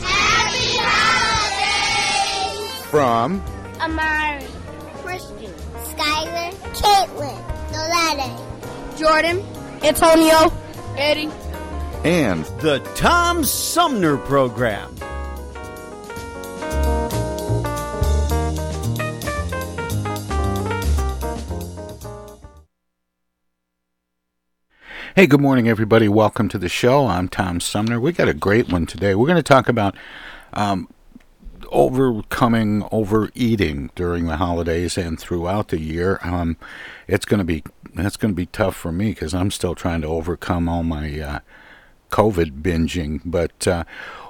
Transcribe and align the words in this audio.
Happy 0.00 0.76
holidays! 1.52 2.82
From 2.90 3.42
Amari, 3.80 4.46
Christian, 5.02 5.52
Skylar, 5.82 6.52
Caitlin, 6.74 7.40
Nolette, 7.72 8.98
Jordan, 8.98 9.42
Antonio, 9.82 10.52
Eddie. 10.96 11.30
and 12.04 12.44
The 12.60 12.78
Tom 12.96 13.44
Sumner 13.44 14.16
Program. 14.16 14.94
Hey, 25.14 25.26
good 25.26 25.42
morning, 25.42 25.68
everybody. 25.68 26.08
Welcome 26.08 26.48
to 26.48 26.56
the 26.56 26.70
show. 26.70 27.06
I'm 27.06 27.28
Tom 27.28 27.60
Sumner. 27.60 28.00
We 28.00 28.12
got 28.12 28.30
a 28.30 28.34
great 28.34 28.72
one 28.72 28.86
today. 28.86 29.14
We're 29.14 29.26
going 29.26 29.36
to 29.36 29.42
talk 29.42 29.68
about 29.68 29.94
um, 30.54 30.88
overcoming 31.68 32.88
overeating 32.90 33.90
during 33.94 34.24
the 34.24 34.38
holidays 34.38 34.96
and 34.96 35.20
throughout 35.20 35.68
the 35.68 35.78
year. 35.78 36.18
Um, 36.22 36.56
it's 37.06 37.26
going 37.26 37.40
to 37.40 37.44
be 37.44 37.62
that's 37.92 38.16
going 38.16 38.32
to 38.32 38.34
be 38.34 38.46
tough 38.46 38.74
for 38.74 38.90
me 38.90 39.10
because 39.10 39.34
I'm 39.34 39.50
still 39.50 39.74
trying 39.74 40.00
to 40.00 40.08
overcome 40.08 40.66
all 40.66 40.82
my 40.82 41.20
uh, 41.20 41.38
COVID 42.08 42.62
binging. 42.62 43.20
But 43.22 43.68
uh, 43.68 43.84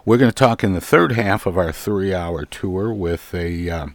we're 0.04 0.18
going 0.18 0.32
to 0.32 0.34
talk 0.34 0.64
in 0.64 0.72
the 0.72 0.80
third 0.80 1.12
half 1.12 1.46
of 1.46 1.56
our 1.56 1.70
three-hour 1.70 2.46
tour 2.46 2.92
with 2.92 3.32
a 3.32 3.70
uh, 3.70 3.86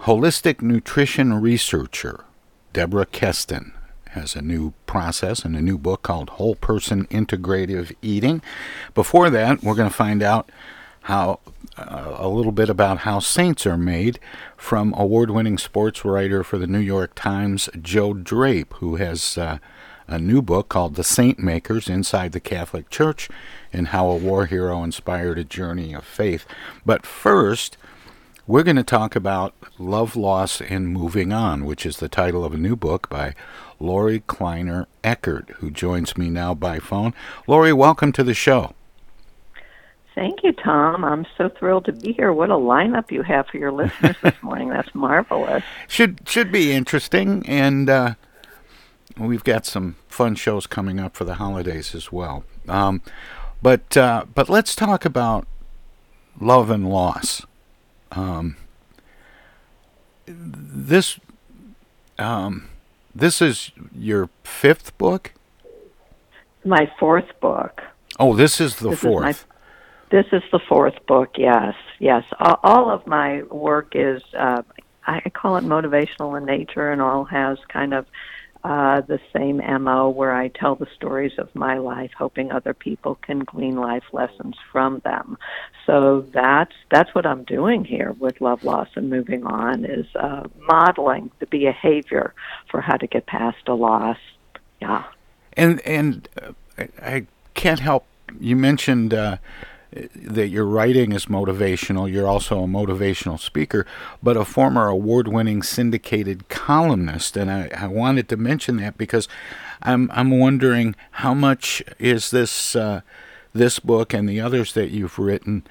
holistic 0.00 0.60
nutrition 0.60 1.32
researcher, 1.40 2.26
Deborah 2.74 3.06
Kesten 3.06 3.72
has 4.10 4.34
a 4.34 4.42
new 4.42 4.72
process 4.86 5.44
and 5.44 5.56
a 5.56 5.60
new 5.60 5.78
book 5.78 6.02
called 6.02 6.30
Whole 6.30 6.54
Person 6.54 7.06
Integrative 7.06 7.94
Eating. 8.02 8.42
Before 8.94 9.30
that, 9.30 9.62
we're 9.62 9.74
going 9.74 9.88
to 9.88 9.94
find 9.94 10.22
out 10.22 10.50
how 11.02 11.40
uh, 11.76 12.16
a 12.18 12.28
little 12.28 12.52
bit 12.52 12.68
about 12.68 12.98
how 12.98 13.18
saints 13.18 13.66
are 13.66 13.78
made 13.78 14.18
from 14.56 14.92
award-winning 14.96 15.58
sports 15.58 16.04
writer 16.04 16.42
for 16.44 16.58
the 16.58 16.66
New 16.66 16.80
York 16.80 17.14
Times, 17.14 17.68
Joe 17.80 18.12
Drape, 18.12 18.74
who 18.74 18.96
has 18.96 19.38
uh, 19.38 19.58
a 20.06 20.18
new 20.18 20.42
book 20.42 20.68
called 20.68 20.96
The 20.96 21.04
Saint 21.04 21.38
Makers 21.38 21.88
Inside 21.88 22.32
the 22.32 22.40
Catholic 22.40 22.90
Church 22.90 23.28
and 23.72 23.88
How 23.88 24.08
a 24.08 24.16
War 24.16 24.46
Hero 24.46 24.82
Inspired 24.82 25.38
a 25.38 25.44
Journey 25.44 25.94
of 25.94 26.04
Faith. 26.04 26.46
But 26.84 27.06
first, 27.06 27.76
we're 28.46 28.62
going 28.62 28.76
to 28.76 28.82
talk 28.82 29.14
about 29.14 29.54
Love, 29.78 30.16
Loss, 30.16 30.62
and 30.62 30.88
Moving 30.88 31.32
On, 31.32 31.66
which 31.66 31.84
is 31.84 31.98
the 31.98 32.08
title 32.08 32.44
of 32.44 32.54
a 32.54 32.58
new 32.58 32.76
book 32.76 33.08
by 33.10 33.34
Lorie 33.80 34.22
Kleiner 34.26 34.86
Eckert, 35.04 35.50
who 35.58 35.70
joins 35.70 36.16
me 36.16 36.28
now 36.30 36.54
by 36.54 36.78
phone. 36.78 37.14
Lorie, 37.46 37.72
welcome 37.72 38.12
to 38.12 38.24
the 38.24 38.34
show. 38.34 38.74
Thank 40.14 40.42
you, 40.42 40.52
Tom. 40.52 41.04
I'm 41.04 41.24
so 41.36 41.48
thrilled 41.48 41.84
to 41.84 41.92
be 41.92 42.12
here. 42.12 42.32
What 42.32 42.50
a 42.50 42.54
lineup 42.54 43.12
you 43.12 43.22
have 43.22 43.46
for 43.46 43.56
your 43.56 43.70
listeners 43.70 44.16
this 44.20 44.34
morning. 44.42 44.68
That's 44.68 44.92
marvelous. 44.92 45.62
Should 45.86 46.28
should 46.28 46.50
be 46.50 46.72
interesting, 46.72 47.44
and 47.46 47.88
uh, 47.88 48.14
we've 49.16 49.44
got 49.44 49.64
some 49.64 49.94
fun 50.08 50.34
shows 50.34 50.66
coming 50.66 50.98
up 50.98 51.16
for 51.16 51.24
the 51.24 51.34
holidays 51.34 51.94
as 51.94 52.10
well. 52.10 52.42
Um, 52.68 53.00
but 53.62 53.96
uh, 53.96 54.24
but 54.34 54.48
let's 54.48 54.74
talk 54.74 55.04
about 55.04 55.46
love 56.40 56.68
and 56.68 56.88
loss. 56.88 57.46
Um, 58.10 58.56
this 60.26 61.20
um, 62.18 62.68
this 63.14 63.40
is 63.42 63.72
your 63.94 64.28
fifth 64.44 64.96
book. 64.98 65.32
My 66.64 66.90
fourth 66.98 67.28
book. 67.40 67.82
Oh, 68.18 68.34
this 68.34 68.60
is 68.60 68.76
the 68.76 68.90
This 68.90 68.98
is 68.98 69.04
my- 69.04 69.10
fourth. 69.10 69.46
This 70.10 70.26
is 70.32 70.42
the 70.52 70.58
fourth 70.58 70.94
book. 71.06 71.34
Yes, 71.36 71.74
yes. 71.98 72.24
All, 72.40 72.58
all 72.62 72.90
of 72.90 73.06
my 73.06 73.42
work 73.42 73.92
is 73.94 74.22
uh, 74.36 74.62
I 75.06 75.20
call 75.34 75.56
it 75.56 75.64
motivational 75.64 76.36
in 76.38 76.46
nature, 76.46 76.90
and 76.90 77.02
all 77.02 77.24
has 77.24 77.58
kind 77.68 77.92
of 77.92 78.06
uh, 78.64 79.00
the 79.02 79.20
same 79.32 79.58
mo 79.82 80.08
where 80.08 80.34
I 80.34 80.48
tell 80.48 80.74
the 80.74 80.88
stories 80.94 81.32
of 81.38 81.54
my 81.54 81.78
life, 81.78 82.10
hoping 82.16 82.50
other 82.50 82.74
people 82.74 83.14
can 83.16 83.40
glean 83.40 83.76
life 83.76 84.04
lessons 84.12 84.56
from 84.72 85.00
them. 85.04 85.38
So 85.86 86.26
that's 86.32 86.74
that's 86.90 87.14
what 87.14 87.24
I'm 87.24 87.44
doing 87.44 87.84
here 87.84 88.12
with 88.18 88.40
love, 88.40 88.64
loss, 88.64 88.88
and 88.94 89.08
moving 89.08 89.44
on 89.44 89.84
is 89.84 90.06
uh, 90.16 90.44
modeling 90.60 91.30
the 91.38 91.46
behavior 91.46 92.34
for 92.70 92.80
how 92.80 92.96
to 92.96 93.06
get 93.06 93.26
past 93.26 93.68
a 93.68 93.74
loss. 93.74 94.18
Yeah. 94.80 95.04
And 95.54 95.80
and 95.86 96.28
uh, 96.40 96.52
I, 96.76 96.88
I 97.00 97.26
can't 97.54 97.80
help. 97.80 98.06
You 98.40 98.56
mentioned 98.56 99.14
uh, 99.14 99.38
that 99.92 100.48
your 100.48 100.66
writing 100.66 101.12
is 101.12 101.26
motivational. 101.26 102.10
You're 102.10 102.28
also 102.28 102.62
a 102.62 102.66
motivational 102.66 103.38
speaker, 103.38 103.86
but 104.22 104.36
a 104.36 104.44
former 104.44 104.88
award-winning 104.88 105.62
syndicated 105.62 106.48
columnist. 106.48 107.36
And 107.36 107.50
I, 107.50 107.70
I 107.76 107.86
wanted 107.86 108.28
to 108.28 108.36
mention 108.36 108.76
that 108.76 108.98
because 108.98 109.28
I'm 109.82 110.10
I'm 110.12 110.38
wondering 110.38 110.94
how 111.12 111.34
much 111.34 111.82
is 111.98 112.30
this 112.30 112.76
uh, 112.76 113.00
this 113.54 113.78
book 113.78 114.12
and 114.12 114.28
the 114.28 114.40
others 114.40 114.74
that 114.74 114.90
you've 114.90 115.18
written 115.18 115.64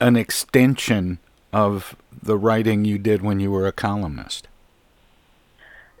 an 0.00 0.16
extension 0.16 1.18
of 1.52 1.96
the 2.22 2.36
writing 2.36 2.84
you 2.84 2.98
did 2.98 3.22
when 3.22 3.38
you 3.38 3.50
were 3.50 3.66
a 3.66 3.72
columnist. 3.72 4.48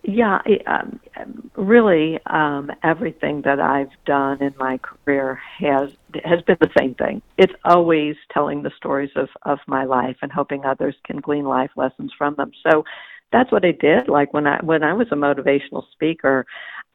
Yeah, 0.02 0.42
it, 0.44 0.66
um, 0.66 1.00
really, 1.56 2.18
um, 2.26 2.70
everything 2.82 3.42
that 3.42 3.60
I've 3.60 3.92
done 4.04 4.42
in 4.42 4.54
my 4.58 4.78
career 4.78 5.40
has 5.58 5.90
has 6.24 6.42
been 6.42 6.56
the 6.60 6.70
same 6.78 6.94
thing. 6.94 7.22
It's 7.38 7.52
always 7.64 8.16
telling 8.32 8.62
the 8.62 8.72
stories 8.76 9.10
of 9.16 9.28
of 9.42 9.58
my 9.66 9.84
life 9.84 10.16
and 10.22 10.32
hoping 10.32 10.64
others 10.64 10.94
can 11.04 11.20
glean 11.20 11.44
life 11.44 11.70
lessons 11.76 12.12
from 12.16 12.34
them. 12.36 12.52
So 12.68 12.84
that's 13.32 13.50
what 13.50 13.64
I 13.64 13.72
did. 13.72 14.08
Like 14.08 14.32
when 14.32 14.46
I 14.46 14.58
when 14.62 14.82
I 14.82 14.92
was 14.92 15.08
a 15.10 15.16
motivational 15.16 15.84
speaker, 15.92 16.46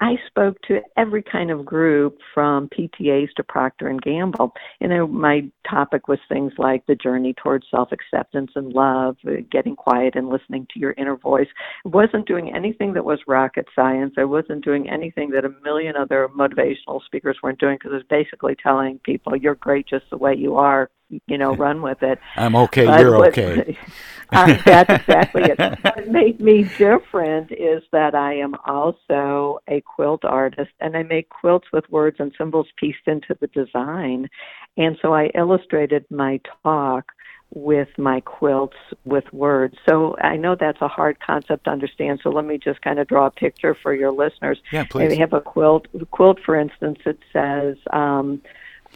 I 0.02 0.16
spoke 0.28 0.62
to 0.64 0.82
every 0.98 1.22
kind 1.22 1.52
of 1.52 1.66
group 1.66 2.20
from 2.34 2.70
PTAs 2.70 3.30
to 3.36 3.44
Procter 3.44 3.90
and 3.90 4.02
Gamble. 4.02 4.54
And 4.80 4.94
I, 4.94 5.00
my 5.02 5.50
topic 5.70 6.08
was 6.08 6.20
things 6.30 6.54
like 6.58 6.86
the 6.86 6.96
journey 6.96 7.34
towards 7.34 7.66
self-acceptance 7.70 8.52
and 8.56 8.72
love, 8.72 9.18
uh, 9.28 9.42
getting 9.52 9.76
quiet 9.76 10.16
and 10.16 10.30
listening 10.30 10.68
to 10.74 10.80
your 10.80 10.94
inner 10.94 11.18
voice. 11.18 11.48
I 11.86 11.90
wasn't 11.90 12.28
doing 12.28 12.56
anything 12.56 12.94
that 12.94 13.04
was 13.04 13.20
rocket 13.28 13.66
science. 13.76 14.14
I 14.18 14.24
wasn't 14.24 14.64
doing 14.64 14.90
anything 14.90 15.32
that 15.32 15.46
a 15.46 15.54
million 15.64 15.96
other 15.98 16.30
motivational 16.30 17.04
speakers 17.06 17.38
weren't 17.44 17.60
doing 17.60 17.76
because 17.76 17.92
it 17.92 17.96
was 17.96 18.04
basically 18.10 18.56
telling 18.62 19.00
people 19.00 19.36
you're 19.36 19.56
great 19.56 19.88
just 19.88 20.06
the 20.10 20.18
way 20.18 20.34
you 20.34 20.56
are 20.56 20.90
you 21.28 21.38
know, 21.38 21.56
run 21.56 21.82
with 21.82 22.04
it. 22.04 22.20
I'm 22.36 22.56
okay, 22.56 22.86
but 22.86 23.00
you're 23.00 23.18
what, 23.18 23.38
okay. 23.38 23.78
uh, 24.32 24.58
that's 24.66 24.90
exactly 24.90 25.44
it. 25.44 25.60
What 25.60 26.08
made 26.08 26.40
me 26.40 26.64
different 26.78 27.52
is 27.52 27.84
that 27.92 28.16
I 28.16 28.36
am 28.36 28.56
also 28.66 29.60
a 29.68 29.82
quilt 29.82 30.24
artist 30.24 30.72
and 30.80 30.96
I 30.96 31.04
make 31.04 31.30
quilts 31.30 31.68
with 31.74 31.90
words 31.90 32.18
and 32.20 32.32
symbols 32.38 32.68
pieced 32.78 33.08
into 33.08 33.36
the 33.40 33.48
design. 33.48 34.30
And 34.78 34.98
so 35.02 35.14
I 35.14 35.32
illustrated 35.36 36.06
my 36.10 36.40
talk 36.64 37.12
with 37.52 37.90
my 37.98 38.20
quilts 38.20 38.78
with 39.06 39.24
words. 39.34 39.76
So 39.88 40.16
I 40.20 40.38
know 40.38 40.56
that's 40.60 40.82
a 40.82 40.88
hard 40.88 41.20
concept 41.20 41.64
to 41.64 41.72
understand. 41.72 42.20
So 42.24 42.30
let 42.30 42.46
me 42.46 42.60
just 42.60 42.82
kind 42.82 43.00
of 43.00 43.08
draw 43.08 43.26
a 43.26 43.32
picture 43.32 43.76
for 43.82 43.94
your 43.94 44.12
listeners. 44.12 44.60
Yeah, 44.72 44.84
please. 44.84 45.10
We 45.10 45.18
have 45.18 45.34
a 45.34 45.42
quilt. 45.42 45.88
Quilt, 46.12 46.40
for 46.46 46.56
instance, 46.56 47.00
it 47.06 47.18
says, 47.34 47.78
um, 47.92 48.42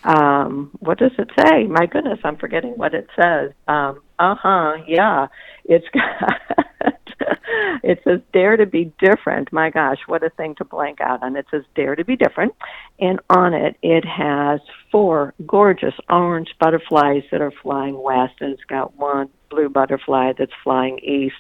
um, 0.03 0.71
what 0.79 0.99
does 0.99 1.11
it 1.17 1.29
say? 1.39 1.65
My 1.65 1.85
goodness, 1.85 2.19
I'm 2.23 2.37
forgetting 2.37 2.73
what 2.75 2.93
it 2.93 3.07
says. 3.15 3.51
Um, 3.67 4.01
uh 4.19 4.35
huh. 4.35 4.73
Yeah, 4.87 5.27
it's 5.65 5.85
got. 5.93 6.41
it 7.83 7.99
says 8.03 8.19
dare 8.31 8.57
to 8.57 8.65
be 8.65 8.91
different. 8.99 9.51
My 9.51 9.69
gosh, 9.69 9.99
what 10.07 10.23
a 10.23 10.29
thing 10.29 10.55
to 10.55 10.65
blank 10.65 11.01
out 11.01 11.23
on. 11.23 11.35
It 11.35 11.45
says 11.51 11.63
dare 11.75 11.95
to 11.95 12.05
be 12.05 12.15
different, 12.15 12.53
and 12.99 13.19
on 13.29 13.53
it 13.53 13.77
it 13.81 14.05
has 14.05 14.59
four 14.91 15.33
gorgeous 15.47 15.95
orange 16.09 16.53
butterflies 16.59 17.23
that 17.31 17.41
are 17.41 17.53
flying 17.61 18.01
west, 18.01 18.33
and 18.39 18.53
it's 18.53 18.63
got 18.65 18.97
one 18.97 19.29
blue 19.49 19.69
butterfly 19.69 20.33
that's 20.37 20.51
flying 20.63 20.99
east. 20.99 21.35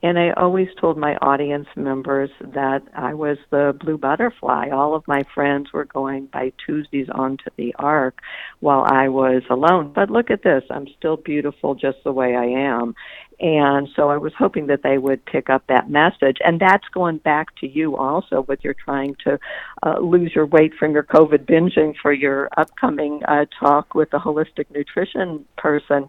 And 0.00 0.16
I 0.16 0.30
always 0.30 0.68
told 0.80 0.96
my 0.96 1.16
audience 1.16 1.66
members 1.74 2.30
that 2.40 2.82
I 2.94 3.14
was 3.14 3.36
the 3.50 3.76
blue 3.80 3.98
butterfly. 3.98 4.68
All 4.70 4.94
of 4.94 5.08
my 5.08 5.24
friends 5.34 5.72
were 5.72 5.86
going 5.86 6.26
by 6.26 6.52
Tuesdays 6.64 7.08
onto 7.12 7.50
the 7.56 7.74
ark 7.78 8.20
while 8.60 8.84
I 8.86 9.08
was 9.08 9.42
alone. 9.50 9.92
But 9.92 10.08
look 10.08 10.30
at 10.30 10.44
this. 10.44 10.62
I'm 10.70 10.86
still 10.96 11.16
beautiful 11.16 11.74
just 11.74 11.98
the 12.04 12.12
way 12.12 12.36
I 12.36 12.44
am. 12.44 12.94
And 13.40 13.88
so 13.94 14.08
I 14.08 14.16
was 14.16 14.32
hoping 14.36 14.66
that 14.68 14.82
they 14.82 14.98
would 14.98 15.24
pick 15.24 15.50
up 15.50 15.64
that 15.68 15.90
message. 15.90 16.38
And 16.44 16.60
that's 16.60 16.86
going 16.92 17.18
back 17.18 17.54
to 17.56 17.68
you 17.68 17.96
also 17.96 18.42
with 18.42 18.62
your 18.62 18.74
trying 18.74 19.16
to 19.24 19.38
uh, 19.84 19.98
lose 19.98 20.32
your 20.34 20.46
weight 20.46 20.74
from 20.74 20.92
your 20.92 21.04
COVID 21.04 21.44
binging 21.46 21.94
for 22.00 22.12
your 22.12 22.48
upcoming 22.56 23.22
uh, 23.26 23.46
talk 23.58 23.94
with 23.94 24.10
the 24.10 24.18
holistic 24.18 24.66
nutrition 24.72 25.44
person 25.56 26.08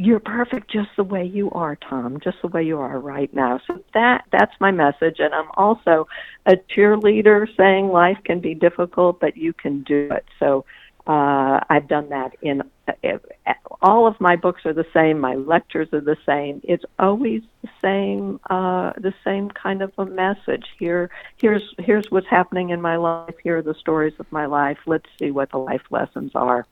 you're 0.00 0.20
perfect 0.20 0.70
just 0.70 0.90
the 0.96 1.02
way 1.02 1.24
you 1.24 1.50
are, 1.50 1.74
Tom, 1.74 2.20
just 2.22 2.36
the 2.40 2.46
way 2.46 2.62
you 2.62 2.78
are 2.78 3.00
right 3.00 3.34
now. 3.34 3.60
So 3.66 3.82
that 3.94 4.22
that's 4.30 4.54
my 4.60 4.70
message 4.70 5.16
and 5.18 5.34
I'm 5.34 5.50
also 5.54 6.06
a 6.46 6.52
cheerleader 6.72 7.48
saying 7.56 7.88
life 7.88 8.18
can 8.24 8.38
be 8.38 8.54
difficult 8.54 9.18
but 9.18 9.36
you 9.36 9.52
can 9.52 9.82
do 9.82 10.08
it. 10.12 10.24
So 10.38 10.64
uh, 11.08 11.60
I've 11.70 11.88
done 11.88 12.10
that 12.10 12.36
in 12.42 12.62
uh, 12.86 13.52
all 13.80 14.06
of 14.06 14.20
my 14.20 14.36
books 14.36 14.66
are 14.66 14.72
the 14.72 14.86
same. 14.92 15.20
My 15.20 15.34
lectures 15.34 15.88
are 15.92 16.00
the 16.00 16.16
same. 16.26 16.60
It's 16.64 16.84
always 16.98 17.42
the 17.62 17.68
same, 17.80 18.40
uh, 18.50 18.92
the 18.98 19.14
same 19.24 19.50
kind 19.50 19.82
of 19.82 19.92
a 19.98 20.04
message. 20.04 20.66
Here, 20.78 21.10
here's 21.36 21.62
here's 21.78 22.10
what's 22.10 22.26
happening 22.26 22.70
in 22.70 22.82
my 22.82 22.96
life. 22.96 23.34
Here 23.42 23.58
are 23.58 23.62
the 23.62 23.74
stories 23.74 24.14
of 24.18 24.30
my 24.30 24.46
life. 24.46 24.78
Let's 24.86 25.08
see 25.18 25.30
what 25.30 25.50
the 25.50 25.58
life 25.58 25.82
lessons 25.90 26.32
are. 26.34 26.66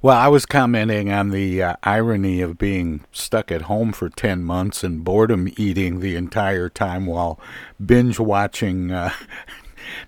Well, 0.00 0.16
I 0.16 0.28
was 0.28 0.46
commenting 0.46 1.12
on 1.12 1.30
the 1.30 1.62
uh, 1.62 1.76
irony 1.82 2.40
of 2.40 2.58
being 2.58 3.04
stuck 3.12 3.50
at 3.50 3.62
home 3.62 3.92
for 3.92 4.08
ten 4.08 4.42
months 4.42 4.84
and 4.84 5.04
boredom 5.04 5.48
eating 5.56 6.00
the 6.00 6.16
entire 6.16 6.68
time 6.68 7.06
while 7.06 7.38
binge 7.84 8.18
watching 8.20 8.90
uh, 8.90 9.12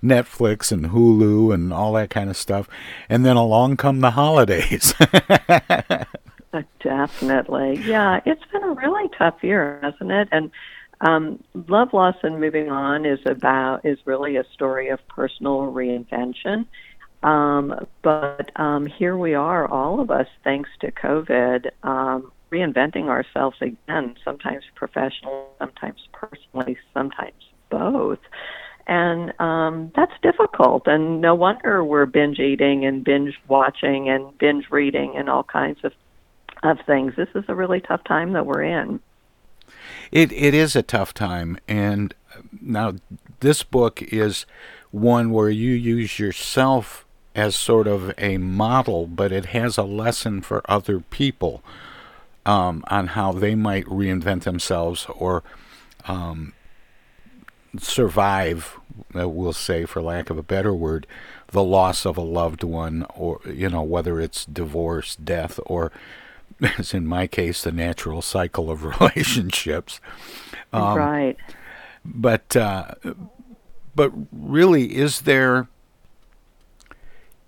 Netflix 0.02 0.72
and 0.72 0.86
Hulu 0.86 1.52
and 1.52 1.72
all 1.72 1.92
that 1.94 2.10
kind 2.10 2.30
of 2.30 2.36
stuff. 2.36 2.68
And 3.08 3.24
then 3.24 3.36
along 3.36 3.76
come 3.76 4.00
the 4.00 4.12
holidays. 4.12 4.94
Uh, 6.50 6.62
definitely. 6.80 7.76
Yeah, 7.84 8.20
it's 8.24 8.44
been 8.50 8.62
a 8.62 8.72
really 8.72 9.10
tough 9.18 9.36
year, 9.42 9.78
hasn't 9.82 10.10
it? 10.10 10.28
And 10.32 10.50
um, 11.00 11.42
Love, 11.68 11.92
Loss, 11.92 12.16
and 12.22 12.40
Moving 12.40 12.70
On 12.70 13.04
is 13.04 13.20
about 13.26 13.84
is 13.84 13.98
really 14.04 14.36
a 14.36 14.44
story 14.54 14.88
of 14.88 15.06
personal 15.08 15.72
reinvention. 15.72 16.66
Um, 17.22 17.86
but 18.02 18.50
um, 18.56 18.86
here 18.86 19.16
we 19.16 19.34
are, 19.34 19.66
all 19.66 20.00
of 20.00 20.10
us, 20.10 20.28
thanks 20.44 20.70
to 20.80 20.92
COVID, 20.92 21.70
um, 21.82 22.32
reinventing 22.50 23.08
ourselves 23.08 23.56
again. 23.60 24.16
Sometimes 24.24 24.64
professionally, 24.74 25.44
sometimes 25.58 26.08
personally, 26.12 26.78
sometimes 26.94 27.34
both 27.70 28.20
and 28.88 29.38
um, 29.38 29.92
that's 29.94 30.12
difficult. 30.22 30.86
And 30.86 31.20
no 31.20 31.34
wonder 31.34 31.84
we're 31.84 32.06
binge 32.06 32.38
eating 32.38 32.84
and 32.84 33.04
binge 33.04 33.38
watching 33.46 34.08
and 34.08 34.36
binge 34.38 34.70
reading 34.70 35.14
and 35.16 35.28
all 35.28 35.44
kinds 35.44 35.78
of 35.84 35.92
of 36.62 36.78
things. 36.86 37.14
This 37.16 37.28
is 37.34 37.44
a 37.46 37.54
really 37.54 37.80
tough 37.80 38.02
time 38.04 38.32
that 38.32 38.46
we're 38.46 38.62
in. 38.62 39.00
It 40.10 40.32
it 40.32 40.54
is 40.54 40.74
a 40.74 40.82
tough 40.82 41.12
time, 41.14 41.58
and 41.68 42.14
now 42.60 42.94
this 43.40 43.62
book 43.62 44.02
is 44.02 44.46
one 44.90 45.30
where 45.30 45.50
you 45.50 45.72
use 45.72 46.18
yourself 46.18 47.04
as 47.34 47.54
sort 47.54 47.86
of 47.86 48.12
a 48.18 48.38
model, 48.38 49.06
but 49.06 49.30
it 49.30 49.46
has 49.46 49.76
a 49.76 49.82
lesson 49.82 50.40
for 50.40 50.62
other 50.68 50.98
people 50.98 51.62
um, 52.46 52.82
on 52.88 53.08
how 53.08 53.30
they 53.30 53.54
might 53.54 53.84
reinvent 53.84 54.42
themselves 54.42 55.06
or 55.14 55.44
um, 56.06 56.54
survive, 57.78 58.78
uh, 59.14 59.28
we'll 59.28 59.52
say, 59.52 59.84
for 59.84 60.00
lack 60.00 60.30
of 60.30 60.38
a 60.38 60.42
better 60.42 60.72
word, 60.72 61.06
the 61.48 61.62
loss 61.62 62.06
of 62.06 62.16
a 62.16 62.22
loved 62.22 62.62
one, 62.62 63.06
or, 63.14 63.40
you 63.46 63.68
know, 63.68 63.82
whether 63.82 64.20
it's 64.20 64.44
divorce, 64.44 65.16
death, 65.16 65.58
or, 65.66 65.92
as 66.78 66.94
in 66.94 67.06
my 67.06 67.26
case, 67.26 67.62
the 67.62 67.72
natural 67.72 68.22
cycle 68.22 68.70
of 68.70 68.84
relationships. 69.00 70.00
Um, 70.72 70.98
right. 70.98 71.36
But, 72.04 72.56
uh, 72.56 72.94
but 73.94 74.12
really, 74.32 74.96
is 74.96 75.22
there 75.22 75.68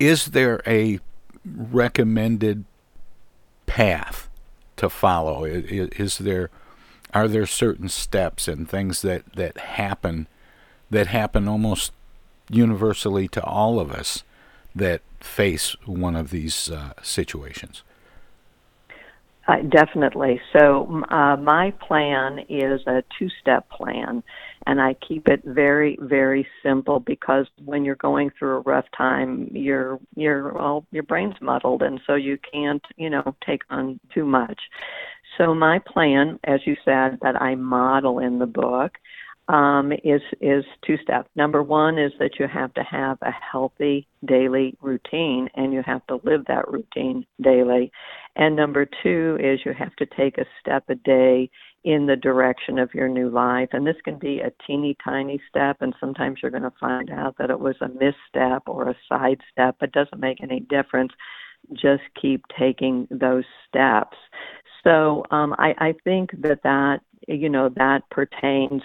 is 0.00 0.26
there 0.26 0.62
a 0.66 0.98
recommended 1.44 2.64
path 3.66 4.28
to 4.76 4.88
follow? 4.88 5.44
Is, 5.44 5.90
is 5.90 6.18
there 6.18 6.50
are 7.14 7.28
there 7.28 7.46
certain 7.46 7.88
steps 7.88 8.48
and 8.48 8.68
things 8.68 9.02
that, 9.02 9.32
that 9.34 9.56
happen 9.58 10.26
that 10.90 11.06
happen 11.06 11.46
almost 11.46 11.92
universally 12.48 13.28
to 13.28 13.42
all 13.44 13.78
of 13.78 13.92
us 13.92 14.24
that 14.74 15.02
face 15.20 15.76
one 15.84 16.16
of 16.16 16.30
these 16.30 16.70
uh, 16.70 16.92
situations? 17.02 17.82
Uh, 19.48 19.62
definitely. 19.68 20.40
So, 20.52 21.02
uh, 21.10 21.36
my 21.36 21.72
plan 21.72 22.40
is 22.48 22.82
a 22.86 23.02
two 23.18 23.28
step 23.40 23.68
plan, 23.68 24.22
and 24.66 24.80
I 24.80 24.94
keep 24.94 25.28
it 25.28 25.42
very, 25.44 25.98
very 26.00 26.46
simple 26.62 27.00
because 27.00 27.46
when 27.64 27.84
you're 27.84 27.96
going 27.96 28.30
through 28.38 28.58
a 28.58 28.60
rough 28.60 28.84
time, 28.96 29.50
your 29.52 29.98
your 30.14 30.52
well, 30.52 30.84
your 30.92 31.02
brain's 31.02 31.34
muddled, 31.40 31.82
and 31.82 32.00
so 32.06 32.14
you 32.14 32.38
can't, 32.52 32.84
you 32.96 33.10
know, 33.10 33.34
take 33.44 33.62
on 33.70 33.98
too 34.14 34.24
much. 34.24 34.60
So 35.38 35.54
my 35.54 35.78
plan, 35.78 36.38
as 36.44 36.60
you 36.66 36.76
said, 36.84 37.18
that 37.22 37.40
I 37.40 37.54
model 37.54 38.18
in 38.18 38.38
the 38.38 38.46
book, 38.46 38.92
um, 39.48 39.92
is 40.04 40.22
is 40.40 40.64
two 40.86 40.96
steps. 41.02 41.28
Number 41.34 41.62
one 41.62 41.98
is 41.98 42.12
that 42.20 42.38
you 42.38 42.46
have 42.46 42.72
to 42.74 42.84
have 42.84 43.18
a 43.22 43.32
healthy 43.32 44.06
daily 44.24 44.76
routine, 44.80 45.48
and 45.54 45.72
you 45.72 45.82
have 45.84 46.06
to 46.06 46.20
live 46.22 46.44
that 46.46 46.68
routine 46.68 47.26
daily. 47.40 47.90
And 48.36 48.54
number 48.54 48.86
two 49.02 49.38
is 49.40 49.60
you 49.64 49.72
have 49.76 49.94
to 49.96 50.06
take 50.06 50.38
a 50.38 50.46
step 50.60 50.84
a 50.88 50.94
day 50.94 51.50
in 51.82 52.06
the 52.06 52.16
direction 52.16 52.78
of 52.78 52.94
your 52.94 53.08
new 53.08 53.28
life. 53.28 53.70
And 53.72 53.86
this 53.86 53.96
can 54.04 54.18
be 54.18 54.40
a 54.40 54.52
teeny 54.66 54.96
tiny 55.02 55.40
step, 55.48 55.78
and 55.80 55.94
sometimes 55.98 56.38
you're 56.40 56.52
going 56.52 56.62
to 56.62 56.72
find 56.78 57.10
out 57.10 57.36
that 57.38 57.50
it 57.50 57.58
was 57.58 57.76
a 57.80 57.88
misstep 57.88 58.62
or 58.68 58.90
a 58.90 58.96
side 59.08 59.40
step. 59.50 59.76
It 59.80 59.92
doesn't 59.92 60.20
make 60.20 60.42
any 60.42 60.60
difference. 60.60 61.12
Just 61.72 62.02
keep 62.20 62.44
taking 62.58 63.08
those 63.10 63.44
steps. 63.68 64.16
So 64.84 65.24
um, 65.30 65.54
I, 65.58 65.74
I 65.78 65.94
think 66.04 66.30
that 66.42 66.62
that 66.62 67.00
you 67.28 67.48
know 67.48 67.68
that 67.76 68.08
pertains 68.10 68.82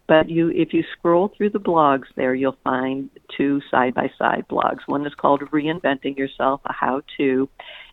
But 0.09 0.29
you, 0.29 0.51
if 0.51 0.73
you 0.73 0.85
scroll 0.97 1.33
through 1.37 1.51
the 1.51 1.59
blogs 1.59 2.07
there, 2.15 2.35
you'll 2.35 2.59
find 2.63 3.11
two 3.37 3.61
side 3.71 3.95
by 3.95 4.11
side 4.19 4.45
blogs. 4.49 4.81
One 4.87 5.07
is 5.07 5.15
called 5.15 5.41
Reinventing 5.53 6.17
Yourself, 6.17 6.61
a 6.65 6.73
how 6.73 7.03
to, 7.17 7.49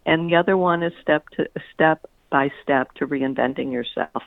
and 0.06 0.30
the 0.30 0.36
other 0.36 0.56
one 0.58 0.84
is 0.84 0.94
step 1.02 1.28
to 1.38 1.48
step 1.74 2.06
by 2.34 2.50
step 2.64 2.92
to 2.96 3.06
reinventing 3.06 3.72
yourself. 3.72 4.24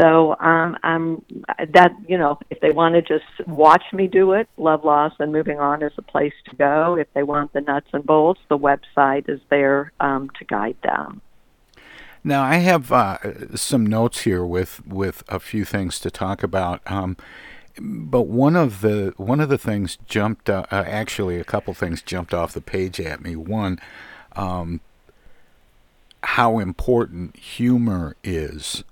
So 0.00 0.36
um, 0.40 0.76
I'm 0.82 1.24
that 1.72 1.92
you 2.08 2.18
know 2.18 2.40
if 2.50 2.60
they 2.60 2.72
want 2.72 2.96
to 2.96 3.02
just 3.02 3.48
watch 3.48 3.84
me 3.92 4.08
do 4.08 4.32
it, 4.32 4.48
Love 4.58 4.84
Loss 4.84 5.12
and 5.20 5.32
Moving 5.32 5.60
On 5.60 5.80
is 5.82 5.92
a 5.96 6.02
place 6.02 6.34
to 6.50 6.56
go. 6.56 6.96
If 6.98 7.06
they 7.14 7.22
want 7.22 7.52
the 7.52 7.60
nuts 7.60 7.86
and 7.92 8.04
bolts, 8.04 8.40
the 8.50 8.58
website 8.58 9.30
is 9.30 9.40
there 9.48 9.92
um, 10.00 10.28
to 10.40 10.44
guide 10.44 10.76
them. 10.82 11.22
Now 12.26 12.42
I 12.42 12.56
have 12.56 12.90
uh, 12.90 13.56
some 13.56 13.86
notes 13.86 14.22
here 14.22 14.44
with 14.44 14.84
with 14.84 15.22
a 15.28 15.38
few 15.38 15.64
things 15.64 16.00
to 16.00 16.10
talk 16.10 16.42
about. 16.42 16.80
Um, 16.84 17.16
but 17.78 18.22
one 18.22 18.56
of 18.56 18.80
the 18.80 19.14
one 19.16 19.38
of 19.38 19.48
the 19.48 19.56
things 19.56 19.96
jumped 20.08 20.50
uh, 20.50 20.66
uh, 20.72 20.82
actually 20.88 21.38
a 21.38 21.44
couple 21.44 21.72
things 21.72 22.02
jumped 22.02 22.34
off 22.34 22.52
the 22.52 22.60
page 22.60 22.98
at 22.98 23.22
me. 23.22 23.36
One, 23.36 23.78
um, 24.34 24.80
how 26.24 26.58
important 26.58 27.36
humor 27.36 28.16
is 28.24 28.82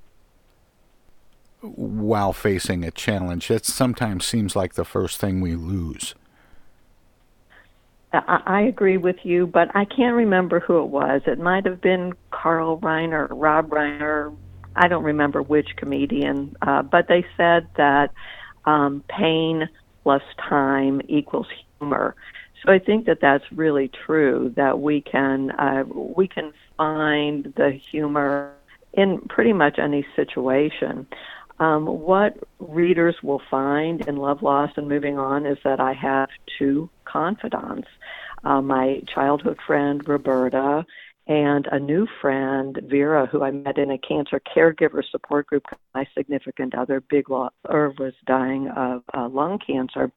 while 1.61 2.33
facing 2.33 2.85
a 2.85 2.93
challenge. 2.93 3.49
That 3.49 3.67
sometimes 3.67 4.25
seems 4.25 4.55
like 4.55 4.75
the 4.75 4.85
first 4.85 5.19
thing 5.19 5.41
we 5.41 5.57
lose. 5.57 6.15
I 8.15 8.63
agree 8.63 8.97
with 8.97 9.17
you, 9.25 9.47
but 9.47 9.75
I 9.75 9.85
can't 9.85 10.15
remember 10.15 10.61
who 10.61 10.79
it 10.81 10.87
was. 10.87 11.23
It 11.27 11.39
might 11.39 11.67
have 11.67 11.81
been 11.81 12.13
Carl 12.31 12.79
Reiner, 12.79 13.27
Rob 13.31 13.71
Reiner. 13.71 14.35
I 14.77 14.89
don't 14.89 15.05
remember 15.05 15.43
which 15.43 15.77
comedian, 15.77 16.57
uh, 16.63 16.83
but 16.83 17.09
they 17.09 17.25
said 17.37 17.67
that 17.77 18.13
um, 18.65 19.03
pain 19.09 19.69
plus 20.03 20.23
time 20.49 21.01
equals 21.09 21.47
humor. 21.79 22.15
So 22.65 22.73
I 22.73 22.79
think 22.79 23.07
that 23.07 23.21
that's 23.21 23.45
really 23.53 23.91
true. 24.07 24.53
That 24.57 24.81
we 24.81 25.01
can 25.01 25.51
uh, 25.53 25.85
we 25.87 26.29
can 26.29 26.53
find 26.77 27.53
the 27.57 27.71
humor 27.71 28.53
in 28.93 29.19
pretty 29.29 29.53
much 29.53 29.79
any 29.79 30.07
situation. 30.17 31.07
Um, 31.61 31.87
what 31.87 32.37
readers 32.59 33.17
will 33.23 33.43
find 33.51 34.07
in 34.09 34.17
Love 34.17 34.43
Loss, 34.43 34.73
and 34.77 34.89
Moving 34.89 35.19
On 35.19 35.47
is 35.47 35.59
that 35.63 35.79
I 35.79 35.93
have 35.93 36.29
two 36.59 36.91
confidants. 37.15 37.89
Uh, 38.43 38.61
my 38.61 39.01
childhood 39.15 39.59
friend 39.67 40.07
Roberta 40.07 40.85
and 41.27 41.67
a 41.73 41.79
new 41.79 42.07
friend, 42.21 42.79
Vera, 42.85 43.27
who 43.27 43.43
I 43.43 43.51
met 43.51 43.79
in 43.79 43.91
a 43.91 43.99
cancer 43.99 44.41
caregiver 44.55 45.03
support 45.11 45.47
group. 45.47 45.65
My 45.95 46.07
significant 46.17 46.75
other, 46.75 47.01
Big 47.01 47.25
Irv 47.31 47.99
was 47.99 48.13
dying 48.27 48.69
of 48.77 49.03
uh, 49.17 49.29
lung 49.29 49.59
cancer. 49.65 50.13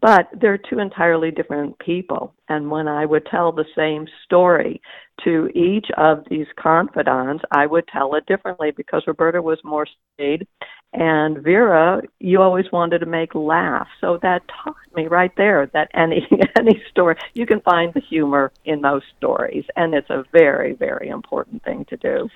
But 0.00 0.28
they're 0.40 0.58
two 0.58 0.78
entirely 0.78 1.30
different 1.30 1.78
people. 1.78 2.34
And 2.48 2.70
when 2.70 2.86
I 2.88 3.04
would 3.06 3.26
tell 3.26 3.52
the 3.52 3.64
same 3.76 4.06
story 4.24 4.80
to 5.24 5.48
each 5.54 5.86
of 5.96 6.24
these 6.30 6.46
confidants, 6.58 7.44
I 7.50 7.66
would 7.66 7.86
tell 7.88 8.14
it 8.14 8.26
differently 8.26 8.70
because 8.70 9.02
Roberta 9.06 9.42
was 9.42 9.58
more 9.64 9.86
staid 10.14 10.46
and 10.92 11.38
Vera, 11.38 12.02
you 12.18 12.42
always 12.42 12.70
wanted 12.72 12.98
to 12.98 13.06
make 13.06 13.34
laugh. 13.34 13.86
So 14.00 14.18
that 14.22 14.42
taught 14.48 14.76
me 14.94 15.06
right 15.06 15.30
there 15.36 15.66
that 15.72 15.90
any 15.94 16.26
any 16.58 16.82
story 16.90 17.16
you 17.34 17.46
can 17.46 17.60
find 17.60 17.94
the 17.94 18.00
humor 18.00 18.52
in 18.64 18.80
most 18.80 19.06
stories 19.16 19.64
and 19.76 19.94
it's 19.94 20.10
a 20.10 20.24
very, 20.32 20.72
very 20.72 21.08
important 21.08 21.62
thing 21.62 21.84
to 21.86 21.96
do. 21.96 22.28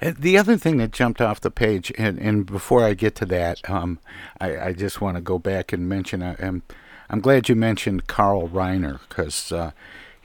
The 0.00 0.36
other 0.36 0.58
thing 0.58 0.76
that 0.76 0.90
jumped 0.90 1.22
off 1.22 1.40
the 1.40 1.50
page, 1.50 1.90
and, 1.96 2.18
and 2.18 2.44
before 2.44 2.84
I 2.84 2.92
get 2.92 3.14
to 3.16 3.26
that, 3.26 3.68
um, 3.70 3.98
I, 4.38 4.58
I, 4.58 4.72
just 4.74 5.00
want 5.00 5.16
to 5.16 5.22
go 5.22 5.38
back 5.38 5.72
and 5.72 5.88
mention. 5.88 6.22
Uh, 6.22 6.36
I'm, 6.38 6.64
I'm 7.08 7.20
glad 7.20 7.48
you 7.48 7.54
mentioned 7.54 8.06
Carl 8.06 8.46
Reiner 8.46 9.00
because 9.08 9.50
uh, 9.52 9.70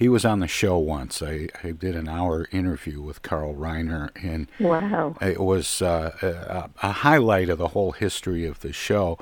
he 0.02 0.10
was 0.10 0.26
on 0.26 0.40
the 0.40 0.48
show 0.48 0.80
once. 0.80 1.22
I, 1.22 1.48
I 1.64 1.70
did 1.70 1.96
an 1.96 2.10
hour 2.10 2.48
interview 2.52 3.00
with 3.04 3.22
Carl 3.22 3.54
Reiner, 3.54 4.10
and 4.16 4.48
wow, 4.60 5.16
it 5.22 5.40
was 5.40 5.80
uh, 5.80 6.12
a, 6.24 6.72
a, 6.82 6.92
highlight 6.92 7.50
of 7.50 7.60
the 7.60 7.68
whole 7.68 7.92
history 7.92 8.44
of 8.44 8.62
the 8.62 8.74
show. 8.74 9.20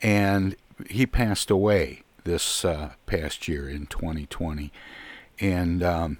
And 0.00 0.54
he 0.88 1.06
passed 1.06 1.50
away 1.50 2.04
this 2.22 2.64
uh, 2.64 2.92
past 3.04 3.48
year 3.48 3.68
in 3.68 3.86
2020, 3.86 4.70
and 5.40 5.82
um, 5.82 6.18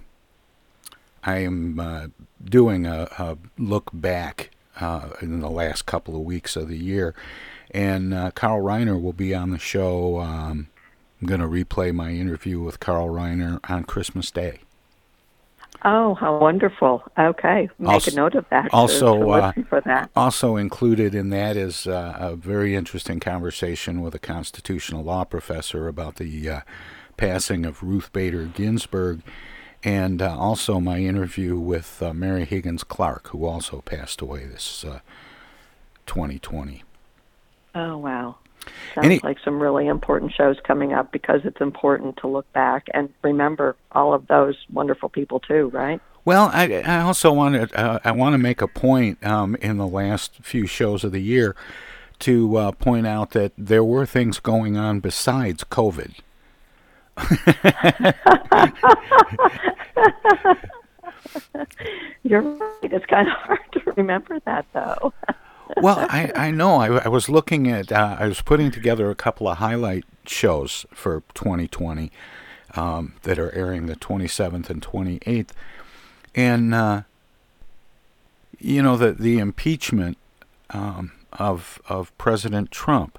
I 1.23 1.39
am 1.39 1.79
uh, 1.79 2.09
doing 2.45 2.87
a, 2.87 3.09
a, 3.19 3.39
look 3.57 3.91
back 3.95 4.51
uh, 4.81 5.11
in 5.21 5.39
the 5.39 5.49
last 5.49 5.87
couple 5.87 6.17
of 6.17 6.23
weeks 6.23 6.57
of 6.57 6.67
the 6.67 6.77
year, 6.77 7.15
and 7.71 8.13
uh, 8.13 8.33
Carl 8.33 8.65
Reiner 8.65 9.01
will 9.01 9.13
be 9.13 9.33
on 9.33 9.51
the 9.51 9.61
show. 9.61 10.19
Um, 10.19 10.67
I'm 11.23 11.29
going 11.29 11.41
to 11.41 11.47
replay 11.47 11.95
my 11.95 12.11
interview 12.11 12.59
with 12.59 12.81
Carl 12.81 13.07
Reiner 13.07 13.61
on 13.71 13.85
Christmas 13.85 14.33
Day. 14.33 14.59
Oh, 15.85 16.15
how 16.15 16.39
wonderful! 16.39 17.05
Okay, 17.17 17.69
make 17.79 17.89
also, 17.89 18.11
a 18.11 18.15
note 18.15 18.35
of 18.35 18.45
that. 18.51 18.69
Also, 18.73 19.19
to, 19.19 19.25
to 19.25 19.31
uh, 19.31 19.53
for 19.69 19.81
that. 19.83 20.11
also 20.17 20.57
included 20.57 21.15
in 21.15 21.31
that 21.31 21.57
is 21.57 21.87
uh, 21.87 22.17
a 22.19 22.37
very 22.37 22.75
interesting 22.75 23.21
conversation 23.21 24.01
with 24.01 24.15
a 24.15 24.19
constitutional 24.19 25.03
law 25.03 25.25
professor 25.25 25.87
about 25.87 26.17
the 26.17 26.49
uh, 26.49 26.61
passing 27.17 27.65
of 27.65 27.83
Ruth 27.83 28.13
Bader 28.13 28.47
Ginsburg 28.47 29.23
and 29.85 30.23
uh, 30.23 30.37
also 30.37 30.81
my 30.81 30.99
interview 30.99 31.57
with 31.57 32.03
uh, 32.03 32.13
Mary 32.13 32.45
Higgins 32.45 32.85
Clark, 32.85 33.29
who 33.29 33.45
also 33.45 33.81
passed 33.81 34.21
away 34.21 34.45
this 34.45 34.85
uh, 34.85 35.01
2020. 36.07 36.83
Oh 37.75 37.97
wow! 37.97 38.37
Sounds 38.95 39.05
Any, 39.05 39.21
like 39.23 39.39
some 39.45 39.61
really 39.61 39.87
important 39.87 40.33
shows 40.33 40.57
coming 40.65 40.93
up 40.93 41.13
because 41.13 41.41
it's 41.45 41.61
important 41.61 42.17
to 42.19 42.29
look 42.29 42.51
back 42.53 42.87
and 42.95 43.09
remember 43.23 43.77
all 43.93 44.15
of 44.15 44.27
those 44.27 44.57
wonderful 44.73 45.09
people 45.09 45.41
too, 45.41 45.71
right? 45.71 46.01
Well, 46.25 46.51
I, 46.53 46.83
I 46.85 47.01
also 47.01 47.33
want 47.33 47.55
to 47.71 47.79
uh, 47.79 47.99
I 48.05 48.13
want 48.13 48.35
to 48.35 48.39
make 48.39 48.63
a 48.63 48.69
point 48.69 49.25
um, 49.27 49.57
in 49.57 49.79
the 49.79 49.87
last 49.87 50.37
few 50.43 50.67
shows 50.67 51.03
of 51.05 51.13
the 51.13 51.23
year 51.23 51.57
to 52.21 52.57
uh, 52.57 52.73
point 52.73 53.07
out 53.07 53.31
that 53.31 53.53
there 53.59 53.83
were 53.83 54.07
things 54.07 54.39
going 54.39 54.77
on 54.77 55.01
besides 55.01 55.65
COVID. 55.65 56.21
You're 62.23 62.43
right. 62.43 62.79
It's 62.85 63.07
kind 63.07 63.27
of 63.29 63.35
hard 63.35 63.61
to 63.73 63.81
remember 63.97 64.39
that, 64.45 64.67
though. 64.73 65.13
well, 65.77 65.99
I, 65.99 66.33
I 66.35 66.51
know. 66.51 66.77
I, 66.77 67.05
I 67.05 67.09
was 67.09 67.29
looking 67.29 67.69
at, 67.69 67.93
uh, 67.93 68.17
I 68.19 68.27
was 68.27 68.43
putting 68.43 68.71
together 68.71 69.11
a 69.11 69.15
couple 69.15 69.49
of 69.49 69.59
highlight 69.59 70.05
shows 70.27 70.87
for 70.93 71.23
2020 71.35 72.11
um, 72.75 73.15
that 73.23 73.39
are 73.39 73.53
airing 73.55 73.87
the 73.87 73.97
27th 73.97 74.71
and 74.71 74.83
28th. 74.83 75.51
And, 76.35 76.75
uh, 76.75 77.03
you 78.59 78.83
know, 78.83 78.97
the, 78.97 79.13
the 79.13 79.39
impeachment 79.39 80.19
um, 80.71 81.13
of, 81.33 81.81
of 81.89 82.17
President 82.19 82.71
Trump 82.71 83.19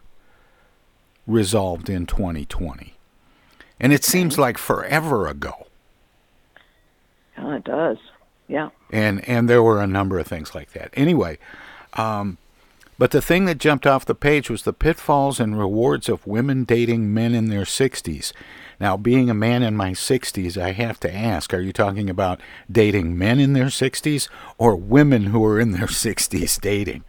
resolved 1.28 1.90
in 1.90 2.06
2020. 2.06 2.96
And 3.80 3.94
it 3.94 4.04
seems 4.04 4.38
like 4.38 4.58
forever 4.58 5.28
ago. 5.28 5.68
Yeah, 7.38 7.56
it 7.56 7.64
does. 7.64 7.98
Yeah. 8.48 8.70
And 8.92 9.28
and 9.28 9.50
there 9.50 9.64
were 9.64 9.82
a 9.82 9.88
number 9.88 10.20
of 10.20 10.28
things 10.28 10.54
like 10.54 10.74
that. 10.74 10.90
Anyway, 10.94 11.38
um, 11.94 12.38
but 13.04 13.12
the 13.12 13.22
thing 13.22 13.44
that 13.44 13.58
jumped 13.58 13.86
off 13.86 14.06
the 14.06 14.16
page 14.16 14.50
was 14.50 14.64
the 14.64 14.72
pitfalls 14.72 15.38
and 15.38 15.60
rewards 15.60 16.08
of 16.08 16.26
women 16.26 16.64
dating 16.64 17.14
men 17.14 17.36
in 17.36 17.50
their 17.50 17.66
60s. 17.66 18.32
Now, 18.80 18.96
being 18.96 19.30
a 19.30 19.34
man 19.34 19.62
in 19.62 19.76
my 19.76 19.92
60s, 19.92 20.56
I 20.56 20.72
have 20.72 21.02
to 21.02 21.14
ask 21.14 21.54
are 21.54 21.60
you 21.60 21.74
talking 21.74 22.10
about 22.10 22.40
dating 22.72 23.18
men 23.18 23.42
in 23.42 23.52
their 23.52 23.66
60s 23.66 24.30
or 24.58 24.78
women 24.78 25.24
who 25.24 25.44
are 25.44 25.60
in 25.60 25.72
their 25.72 25.88
60s 25.88 26.62
dating? 26.62 27.04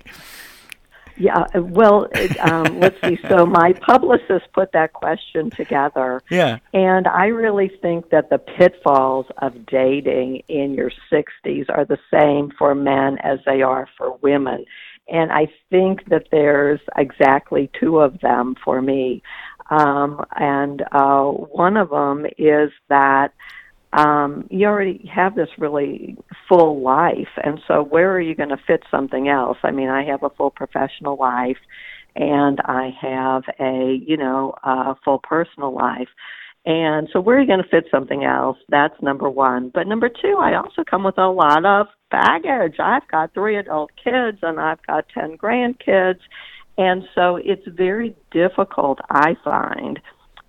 Yeah, 1.16 1.44
well, 1.54 2.08
um, 2.40 2.64
let's 2.80 3.00
see. 3.00 3.16
So 3.28 3.46
my 3.46 3.72
publicist 3.74 4.52
put 4.52 4.72
that 4.72 4.94
question 4.94 5.50
together. 5.50 6.22
Yeah. 6.28 6.58
And 6.72 7.06
I 7.06 7.26
really 7.26 7.70
think 7.80 8.10
that 8.10 8.30
the 8.30 8.38
pitfalls 8.38 9.26
of 9.38 9.64
dating 9.66 10.42
in 10.48 10.74
your 10.74 10.90
60s 11.12 11.66
are 11.68 11.84
the 11.84 11.98
same 12.12 12.50
for 12.58 12.74
men 12.74 13.18
as 13.18 13.38
they 13.46 13.62
are 13.62 13.88
for 13.96 14.16
women. 14.22 14.64
And 15.08 15.30
I 15.32 15.49
think 15.70 16.08
that 16.08 16.28
there's 16.30 16.80
exactly 16.96 17.70
two 17.78 17.99
of 17.99 18.20
them 18.20 18.54
for 18.64 18.80
me. 18.80 19.23
Um, 19.70 20.25
and 20.37 20.82
uh, 20.92 21.25
one 21.25 21.76
of 21.76 21.90
them 21.90 22.26
is 22.38 22.70
that 22.88 23.32
um, 23.94 24.46
you 24.50 24.66
already 24.66 25.08
have 25.14 25.37
this 25.37 25.49
really 25.56 26.16
full 26.49 26.82
life, 26.82 27.28
and 27.42 27.61
so 27.68 27.82
where 27.82 28.11
are 28.12 28.20
you 28.20 28.34
going 28.34 28.49
to 28.49 28.56
fit 28.66 28.82
something 28.90 29.28
else? 29.28 29.56
I 29.62 29.70
mean, 29.70 29.88
I 29.88 30.04
have 30.04 30.25
a 30.25 30.30
full 30.30 30.50
professional 30.50 31.16
life, 31.16 31.58
and 32.16 32.61
I 32.64 32.90
have 33.00 33.44
a 33.61 34.00
you 34.04 34.16
know 34.16 34.54
a 34.64 34.96
full 35.04 35.20
personal 35.20 35.73
life. 35.73 36.08
And 36.66 37.09
so, 37.12 37.21
where 37.21 37.37
are 37.37 37.40
you 37.40 37.47
going 37.47 37.62
to 37.62 37.68
fit 37.68 37.87
something 37.90 38.25
else? 38.25 38.56
That's 38.68 38.94
number 39.02 39.28
one. 39.28 39.71
But 39.75 39.87
number 39.87 40.09
two, 40.09 40.38
I 40.40 40.54
also 40.56 40.83
come 40.88 41.04
with 41.04 41.18
a 41.18 41.28
lot 41.28 41.64
of 41.66 41.88
baggage. 42.11 42.76
I've 42.78 43.06
got 43.09 43.35
three 43.35 43.56
adult 43.56 43.90
kids 44.02 44.38
and 44.42 44.59
I've 44.59 44.85
got 44.87 45.06
10 45.12 45.37
grandkids. 45.37 46.21
And 46.78 47.04
so, 47.14 47.37
it's 47.37 47.66
very 47.66 48.16
difficult, 48.30 48.99
I 49.11 49.37
find, 49.44 50.00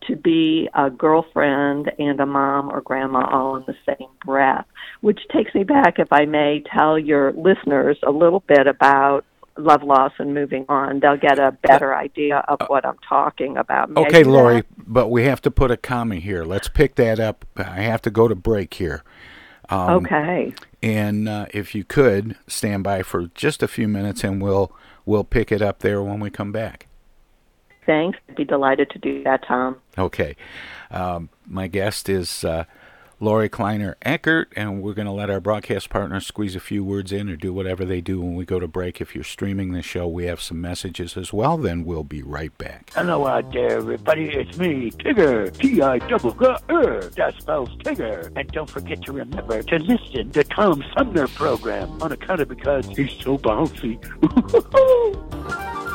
to 0.07 0.15
be 0.15 0.69
a 0.73 0.89
girlfriend 0.89 1.91
and 1.99 2.19
a 2.19 2.25
mom 2.25 2.69
or 2.71 2.79
grandma 2.81 3.27
all 3.29 3.57
in 3.57 3.63
the 3.67 3.75
same 3.85 4.09
breath, 4.25 4.65
which 5.01 5.19
takes 5.33 5.53
me 5.53 5.63
back, 5.63 5.99
if 5.99 6.11
I 6.11 6.25
may 6.25 6.63
tell 6.73 6.97
your 6.97 7.33
listeners 7.33 7.97
a 8.07 8.11
little 8.11 8.43
bit 8.47 8.67
about 8.67 9.25
love 9.57 9.83
loss 9.83 10.11
and 10.19 10.33
moving 10.33 10.65
on 10.67 10.99
they'll 10.99 11.17
get 11.17 11.39
a 11.39 11.51
better 11.63 11.95
idea 11.95 12.43
of 12.47 12.59
what 12.67 12.85
i'm 12.85 12.97
talking 13.07 13.57
about. 13.57 13.89
May 13.89 14.01
okay 14.01 14.23
lorie 14.23 14.63
but 14.77 15.09
we 15.09 15.23
have 15.25 15.41
to 15.41 15.51
put 15.51 15.71
a 15.71 15.77
comma 15.77 16.15
here. 16.15 16.43
Let's 16.43 16.67
pick 16.67 16.95
that 16.95 17.19
up. 17.19 17.45
I 17.57 17.81
have 17.81 18.01
to 18.03 18.09
go 18.09 18.27
to 18.27 18.35
break 18.35 18.75
here. 18.75 19.03
Um, 19.67 20.05
okay. 20.05 20.53
and 20.83 21.27
uh, 21.27 21.47
if 21.51 21.73
you 21.73 21.83
could 21.83 22.35
stand 22.47 22.83
by 22.83 23.01
for 23.01 23.27
just 23.33 23.63
a 23.63 23.67
few 23.67 23.87
minutes 23.87 24.23
and 24.23 24.41
we'll 24.41 24.71
we'll 25.05 25.23
pick 25.23 25.51
it 25.51 25.61
up 25.61 25.79
there 25.79 26.03
when 26.03 26.19
we 26.19 26.29
come 26.29 26.51
back. 26.51 26.87
Thanks. 27.85 28.17
I'd 28.29 28.35
be 28.35 28.45
delighted 28.45 28.89
to 28.91 28.99
do 28.99 29.23
that 29.23 29.45
tom. 29.47 29.77
Okay. 29.97 30.35
Um, 30.91 31.29
my 31.47 31.67
guest 31.67 32.09
is 32.09 32.43
uh, 32.43 32.65
Lorie 33.19 33.47
Kleiner 33.47 33.95
Eckert, 34.01 34.51
and 34.57 34.81
we're 34.81 34.93
going 34.93 35.05
to 35.05 35.11
let 35.11 35.29
our 35.29 35.39
broadcast 35.39 35.89
partners 35.89 36.27
squeeze 36.27 36.55
a 36.55 36.59
few 36.59 36.83
words 36.83 37.13
in 37.13 37.29
or 37.29 37.37
do 37.37 37.53
whatever 37.53 37.85
they 37.85 38.01
do 38.01 38.19
when 38.19 38.35
we 38.35 38.43
go 38.43 38.59
to 38.59 38.67
break. 38.67 38.99
If 38.99 39.15
you're 39.15 39.23
streaming 39.23 39.71
the 39.71 39.81
show, 39.81 40.05
we 40.07 40.25
have 40.25 40.41
some 40.41 40.59
messages 40.59 41.15
as 41.15 41.31
well. 41.31 41.57
Then 41.57 41.85
we'll 41.85 42.03
be 42.03 42.21
right 42.21 42.55
back. 42.57 42.91
Hello 42.93 43.25
out 43.25 43.53
there, 43.53 43.77
everybody. 43.77 44.25
It's 44.25 44.57
me, 44.57 44.91
Tigger. 44.91 45.55
T 45.57 45.81
I 45.81 45.99
double. 45.99 46.31
That 46.31 47.33
spells 47.39 47.69
Tigger. 47.77 48.31
And 48.35 48.51
don't 48.51 48.69
forget 48.69 49.01
to 49.03 49.13
remember 49.13 49.63
to 49.63 49.79
listen 49.79 50.31
to 50.31 50.43
Tom 50.43 50.83
Sumner 50.97 51.27
program 51.29 52.01
on 52.01 52.11
account 52.11 52.41
of 52.41 52.49
because 52.49 52.85
he's 52.87 53.13
so 53.13 53.37
bouncy. 53.37 53.95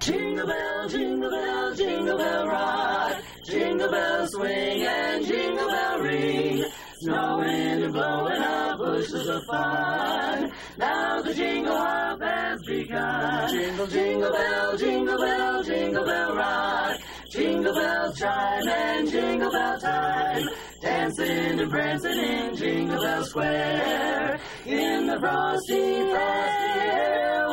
Jingle 0.00 0.46
bell, 0.46 0.88
jingle 0.88 1.30
bell, 1.30 1.74
jingle 1.74 2.18
bell 2.18 2.46
rock. 2.46 3.16
Jingle 3.44 3.90
bell 3.90 4.26
swing 4.28 4.82
and 4.82 5.26
jingle 5.26 5.68
bell 5.68 5.98
ring. 6.00 6.64
Snowing 7.00 7.82
and 7.82 7.92
blowing 7.92 8.42
up 8.42 8.78
bushels 8.78 9.28
of 9.28 9.42
fun. 9.44 10.52
Now 10.78 11.22
the 11.22 11.34
jingle 11.34 11.76
hop 11.76 12.20
has 12.22 12.60
begun. 12.66 13.50
Jingle, 13.50 13.86
jingle 13.86 14.32
bell, 14.32 14.76
jingle 14.76 15.18
bell, 15.18 15.62
jingle 15.62 16.04
bell 16.04 16.36
rock. 16.36 16.96
Jingle 17.30 17.74
bells 17.74 18.18
chime 18.18 18.68
and 18.68 19.10
jingle 19.10 19.50
bell 19.50 19.80
time. 19.80 20.42
Dancing 20.80 21.60
and 21.60 21.70
prancing 21.70 22.18
in 22.18 22.56
Jingle 22.56 23.00
Bell 23.02 23.24
Square. 23.24 24.38
In 24.66 25.06
the 25.06 25.18
frosty, 25.18 26.10
frosty 26.10 26.80
air, 26.80 27.43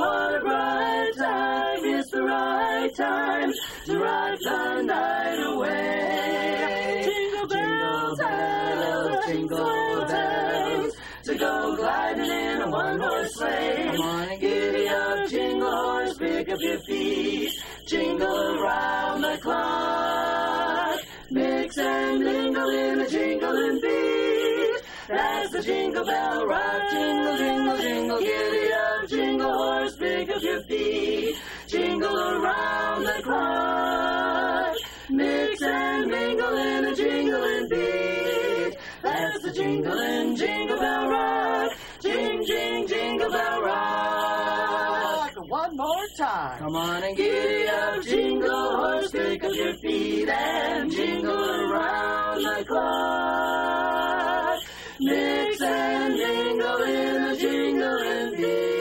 time 3.12 3.52
to 3.86 4.00
ride 4.00 4.38
the 4.40 4.82
night 4.84 5.40
away. 5.52 7.02
Jingle 7.06 7.48
bells, 7.48 8.18
bells, 8.20 9.26
jingle 9.26 10.06
bells. 10.12 10.94
To 11.24 11.36
go 11.36 11.76
gliding 11.76 12.32
in 12.42 12.62
a 12.62 12.70
one-horse 12.70 13.34
sleigh. 13.36 13.92
Come 13.92 14.02
on 14.02 14.30
and 14.30 14.42
giddy 14.42 14.88
up, 14.88 15.30
jingle 15.30 15.72
horse, 15.72 16.18
pick 16.18 16.50
up 16.50 16.60
your 16.60 16.80
feet. 16.88 17.52
Jingle 17.88 18.40
around 18.58 19.22
the 19.22 19.38
clock. 19.42 21.00
Mix 21.30 21.78
and 21.78 22.24
mingle 22.24 22.70
in 22.70 23.00
a 23.02 23.10
jingling 23.10 23.80
beat. 23.82 24.82
That's 25.08 25.52
the 25.52 25.62
jingle 25.62 26.06
bell 26.06 26.46
rock. 26.46 26.82
Jingle, 26.92 27.38
jingle, 27.38 27.78
jingle, 27.78 28.20
giddy 28.20 28.74
up, 28.74 29.10
jingle 29.10 29.54
horse, 29.54 29.96
pick 29.98 30.30
up 30.30 30.42
your 30.42 30.64
feet. 30.64 31.36
Jingle 31.72 32.20
around 32.20 33.04
the 33.04 33.22
clock. 33.24 34.76
Mix 35.10 35.62
and 35.62 36.12
mingle 36.12 36.58
in 36.58 36.84
a 36.84 36.94
jingling 36.94 37.70
beat. 37.70 38.78
That's 39.02 39.42
the 39.42 39.54
jingling 39.54 40.36
jingle 40.36 40.78
bell 40.78 41.10
rock. 41.10 41.72
Jing, 42.02 42.44
jing, 42.46 42.88
jingle 42.88 43.32
bell 43.32 43.62
rock. 43.62 45.32
One 45.48 45.78
more 45.78 46.08
time. 46.18 46.60
Come 46.60 46.76
on 46.76 47.04
and 47.04 47.16
giddy 47.16 47.70
up, 47.70 48.04
jingle 48.04 48.76
horse, 48.76 49.12
pick 49.12 49.42
up 49.42 49.56
your 49.56 49.74
feet 49.76 50.28
and 50.28 50.92
jingle 50.92 51.72
around 51.72 52.44
the 52.44 52.66
clock. 52.68 54.60
Mix 55.00 55.62
and 55.62 56.18
jingle 56.18 56.84
in 56.84 57.24
a 57.24 57.38
jingling 57.38 58.36
beat. 58.36 58.81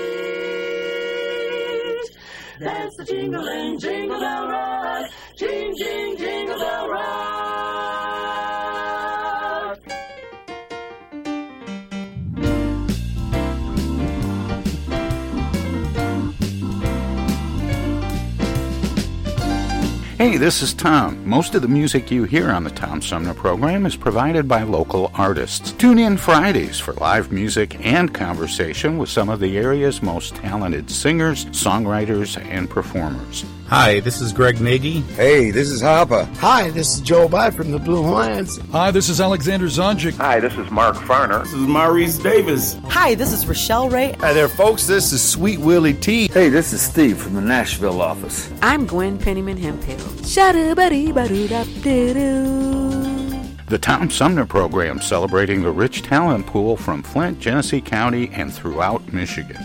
That's 2.60 2.94
the 2.94 3.04
jingling 3.04 3.78
jingle 3.78 4.20
bell 4.20 4.48
rock. 4.48 5.10
Jing, 5.34 5.74
jing, 5.78 6.18
jingle 6.18 6.58
bell 6.58 6.90
rock. 6.90 8.19
Hey, 20.20 20.36
this 20.36 20.60
is 20.60 20.74
Tom. 20.74 21.26
Most 21.26 21.54
of 21.54 21.62
the 21.62 21.68
music 21.68 22.10
you 22.10 22.24
hear 22.24 22.50
on 22.50 22.62
the 22.62 22.68
Tom 22.68 23.00
Sumner 23.00 23.32
program 23.32 23.86
is 23.86 23.96
provided 23.96 24.46
by 24.46 24.64
local 24.64 25.10
artists. 25.14 25.72
Tune 25.72 25.98
in 25.98 26.18
Fridays 26.18 26.78
for 26.78 26.92
live 26.92 27.32
music 27.32 27.82
and 27.82 28.12
conversation 28.12 28.98
with 28.98 29.08
some 29.08 29.30
of 29.30 29.40
the 29.40 29.56
area's 29.56 30.02
most 30.02 30.34
talented 30.34 30.90
singers, 30.90 31.46
songwriters, 31.46 32.36
and 32.50 32.68
performers. 32.68 33.46
Hi, 33.70 34.00
this 34.00 34.20
is 34.20 34.32
Greg 34.32 34.60
Nagy. 34.60 35.02
Hey, 35.14 35.52
this 35.52 35.70
is 35.70 35.80
Harper. 35.80 36.24
Hi, 36.38 36.70
this 36.70 36.96
is 36.96 37.00
Joe 37.00 37.28
By 37.28 37.52
from 37.52 37.70
the 37.70 37.78
Blue 37.78 38.02
Hawaiians. 38.02 38.58
Hi, 38.72 38.90
this 38.90 39.08
is 39.08 39.20
Alexander 39.20 39.66
Zonjic. 39.66 40.16
Hi, 40.16 40.40
this 40.40 40.58
is 40.58 40.68
Mark 40.72 40.96
Farner. 40.96 41.44
This 41.44 41.52
is 41.52 41.68
Maurice 41.68 42.18
Davis. 42.18 42.76
Hi, 42.88 43.14
this 43.14 43.32
is 43.32 43.46
Rochelle 43.46 43.88
Ray. 43.88 44.16
Hi 44.18 44.32
there, 44.32 44.48
folks. 44.48 44.88
This 44.88 45.12
is 45.12 45.22
Sweet 45.22 45.60
Willie 45.60 45.94
T. 45.94 46.26
Hey, 46.32 46.48
this 46.48 46.72
is 46.72 46.82
Steve 46.82 47.16
from 47.16 47.34
the 47.34 47.40
Nashville 47.40 48.02
office. 48.02 48.50
I'm 48.60 48.86
Gwen 48.86 49.16
Pennyman 49.18 49.56
Hemphill. 49.56 49.98
The 53.68 53.78
Tom 53.80 54.10
Sumner 54.10 54.46
Program 54.46 55.00
celebrating 55.00 55.62
the 55.62 55.70
rich 55.70 56.02
talent 56.02 56.44
pool 56.48 56.76
from 56.76 57.04
Flint, 57.04 57.38
Genesee 57.38 57.80
County, 57.80 58.30
and 58.32 58.52
throughout 58.52 59.12
Michigan. 59.12 59.64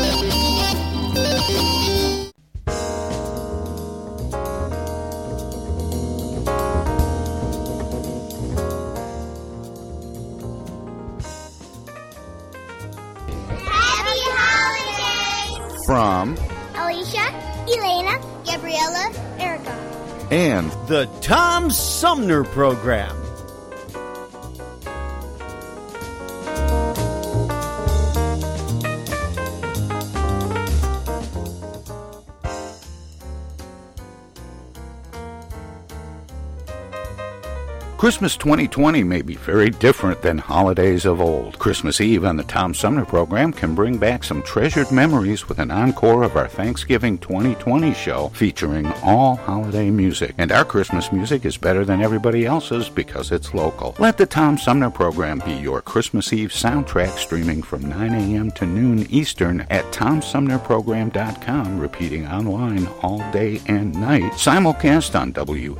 From 15.91 16.37
Alicia, 16.73 17.19
Elena, 17.67 18.17
Gabriella, 18.45 19.11
Erica. 19.39 19.71
and 20.31 20.71
The 20.87 21.09
Tom 21.19 21.69
Sumner 21.69 22.45
Program. 22.45 23.20
Christmas 38.01 38.35
2020 38.35 39.03
may 39.03 39.21
be 39.21 39.35
very 39.35 39.69
different 39.69 40.23
than 40.23 40.39
holidays 40.39 41.05
of 41.05 41.21
old. 41.21 41.59
Christmas 41.59 42.01
Eve 42.01 42.25
on 42.25 42.35
the 42.35 42.41
Tom 42.41 42.73
Sumner 42.73 43.05
program 43.05 43.53
can 43.53 43.75
bring 43.75 43.99
back 43.99 44.23
some 44.23 44.41
treasured 44.41 44.91
memories 44.91 45.47
with 45.47 45.59
an 45.59 45.69
encore 45.69 46.23
of 46.23 46.35
our 46.35 46.47
Thanksgiving 46.47 47.19
2020 47.19 47.93
show 47.93 48.29
featuring 48.29 48.87
all 49.03 49.35
holiday 49.35 49.91
music. 49.91 50.33
And 50.39 50.51
our 50.51 50.65
Christmas 50.65 51.11
music 51.11 51.45
is 51.45 51.57
better 51.57 51.85
than 51.85 52.01
everybody 52.01 52.43
else's 52.43 52.89
because 52.89 53.31
it's 53.31 53.53
local. 53.53 53.95
Let 53.99 54.17
the 54.17 54.25
Tom 54.25 54.57
Sumner 54.57 54.89
program 54.89 55.39
be 55.45 55.53
your 55.53 55.79
Christmas 55.83 56.33
Eve 56.33 56.49
soundtrack 56.49 57.19
streaming 57.19 57.61
from 57.61 57.87
9 57.87 58.15
a.m. 58.15 58.49
to 58.53 58.65
noon 58.65 59.05
Eastern 59.11 59.61
at 59.69 59.85
TomSumnerProgram.com, 59.93 61.79
repeating 61.79 62.25
online 62.25 62.87
all 63.03 63.19
day 63.31 63.61
and 63.67 63.93
night. 63.93 64.31
Simulcast 64.31 65.13
on 65.13 65.33
WFOV 65.33 65.75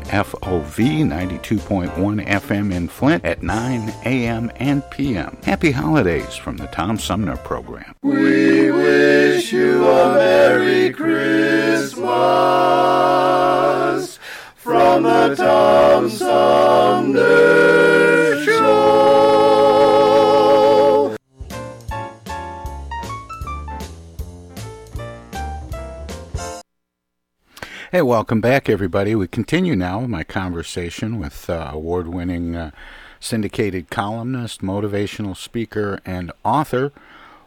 92.1 1.03 2.10
FM 2.19 2.71
in 2.73 2.87
Flint 2.87 3.25
at 3.25 3.41
9 3.43 3.93
a.m. 4.05 4.51
and 4.55 4.89
p.m. 4.91 5.37
Happy 5.43 5.71
holidays 5.71 6.35
from 6.35 6.57
the 6.57 6.67
Tom 6.67 6.97
Sumner 6.97 7.37
program. 7.37 7.95
We 8.01 8.71
wish 8.71 9.51
you 9.53 9.87
a 9.87 10.13
Merry 10.15 10.91
Christmas 10.91 12.01
from 14.55 15.03
the 15.03 15.35
Tom 15.35 16.09
Sumner 16.09 17.21
Show. 18.43 19.30
Hey, 27.91 28.01
welcome 28.03 28.39
back, 28.39 28.69
everybody. 28.69 29.15
We 29.15 29.27
continue 29.27 29.75
now 29.75 29.99
my 30.07 30.23
conversation 30.23 31.19
with 31.19 31.49
uh, 31.49 31.71
award 31.73 32.07
winning 32.07 32.55
uh, 32.55 32.71
syndicated 33.19 33.89
columnist, 33.89 34.61
motivational 34.61 35.35
speaker, 35.35 35.99
and 36.05 36.31
author, 36.45 36.93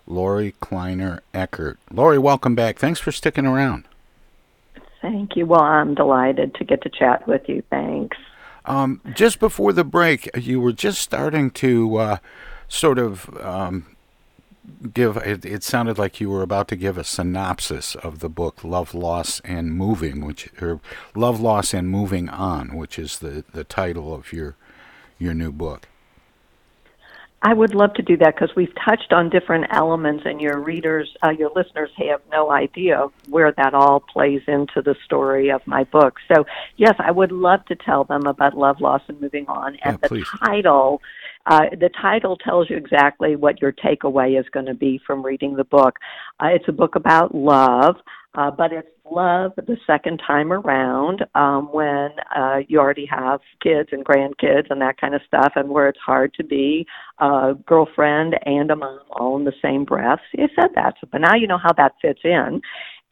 Lorie 0.07 0.55
Kleiner 0.61 1.23
Eckert. 1.33 1.79
Lorie, 1.91 2.19
welcome 2.19 2.55
back. 2.55 2.79
Thanks 2.79 3.01
for 3.01 3.11
sticking 3.11 3.47
around. 3.47 3.85
Thank 5.01 5.35
you. 5.35 5.47
Well, 5.47 5.63
I'm 5.63 5.95
delighted 5.95 6.55
to 6.57 6.65
get 6.65 6.83
to 6.83 6.91
chat 6.91 7.27
with 7.27 7.49
you. 7.49 7.63
Thanks. 7.71 8.19
Um, 8.67 9.01
just 9.15 9.41
before 9.41 9.73
the 9.73 9.83
break, 9.83 10.29
you 10.37 10.61
were 10.61 10.75
just 10.75 11.01
starting 11.01 11.53
to 11.53 11.97
uh, 11.97 12.17
sort 12.69 12.99
of 12.99 13.35
um, 13.43 13.94
give. 14.93 15.17
It, 15.19 15.45
it 15.45 15.63
sounded 15.63 15.99
like 15.99 16.21
you 16.21 16.31
were 16.31 16.43
about 16.43 16.69
to 16.69 16.77
give 16.77 16.99
a 16.99 17.05
synopsis 17.05 17.95
of 17.97 18.21
the 18.21 18.29
book 18.29 18.65
"Love, 18.65 18.95
Loss, 18.95 19.41
and 19.41 19.73
Moving," 19.73 20.25
which 20.25 20.51
or 20.61 20.81
"Love, 21.15 21.41
Loss, 21.41 21.75
and 21.75 21.89
Moving 21.89 22.29
On," 22.29 22.77
which 22.77 22.99
is 22.99 23.19
the 23.19 23.45
the 23.53 23.65
title 23.65 24.15
of 24.15 24.33
your 24.33 24.57
your 25.19 25.35
new 25.35 25.53
book. 25.53 25.89
I 27.47 27.53
would 27.53 27.75
love 27.75 27.93
to 27.95 28.03
do 28.03 28.17
that 28.17 28.35
because 28.35 28.57
we've 28.57 28.75
touched 28.87 29.13
on 29.13 29.29
different 29.29 29.67
elements, 29.71 30.23
and 30.25 30.41
your 30.41 30.59
readers, 30.59 31.15
uh, 31.23 31.29
your 31.29 31.51
listeners, 31.55 31.91
have 31.99 32.23
no 32.33 32.51
idea 32.51 33.09
where 33.29 33.53
that 33.53 33.75
all 33.75 34.01
plays 34.01 34.41
into 34.49 34.81
the 34.81 34.97
story 35.05 35.51
of 35.51 35.61
my 35.67 35.85
book. 35.85 36.17
So, 36.33 36.47
yes, 36.79 36.95
I 36.99 37.11
would 37.11 37.33
love 37.33 37.63
to 37.67 37.77
tell 37.77 38.05
them 38.05 38.27
about 38.27 38.57
love, 38.57 38.81
loss, 38.81 39.03
and 39.09 39.21
moving 39.21 39.47
on. 39.47 39.77
And 39.83 40.01
the 40.01 40.09
please. 40.09 40.27
title, 40.43 41.03
uh, 41.47 41.67
the 41.73 41.91
title 42.01 42.37
tells 42.37 42.71
you 42.71 42.77
exactly 42.77 43.37
what 43.37 43.61
your 43.61 43.73
takeaway 43.73 44.39
is 44.39 44.47
going 44.53 44.67
to 44.67 44.75
be 44.75 45.01
from 45.07 45.25
reading 45.25 45.55
the 45.55 45.65
book. 45.65 45.99
Uh, 46.41 46.49
it's 46.49 46.69
a 46.69 46.73
book 46.73 46.95
about 46.97 47.35
love. 47.35 47.97
Uh, 48.37 48.51
but 48.51 48.73
it's 48.73 48.89
love 49.09 49.53
the 49.57 49.77
second 49.87 50.21
time 50.27 50.53
around 50.53 51.25
um, 51.37 51.73
when 51.73 52.11
uh, 52.35 52.57
you 52.67 52.81
already 52.81 53.07
have 53.07 53.39
kids 53.63 53.91
and 53.93 54.05
grandkids 54.05 54.67
and 54.71 54.81
that 54.81 55.01
kind 55.01 55.15
of 55.15 55.21
stuff, 55.27 55.53
and 55.55 55.69
where 55.69 55.89
it's 55.89 56.01
hard 56.05 56.35
to 56.35 56.43
be 56.43 56.85
a 57.21 57.55
girlfriend 57.67 58.35
and 58.45 58.71
a 58.73 58.77
mom 58.77 58.99
all 59.11 59.37
in 59.37 59.45
the 59.45 59.53
same 59.63 59.85
breath. 59.85 60.19
You 60.33 60.49
said 60.59 60.71
that, 60.75 60.95
but 61.13 61.21
now 61.21 61.37
you 61.37 61.47
know 61.47 61.59
how 61.59 61.73
that 61.75 61.93
fits 62.03 62.21
in. 62.25 62.61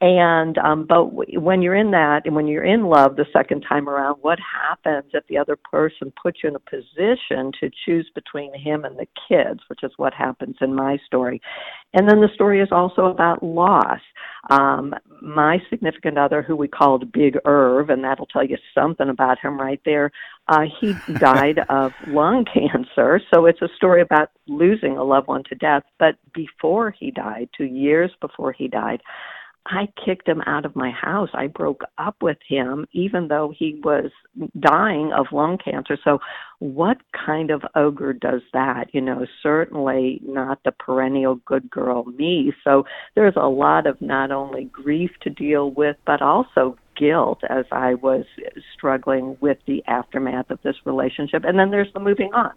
And 0.03 0.59
um, 0.59 0.85
but 0.85 1.13
when 1.15 1.63
you're 1.63 1.77
in 1.77 1.93
that, 1.93 2.23
and 2.25 2.35
when 2.35 2.49
you're 2.49 2.65
in 2.65 2.87
love 2.87 3.15
the 3.15 3.25
second 3.33 3.61
time 3.61 3.89
around, 3.89 4.17
what 4.21 4.41
happens 4.41 5.13
if 5.15 5.25
the 5.29 5.39
other 5.39 5.55
person 5.55 6.13
puts 6.21 6.41
you 6.43 6.49
in 6.49 6.57
a 6.57 6.59
position 6.59 7.53
to 7.61 7.71
choose 7.87 8.11
between 8.13 8.53
him 8.53 8.85
and 8.85 8.99
the 8.99 9.07
kids, 9.29 9.61
which 9.69 9.85
is 9.85 9.93
what 9.99 10.13
happens 10.13 10.57
in 10.61 10.75
my 10.75 10.99
story. 11.07 11.41
And 11.95 12.09
then 12.09 12.21
the 12.21 12.31
story 12.35 12.61
is 12.61 12.71
also 12.73 13.07
about 13.07 13.45
loss. 13.45 14.01
Um, 14.51 14.93
my 15.21 15.59
significant 15.71 16.19
other, 16.19 16.43
who 16.43 16.57
we 16.57 16.67
called 16.67 17.13
Big 17.13 17.39
Irv, 17.45 17.89
and 17.89 18.03
that'll 18.03 18.27
tell 18.27 18.45
you 18.45 18.57
something 18.75 19.09
about 19.09 19.39
him 19.39 19.57
right 19.57 19.81
there. 19.85 20.11
Uh, 20.49 20.65
he 20.81 20.97
died 21.21 21.61
of 21.69 21.93
lung 22.09 22.45
cancer, 22.53 23.21
so 23.33 23.47
it's 23.47 23.63
a 23.63 23.69
story 23.77 24.03
about 24.03 24.31
losing 24.49 24.97
a 24.97 25.05
loved 25.05 25.29
one 25.29 25.45
to 25.45 25.55
death. 25.55 25.85
But 26.01 26.17
before 26.35 26.91
he 26.91 27.13
died, 27.13 27.51
two 27.57 27.67
years 27.67 28.11
before 28.21 28.51
he 28.51 28.67
died, 28.67 29.01
I 29.67 29.89
kicked 30.05 30.27
him 30.27 30.43
out 30.47 30.65
of 30.65 30.75
my 30.75 30.91
house. 30.91 31.29
I 31.35 31.47
broke 31.47 31.83
up 31.97 32.17
with 32.21 32.39
him, 32.47 32.87
even 32.93 33.29
though 33.29 33.53
he 33.57 33.81
was 33.85 34.11
dying 34.59 35.13
of 35.13 35.27
lung 35.33 35.59
cancer. 35.59 35.97
So, 36.03 36.19
what 36.59 36.99
kind 37.13 37.51
of 37.51 37.63
ogre 37.75 38.13
does 38.13 38.43
that? 38.53 38.87
You 38.93 39.01
know, 39.01 39.27
certainly 39.43 40.21
not 40.25 40.59
the 40.65 40.73
perennial 40.73 41.37
good 41.47 41.71
girl 41.71 42.05
me. 42.05 42.53
So, 42.65 42.85
there's 43.15 43.37
a 43.37 43.49
lot 43.49 43.87
of 43.87 44.01
not 44.03 44.33
only 44.33 44.65
grief 44.65 45.11
to 45.23 45.31
deal 45.31 45.71
with, 45.71 45.97
but 46.07 46.23
also 46.23 46.77
guilt 46.97 47.41
as 47.49 47.65
I 47.73 47.95
was 47.95 48.25
struggling 48.75 49.37
with 49.41 49.59
the 49.67 49.83
aftermath 49.87 50.51
of 50.51 50.61
this 50.63 50.77
relationship. 50.85 51.45
And 51.45 51.59
then 51.59 51.71
there's 51.71 51.93
the 51.95 52.01
moving 52.01 52.35
on. 52.35 52.53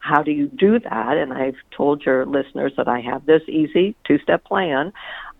How 0.00 0.22
do 0.22 0.30
you 0.30 0.46
do 0.48 0.78
that? 0.78 1.16
And 1.16 1.32
I've 1.32 1.56
told 1.76 2.04
your 2.04 2.24
listeners 2.24 2.72
that 2.76 2.88
I 2.88 3.00
have 3.00 3.26
this 3.26 3.42
easy 3.48 3.96
two 4.06 4.18
step 4.18 4.44
plan 4.44 4.92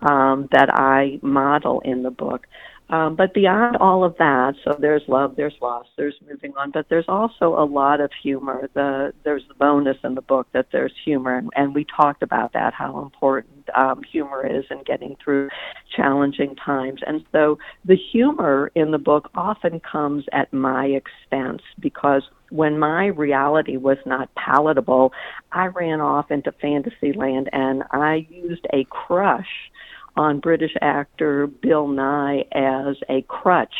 um, 0.02 0.48
that 0.52 0.72
I 0.72 1.18
model 1.22 1.80
in 1.80 2.02
the 2.02 2.10
book. 2.10 2.46
Um, 2.90 3.14
but 3.14 3.32
beyond 3.34 3.76
all 3.76 4.02
of 4.02 4.16
that, 4.18 4.54
so 4.64 4.76
there's 4.76 5.02
love, 5.06 5.36
there's 5.36 5.54
loss, 5.62 5.86
there's 5.96 6.16
moving 6.28 6.52
on, 6.56 6.72
but 6.72 6.88
there's 6.88 7.04
also 7.06 7.54
a 7.56 7.64
lot 7.64 8.00
of 8.00 8.10
humor. 8.20 8.68
The 8.74 9.12
there's 9.22 9.46
the 9.46 9.54
bonus 9.54 9.96
in 10.02 10.16
the 10.16 10.22
book 10.22 10.48
that 10.52 10.66
there's 10.72 10.92
humor, 11.04 11.36
and, 11.36 11.50
and 11.54 11.72
we 11.72 11.84
talked 11.84 12.24
about 12.24 12.52
that 12.54 12.74
how 12.74 13.00
important 13.00 13.60
um, 13.76 14.02
humor 14.02 14.44
is 14.44 14.64
in 14.72 14.82
getting 14.82 15.16
through 15.22 15.50
challenging 15.94 16.56
times. 16.56 17.00
And 17.06 17.24
so 17.30 17.58
the 17.84 17.96
humor 17.96 18.72
in 18.74 18.90
the 18.90 18.98
book 18.98 19.30
often 19.36 19.78
comes 19.78 20.24
at 20.32 20.52
my 20.52 20.86
expense 20.86 21.62
because 21.78 22.24
when 22.50 22.76
my 22.76 23.06
reality 23.06 23.76
was 23.76 23.98
not 24.04 24.34
palatable, 24.34 25.12
I 25.52 25.66
ran 25.66 26.00
off 26.00 26.32
into 26.32 26.50
fantasy 26.50 27.12
land 27.12 27.48
and 27.52 27.84
I 27.92 28.26
used 28.28 28.66
a 28.72 28.84
crush 28.90 29.69
on 30.16 30.40
British 30.40 30.74
actor 30.80 31.46
Bill 31.46 31.86
Nighy 31.88 32.46
as 32.52 32.96
a 33.08 33.22
crutch 33.22 33.74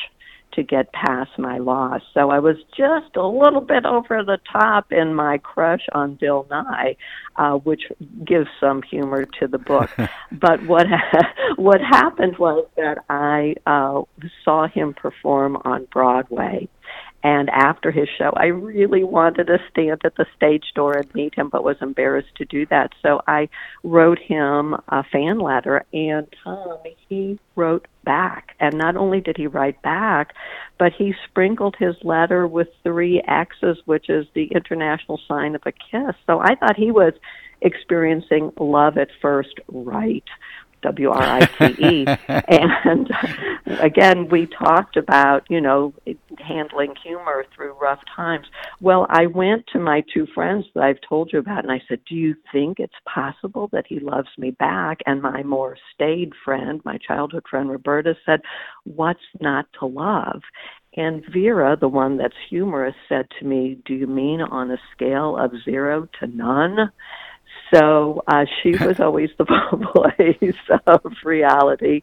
to 0.53 0.63
get 0.63 0.93
past 0.93 1.31
my 1.39 1.59
loss. 1.59 2.03
So 2.13 2.31
I 2.31 2.41
was 2.41 2.57
just 2.77 3.17
a 3.17 3.27
little 3.27 3.61
bit 3.61 3.85
over 3.85 4.25
the 4.25 4.39
top 4.51 4.93
in 4.93 5.15
my 5.15 5.39
crush 5.39 5.87
on 5.93 6.15
Bill 6.15 6.47
Nighy, 6.51 6.97
uh, 7.37 7.55
which 7.59 7.83
gives 8.25 8.49
some 8.59 8.83
humor 8.83 9.27
to 9.39 9.47
the 9.47 9.59
book. 9.59 9.91
but 10.33 10.65
what 10.67 10.87
ha- 10.89 11.33
what 11.57 11.81
happened 11.81 12.39
was 12.39 12.67
that 12.77 13.05
I 13.09 13.55
uh, 13.67 14.03
saw 14.45 14.67
him 14.67 14.95
perform 14.95 15.57
on 15.65 15.87
Broadway 15.93 16.69
and 17.23 17.51
after 17.51 17.91
his 17.91 18.09
show, 18.17 18.33
I 18.35 18.47
really 18.47 19.05
wanted 19.05 19.49
to 19.49 19.59
stand 19.71 20.01
at 20.05 20.17
the 20.17 20.27
stage 20.37 20.65
door 20.75 20.97
and 20.97 21.15
meet 21.15 21.35
him, 21.35 21.51
but 21.51 21.65
was 21.65 21.77
embarrassed 21.83 22.35
to 22.37 22.47
do 22.47 22.65
that. 22.67 22.93
So 23.03 23.21
I 23.27 23.49
wrote 23.85 24.19
him 24.19 24.75
a 24.89 25.05
fan 25.05 25.39
letter, 25.39 25.85
and 25.93 26.27
Tom, 26.43 26.79
he 27.09 27.39
wrote 27.57 27.87
back. 28.05 28.57
And 28.59 28.79
not 28.79 28.97
only 28.97 29.21
did 29.21 29.37
he 29.37 29.47
write 29.47 29.83
back, 29.83 30.35
but 30.79 30.93
he 30.97 31.15
sprinkled 31.29 31.77
his 31.79 31.97
letter 32.03 32.47
with 32.47 32.69
three 32.83 33.23
X's, 33.27 33.79
which 33.85 34.09
is 34.09 34.27
the 34.35 34.47
international 34.55 35.21
sign 35.29 35.55
of 35.55 35.63
a 35.67 35.73
kiss. 35.73 36.17
So 36.27 36.41
I 36.41 36.55
thought 36.55 36.77
he 36.77 36.91
was 36.91 37.13
experiencing 37.61 38.53
love 38.59 38.97
at 38.97 39.09
first 39.21 39.61
right. 39.69 40.25
W 40.83 41.11
R 41.11 41.23
I 41.23 41.47
T 41.47 41.87
E. 41.87 42.07
and 42.29 43.11
again, 43.81 44.29
we 44.29 44.47
talked 44.47 44.97
about, 44.97 45.45
you 45.49 45.61
know, 45.61 45.95
handling 46.39 46.95
humor 47.03 47.45
through 47.55 47.73
rough 47.81 48.01
times. 48.15 48.47
Well, 48.81 49.07
I 49.11 49.27
went 49.27 49.67
to 49.73 49.79
my 49.79 50.03
two 50.13 50.27
friends 50.35 50.67
that 50.75 50.85
I've 50.85 51.01
told 51.07 51.31
you 51.33 51.39
about 51.39 51.65
and 51.65 51.73
I 51.73 51.83
said, 51.89 52.01
Do 52.09 52.15
you 52.15 52.35
think 52.53 52.79
it's 52.79 52.93
possible 53.13 53.69
that 53.73 53.87
he 53.89 54.01
loves 54.01 54.29
me 54.39 54.51
back? 54.53 54.99
And 55.07 55.23
my 55.23 55.43
more 55.43 55.77
staid 55.95 56.33
friend, 56.45 56.81
my 56.85 56.99
childhood 56.99 57.45
friend 57.49 57.71
Roberta, 57.71 58.15
said, 58.25 58.41
What's 58.85 59.21
not 59.41 59.67
to 59.79 59.87
love? 59.87 60.43
And 60.97 61.23
Vera, 61.33 61.77
the 61.81 61.89
one 61.89 62.17
that's 62.17 62.35
humorous, 62.49 62.97
said 63.09 63.29
to 63.39 63.47
me, 63.47 63.79
Do 63.85 63.95
you 63.95 64.07
mean 64.07 64.41
on 64.41 64.71
a 64.71 64.79
scale 64.93 65.37
of 65.37 65.53
zero 65.65 66.09
to 66.19 66.27
none? 66.27 66.91
So 67.73 68.23
uh, 68.27 68.47
she 68.63 68.71
was 68.85 69.01
always 69.01 69.31
the 69.39 69.45
voice 69.95 70.81
of 70.87 71.13
reality, 71.25 72.03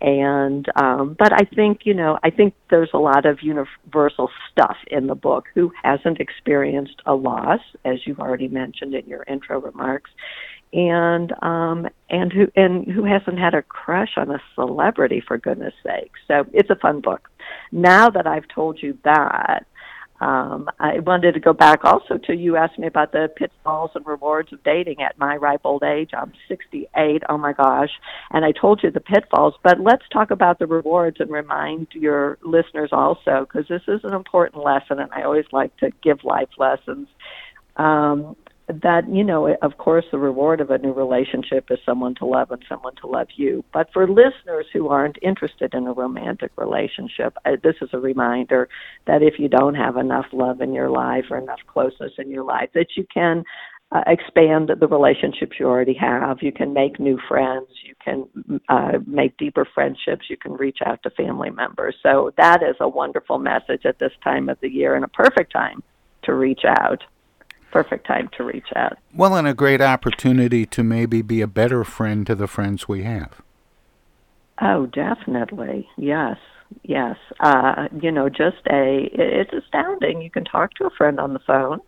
and 0.00 0.66
um, 0.76 1.16
but 1.18 1.32
I 1.32 1.44
think 1.54 1.80
you 1.84 1.94
know 1.94 2.18
I 2.22 2.30
think 2.30 2.54
there's 2.70 2.90
a 2.94 2.98
lot 2.98 3.26
of 3.26 3.42
universal 3.42 4.30
stuff 4.50 4.76
in 4.90 5.06
the 5.06 5.14
book. 5.14 5.46
Who 5.54 5.72
hasn't 5.82 6.20
experienced 6.20 7.02
a 7.06 7.14
loss, 7.14 7.60
as 7.84 8.06
you've 8.06 8.20
already 8.20 8.48
mentioned 8.48 8.94
in 8.94 9.06
your 9.06 9.24
intro 9.24 9.60
remarks, 9.60 10.10
and 10.72 11.32
um, 11.42 11.88
and 12.08 12.32
who 12.32 12.50
and 12.56 12.86
who 12.86 13.04
hasn't 13.04 13.38
had 13.38 13.54
a 13.54 13.62
crush 13.62 14.16
on 14.16 14.30
a 14.30 14.40
celebrity 14.54 15.22
for 15.26 15.36
goodness 15.36 15.74
sake. 15.84 16.12
So 16.28 16.46
it's 16.52 16.70
a 16.70 16.76
fun 16.76 17.00
book. 17.00 17.28
Now 17.70 18.08
that 18.10 18.26
I've 18.26 18.48
told 18.48 18.82
you 18.82 18.98
that, 19.04 19.66
um, 20.22 20.70
I 20.78 21.00
wanted 21.00 21.32
to 21.34 21.40
go 21.40 21.52
back 21.52 21.84
also 21.84 22.16
to 22.16 22.32
you 22.32 22.56
asked 22.56 22.78
me 22.78 22.86
about 22.86 23.10
the 23.10 23.28
pitfalls 23.34 23.90
and 23.96 24.06
rewards 24.06 24.52
of 24.52 24.62
dating 24.62 25.02
at 25.02 25.18
my 25.18 25.34
ripe 25.34 25.62
old 25.64 25.82
age. 25.82 26.10
I'm 26.16 26.32
68. 26.46 27.24
Oh 27.28 27.36
my 27.36 27.52
gosh. 27.52 27.90
And 28.30 28.44
I 28.44 28.52
told 28.52 28.84
you 28.84 28.92
the 28.92 29.00
pitfalls, 29.00 29.54
but 29.64 29.80
let's 29.80 30.04
talk 30.12 30.30
about 30.30 30.60
the 30.60 30.68
rewards 30.68 31.16
and 31.18 31.28
remind 31.28 31.88
your 31.92 32.38
listeners 32.44 32.90
also, 32.92 33.48
because 33.48 33.66
this 33.66 33.82
is 33.88 34.04
an 34.04 34.14
important 34.14 34.62
lesson 34.62 35.00
and 35.00 35.10
I 35.12 35.24
always 35.24 35.46
like 35.50 35.76
to 35.78 35.90
give 36.04 36.22
life 36.22 36.50
lessons. 36.56 37.08
Um, 37.76 38.36
that 38.68 39.08
you 39.08 39.24
know 39.24 39.54
of 39.62 39.76
course 39.78 40.04
the 40.12 40.18
reward 40.18 40.60
of 40.60 40.70
a 40.70 40.78
new 40.78 40.92
relationship 40.92 41.66
is 41.70 41.78
someone 41.84 42.14
to 42.14 42.24
love 42.24 42.50
and 42.50 42.64
someone 42.68 42.94
to 42.96 43.06
love 43.06 43.28
you. 43.36 43.64
But 43.72 43.88
for 43.92 44.08
listeners 44.08 44.66
who 44.72 44.88
aren't 44.88 45.18
interested 45.22 45.74
in 45.74 45.86
a 45.86 45.92
romantic 45.92 46.52
relationship 46.56 47.36
uh, 47.44 47.52
this 47.62 47.76
is 47.80 47.90
a 47.92 47.98
reminder 47.98 48.68
that 49.06 49.22
if 49.22 49.38
you 49.38 49.48
don't 49.48 49.74
have 49.74 49.96
enough 49.96 50.26
love 50.32 50.60
in 50.60 50.72
your 50.72 50.90
life 50.90 51.24
or 51.30 51.38
enough 51.38 51.60
closeness 51.66 52.12
in 52.18 52.30
your 52.30 52.44
life 52.44 52.70
that 52.74 52.88
you 52.96 53.04
can 53.12 53.44
uh, 53.92 54.02
expand 54.06 54.70
the 54.80 54.88
relationships 54.88 55.56
you 55.60 55.66
already 55.66 55.94
have. 55.94 56.38
You 56.40 56.52
can 56.52 56.72
make 56.72 56.98
new 56.98 57.18
friends. 57.28 57.66
You 57.84 57.94
can 58.02 58.60
uh, 58.68 58.98
make 59.06 59.36
deeper 59.36 59.66
friendships. 59.74 60.30
You 60.30 60.36
can 60.38 60.52
reach 60.54 60.78
out 60.84 61.02
to 61.02 61.10
family 61.10 61.50
members. 61.50 61.94
So 62.02 62.32
that 62.38 62.62
is 62.62 62.76
a 62.80 62.88
wonderful 62.88 63.38
message 63.38 63.84
at 63.84 63.98
this 63.98 64.12
time 64.24 64.48
of 64.48 64.58
the 64.60 64.68
year 64.68 64.94
and 64.94 65.04
a 65.04 65.08
perfect 65.08 65.52
time 65.52 65.82
to 66.24 66.34
reach 66.34 66.62
out 66.66 67.02
perfect 67.72 68.06
time 68.06 68.28
to 68.36 68.44
reach 68.44 68.68
out. 68.76 68.98
Well, 69.14 69.34
and 69.34 69.48
a 69.48 69.54
great 69.54 69.80
opportunity 69.80 70.66
to 70.66 70.82
maybe 70.82 71.22
be 71.22 71.40
a 71.40 71.46
better 71.46 71.82
friend 71.84 72.26
to 72.26 72.34
the 72.34 72.46
friends 72.46 72.86
we 72.86 73.02
have. 73.02 73.42
Oh, 74.60 74.86
definitely. 74.86 75.88
Yes. 75.96 76.36
Yes. 76.84 77.16
Uh, 77.40 77.88
you 78.00 78.12
know, 78.12 78.28
just 78.28 78.66
a, 78.70 79.08
it's 79.12 79.52
astounding. 79.52 80.22
You 80.22 80.30
can 80.30 80.44
talk 80.44 80.74
to 80.74 80.86
a 80.86 80.90
friend 80.90 81.18
on 81.18 81.32
the 81.32 81.40
phone 81.40 81.80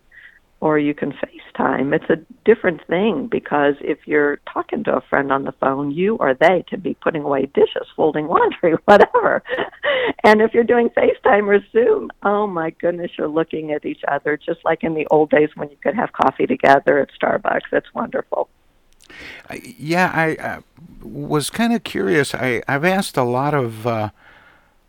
or 0.65 0.79
you 0.79 0.95
can 0.95 1.13
FaceTime. 1.13 1.95
It's 1.95 2.09
a 2.09 2.17
different 2.47 2.81
thing 2.87 3.29
because 3.31 3.75
if 3.83 3.99
you're 4.07 4.39
talking 4.51 4.83
to 4.85 4.97
a 4.97 5.03
friend 5.03 5.31
on 5.31 5.45
the 5.45 5.53
phone, 5.53 5.91
you 5.91 6.17
or 6.17 6.33
they 6.33 6.65
can 6.67 6.81
be 6.81 6.95
putting 6.95 7.23
away 7.23 7.51
dishes, 7.53 7.87
folding 7.95 8.29
laundry, 8.29 8.73
whatever. 8.87 9.43
and 10.25 10.41
if 10.41 10.55
you're 10.55 10.65
doing 10.65 10.89
FaceTime 10.89 11.47
or 11.49 11.63
Zoom, 11.71 12.11
oh 12.23 12.47
my 12.47 12.71
goodness, 12.71 13.11
you're 13.19 13.29
looking 13.29 13.73
at 13.73 13.85
each 13.85 14.01
other 14.09 14.39
just 14.39 14.65
like 14.65 14.83
in 14.83 14.95
the 14.95 15.07
old 15.11 15.29
days 15.29 15.51
when 15.55 15.69
you 15.69 15.77
could 15.83 15.95
have 15.95 16.15
coffee 16.15 16.47
together 16.47 16.99
at 16.99 17.11
Starbucks. 17.21 17.71
It's 17.71 17.93
wonderful. 17.93 18.49
Yeah, 19.63 20.11
I 20.15 20.61
was 21.03 21.51
kind 21.51 21.75
of 21.75 21.85
curious. 21.85 22.35
I, 22.35 22.63
I've 22.67 22.87
asked 22.87 23.19
a 23.19 23.23
lot 23.23 23.53
of 23.53 23.87
uh, 23.87 24.09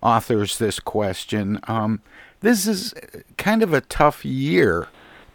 authors 0.01 0.57
this 0.57 0.79
question. 0.79 1.59
Um, 1.67 1.99
this 2.39 2.65
is 2.65 2.93
kind 3.37 3.61
of 3.61 3.73
a 3.73 3.81
tough 3.81 4.23
year 4.23 4.87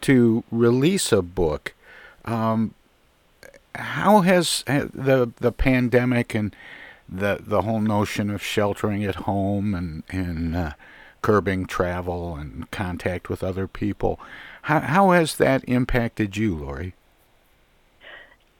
to 0.03 0.45
release 0.51 1.13
a 1.13 1.23
book. 1.23 1.75
Um, 2.25 2.75
how 3.75 4.21
has 4.21 4.63
the 4.67 5.33
the 5.37 5.53
pandemic 5.53 6.35
and 6.35 6.55
the 7.09 7.39
the 7.41 7.63
whole 7.63 7.81
notion 7.81 8.31
of 8.31 8.43
sheltering 8.43 9.05
at 9.05 9.17
home 9.17 9.75
and 9.75 10.03
and 10.11 10.57
uh, 10.57 10.73
curbing 11.23 11.67
travel 11.67 12.37
and 12.37 12.71
contact 12.71 13.29
with 13.29 13.43
other 13.43 13.67
people, 13.67 14.19
how 14.63 14.81
how 14.81 15.11
has 15.11 15.37
that 15.37 15.65
impacted 15.69 16.37
you, 16.37 16.57
Lorie? 16.57 16.95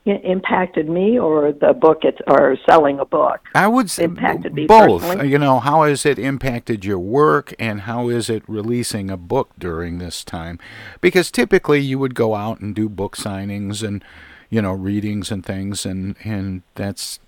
Impacted 0.05 0.89
me 0.89 1.19
or 1.19 1.51
the 1.51 1.73
book 1.73 1.99
it's 2.03 2.19
or 2.27 2.57
selling 2.67 2.99
a 2.99 3.05
book? 3.05 3.39
I 3.53 3.67
would 3.67 3.89
say 3.89 4.05
impacted 4.05 4.53
me 4.53 4.65
both. 4.65 5.01
personally. 5.01 5.29
you 5.29 5.37
know 5.37 5.59
how 5.59 5.83
has 5.83 6.05
it 6.05 6.17
impacted 6.17 6.83
your 6.83 6.99
work 6.99 7.53
and 7.59 7.81
how 7.81 8.09
is 8.09 8.29
it 8.29 8.43
releasing 8.47 9.09
a 9.09 9.17
book 9.17 9.51
during 9.59 9.99
this 9.99 10.23
time? 10.23 10.59
Because 11.01 11.31
typically 11.31 11.79
you 11.79 11.99
would 11.99 12.15
go 12.15 12.35
out 12.35 12.59
and 12.59 12.73
do 12.73 12.89
book 12.89 13.15
signings 13.15 13.85
and 13.87 14.03
you 14.49 14.61
know 14.61 14.73
readings 14.73 15.31
and 15.31 15.45
things 15.45 15.85
and 15.85 16.15
and 16.23 16.61
that's 16.75 17.19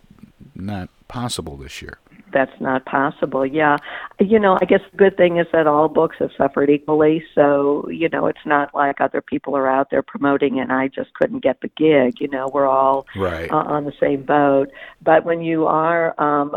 not 0.55 0.89
possible 1.07 1.57
this 1.57 1.81
year 1.81 1.97
that's 2.33 2.59
not 2.59 2.85
possible. 2.85 3.45
Yeah. 3.45 3.77
You 4.19 4.39
know, 4.39 4.57
I 4.61 4.65
guess 4.65 4.81
the 4.91 4.97
good 4.97 5.17
thing 5.17 5.37
is 5.37 5.47
that 5.53 5.67
all 5.67 5.87
books 5.87 6.17
have 6.19 6.31
suffered 6.37 6.69
equally. 6.69 7.23
So, 7.35 7.87
you 7.89 8.09
know, 8.09 8.27
it's 8.27 8.45
not 8.45 8.73
like 8.73 8.99
other 8.99 9.21
people 9.21 9.55
are 9.55 9.69
out 9.69 9.89
there 9.91 10.03
promoting 10.03 10.59
and 10.59 10.71
I 10.71 10.87
just 10.87 11.13
couldn't 11.13 11.43
get 11.43 11.61
the 11.61 11.69
gig. 11.69 12.19
You 12.19 12.27
know, 12.29 12.49
we're 12.53 12.67
all 12.67 13.05
right. 13.15 13.49
uh, 13.51 13.55
on 13.55 13.85
the 13.85 13.93
same 13.99 14.23
boat. 14.23 14.69
But 15.01 15.25
when 15.25 15.41
you 15.41 15.65
are 15.67 16.19
um, 16.21 16.55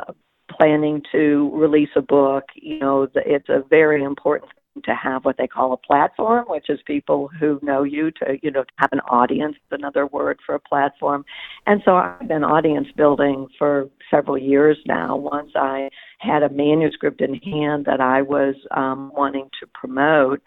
planning 0.50 1.02
to 1.12 1.50
release 1.54 1.90
a 1.96 2.02
book, 2.02 2.44
you 2.54 2.78
know, 2.78 3.08
it's 3.14 3.48
a 3.48 3.62
very 3.68 4.02
important 4.02 4.50
to 4.84 4.94
have 4.94 5.24
what 5.24 5.36
they 5.38 5.46
call 5.46 5.72
a 5.72 5.76
platform, 5.76 6.44
which 6.48 6.68
is 6.68 6.78
people 6.86 7.28
who 7.40 7.58
know 7.62 7.82
you 7.82 8.10
to, 8.12 8.38
you 8.42 8.50
know, 8.50 8.64
have 8.76 8.90
an 8.92 9.00
audience, 9.00 9.56
another 9.70 10.06
word 10.06 10.38
for 10.44 10.54
a 10.54 10.60
platform. 10.60 11.24
And 11.66 11.82
so 11.84 11.96
I've 11.96 12.28
been 12.28 12.44
audience 12.44 12.88
building 12.96 13.48
for 13.58 13.88
several 14.10 14.38
years 14.38 14.78
now. 14.86 15.16
Once 15.16 15.52
I 15.54 15.90
had 16.18 16.42
a 16.42 16.48
manuscript 16.48 17.20
in 17.20 17.34
hand 17.34 17.84
that 17.86 18.00
I 18.00 18.22
was 18.22 18.54
um, 18.70 19.10
wanting 19.14 19.48
to 19.60 19.66
promote, 19.74 20.40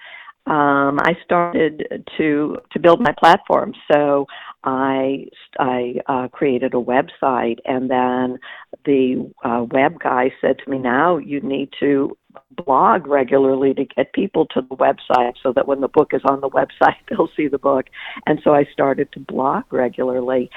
um, 0.45 0.97
I 1.01 1.15
started 1.23 2.05
to 2.17 2.57
to 2.71 2.79
build 2.79 3.01
my 3.01 3.13
platform. 3.19 3.73
So 3.91 4.25
I 4.63 5.27
I 5.57 5.95
uh, 6.07 6.27
created 6.27 6.73
a 6.73 6.77
website, 6.77 7.59
and 7.65 7.89
then 7.89 8.39
the 8.85 9.31
uh, 9.43 9.65
web 9.71 9.99
guy 9.99 10.31
said 10.41 10.57
to 10.59 10.69
me, 10.69 10.77
"Now 10.77 11.17
you 11.17 11.39
need 11.41 11.69
to 11.79 12.17
blog 12.51 13.07
regularly 13.07 13.73
to 13.73 13.85
get 13.85 14.13
people 14.13 14.45
to 14.47 14.61
the 14.61 14.75
website, 14.75 15.33
so 15.41 15.53
that 15.53 15.67
when 15.67 15.81
the 15.81 15.87
book 15.87 16.13
is 16.13 16.21
on 16.25 16.41
the 16.41 16.49
website, 16.59 16.97
they'll 17.09 17.29
see 17.35 17.47
the 17.47 17.57
book." 17.57 17.85
And 18.25 18.39
so 18.43 18.53
I 18.53 18.65
started 18.73 19.11
to 19.13 19.19
blog 19.19 19.63
regularly, 19.71 20.49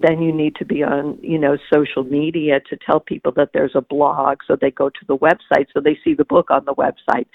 then 0.00 0.20
you 0.20 0.32
need 0.32 0.54
to 0.56 0.64
be 0.64 0.82
on 0.82 1.18
you 1.22 1.38
know 1.38 1.56
social 1.72 2.04
media 2.04 2.60
to 2.68 2.76
tell 2.76 3.00
people 3.00 3.32
that 3.32 3.50
there's 3.52 3.74
a 3.74 3.80
blog 3.80 4.38
so 4.46 4.56
they 4.60 4.70
go 4.70 4.88
to 4.90 5.04
the 5.08 5.16
website 5.16 5.66
so 5.72 5.80
they 5.80 5.98
see 6.04 6.14
the 6.14 6.24
book 6.24 6.50
on 6.50 6.64
the 6.64 6.74
website 6.74 7.26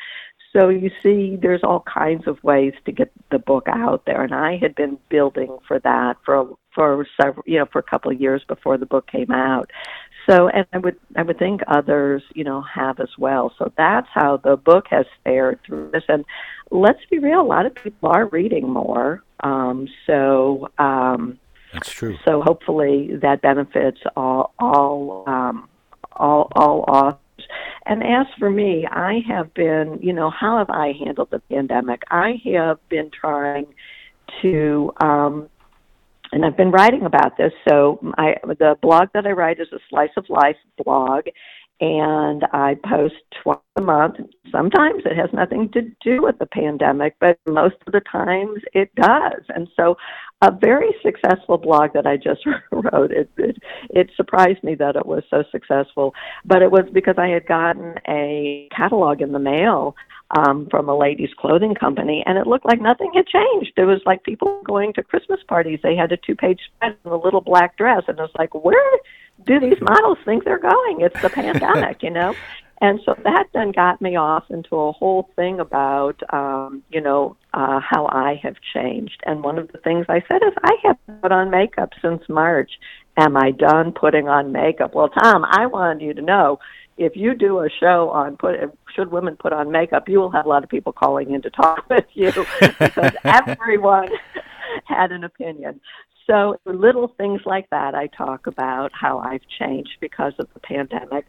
so 0.54 0.70
you 0.70 0.92
see, 1.02 1.38
there's 1.42 1.64
all 1.64 1.82
kinds 1.82 2.28
of 2.28 2.44
ways 2.44 2.74
to 2.86 2.92
get 2.92 3.12
the 3.30 3.40
book 3.40 3.68
out 3.68 4.06
there, 4.06 4.22
and 4.22 4.34
I 4.34 4.58
had 4.58 4.76
been 4.76 4.98
building 5.10 5.58
for 5.68 5.80
that 5.80 6.18
for 6.26 6.58
for 6.74 7.06
several, 7.20 7.44
you 7.46 7.60
know, 7.60 7.66
for 7.66 7.80
a 7.80 7.84
couple 7.84 8.12
of 8.12 8.20
years 8.20 8.44
before 8.48 8.78
the 8.78 8.86
book 8.86 9.08
came 9.08 9.32
out. 9.32 9.70
So, 10.30 10.50
and 10.50 10.66
I 10.74 10.78
would 10.78 10.98
I 11.16 11.24
would 11.24 11.40
think 11.40 11.62
others, 11.68 12.22
you 12.34 12.44
know, 12.44 12.62
have 12.62 13.00
as 13.00 13.10
well. 13.18 13.54
So 13.58 13.72
that's 13.78 14.08
how 14.14 14.38
the 14.38 14.58
book 14.58 14.86
has 14.90 15.06
fared 15.24 15.60
through 15.66 15.92
this. 15.92 16.04
And 16.10 16.26
let's 16.70 17.00
be 17.10 17.20
real, 17.20 17.42
a 17.42 17.44
lot 17.44 17.66
of 17.66 17.74
people 17.74 18.10
are 18.10 18.28
reading 18.28 18.70
more. 18.70 19.24
Um, 19.42 19.88
so 20.06 20.70
um, 20.78 21.40
that's 21.74 21.90
true. 21.90 22.18
So 22.26 22.42
hopefully 22.42 23.16
that 23.22 23.42
benefits 23.42 24.00
all 24.18 24.54
all 24.60 25.24
um, 25.28 25.70
all 26.12 26.52
all 26.56 26.84
authors. 26.88 27.18
And 27.86 28.04
as 28.04 28.28
for 28.40 28.50
me, 28.50 28.86
I 28.90 29.22
have 29.28 29.54
been, 29.54 30.00
you 30.02 30.14
know, 30.14 30.30
how 30.30 30.58
have 30.58 30.70
I 30.70 30.94
handled 31.04 31.30
the 31.32 31.40
pandemic? 31.50 32.04
I 32.10 32.42
have 32.54 32.78
been 32.90 33.10
trying 33.12 33.68
to 34.42 34.92
um, 35.02 35.50
and 36.32 36.46
I've 36.46 36.58
been 36.58 36.72
writing 36.72 37.06
about 37.06 37.38
this. 37.38 37.52
So 37.68 38.00
I, 38.18 38.36
the 38.44 38.78
blog 38.82 39.10
that 39.14 39.26
I 39.26 39.32
write 39.32 39.60
is 39.60 39.68
a 39.74 39.80
slice 39.90 40.12
of 40.18 40.26
life 40.30 40.56
blog, 40.84 41.26
and 41.80 42.46
I 42.54 42.78
post 42.86 43.16
twice 43.44 43.58
a 43.76 43.82
month. 43.82 44.18
Sometimes 44.52 45.04
it 45.06 45.18
has 45.18 45.30
nothing 45.34 45.70
to 45.74 45.82
do 46.02 46.22
with 46.22 46.38
the 46.40 46.46
pandemic, 46.46 47.16
but 47.20 47.40
most 47.48 47.76
of 47.86 47.94
the 47.94 48.02
times 48.02 48.62
it 48.74 48.94
does. 48.96 49.42
And 49.50 49.68
so, 49.76 49.98
a 50.42 50.52
very 50.52 50.94
successful 51.04 51.58
blog 51.58 51.94
that 51.94 52.08
I 52.08 52.18
just 52.18 52.42
wrote. 52.72 53.12
It, 53.12 53.30
it 53.38 53.58
it 53.90 54.10
surprised 54.16 54.64
me 54.64 54.76
that 54.76 54.96
it 54.96 55.06
was 55.06 55.24
so 55.30 55.44
successful, 55.52 56.14
but 56.46 56.62
it 56.62 56.72
was 56.72 56.86
because 56.92 57.16
I 57.18 57.28
had 57.28 57.46
gotten 57.46 57.96
a 58.08 58.68
catalog 58.76 59.22
in 59.22 59.32
the 59.32 59.40
mail 59.40 59.96
um, 60.32 60.68
from 60.70 60.90
a 60.90 60.98
ladies' 60.98 61.34
clothing 61.38 61.76
company, 61.76 62.24
and 62.26 62.38
it 62.38 62.48
looked 62.48 62.66
like 62.66 62.82
nothing 62.82 63.12
had 63.14 63.28
changed. 63.28 63.74
It 63.78 63.86
was 63.86 64.02
like 64.06 64.24
people 64.24 64.62
going 64.66 64.94
to 64.94 65.04
Christmas 65.04 65.40
parties. 65.48 65.80
They 65.84 65.96
had 65.96 66.12
a 66.12 66.18
two-page 66.18 66.60
spread 66.76 66.98
in 67.06 67.12
a 67.12 67.18
little 67.18 67.42
black 67.42 67.78
dress, 67.78 68.04
and 68.08 68.18
it 68.18 68.22
was 68.22 68.32
like, 68.38 68.54
where 68.54 68.92
do 69.46 69.60
these 69.60 69.78
models 69.82 70.18
think 70.26 70.44
they're 70.44 70.60
going? 70.60 71.02
It's 71.02 71.22
the 71.22 71.30
pandemic, 71.30 72.02
you 72.02 72.12
know. 72.12 72.34
And 72.82 73.00
so 73.06 73.14
that 73.24 73.46
then 73.54 73.72
got 73.72 74.02
me 74.02 74.16
off 74.16 74.46
into 74.50 74.76
a 74.76 74.92
whole 74.92 75.30
thing 75.36 75.60
about, 75.60 76.20
um, 76.34 76.82
you 76.90 77.00
know, 77.00 77.38
uh, 77.54 77.80
how 77.80 78.08
I 78.08 78.40
have 78.42 78.56
changed. 78.74 79.22
And 79.24 79.44
one 79.44 79.60
of 79.60 79.72
the 79.72 79.78
things 79.78 80.08
I 80.10 80.24
said 80.28 80.42
is, 80.44 80.54
I 80.64 80.76
haven't 80.84 81.22
put 81.22 81.32
on 81.32 81.52
makeup 81.52 81.92
since 82.02 82.24
March. 82.28 82.72
Am 83.18 83.38
I 83.38 83.52
done 83.52 83.92
putting 83.92 84.28
on 84.28 84.52
makeup? 84.52 84.96
Well, 84.96 85.10
Tom, 85.10 85.46
I 85.48 85.68
wanted 85.68 86.04
you 86.04 86.16
to 86.16 86.22
know 86.24 86.60
if 86.98 87.16
you 87.16 87.36
do 87.36 87.60
a 87.60 87.70
show 87.70 88.10
on 88.10 88.36
put 88.38 88.56
should 88.96 89.12
women 89.12 89.38
put 89.38 89.54
on 89.54 89.72
makeup, 89.72 90.10
you 90.10 90.20
will 90.20 90.32
have 90.32 90.46
a 90.46 90.50
lot 90.50 90.64
of 90.64 90.70
people 90.70 90.92
calling 90.92 91.32
in 91.34 91.42
to 91.44 91.50
talk 91.52 91.86
with 91.90 92.06
you 92.14 92.32
because 92.80 93.14
everyone 93.24 94.10
had 94.86 95.12
an 95.12 95.24
opinion. 95.24 95.80
So 96.28 96.60
little 96.66 97.10
things 97.18 97.42
like 97.46 97.70
that 97.70 97.94
I 97.94 98.08
talk 98.08 98.48
about 98.48 98.92
how 98.94 99.20
I've 99.20 99.42
changed 99.60 99.98
because 100.00 100.34
of 100.40 100.48
the 100.54 100.60
pandemic 100.60 101.26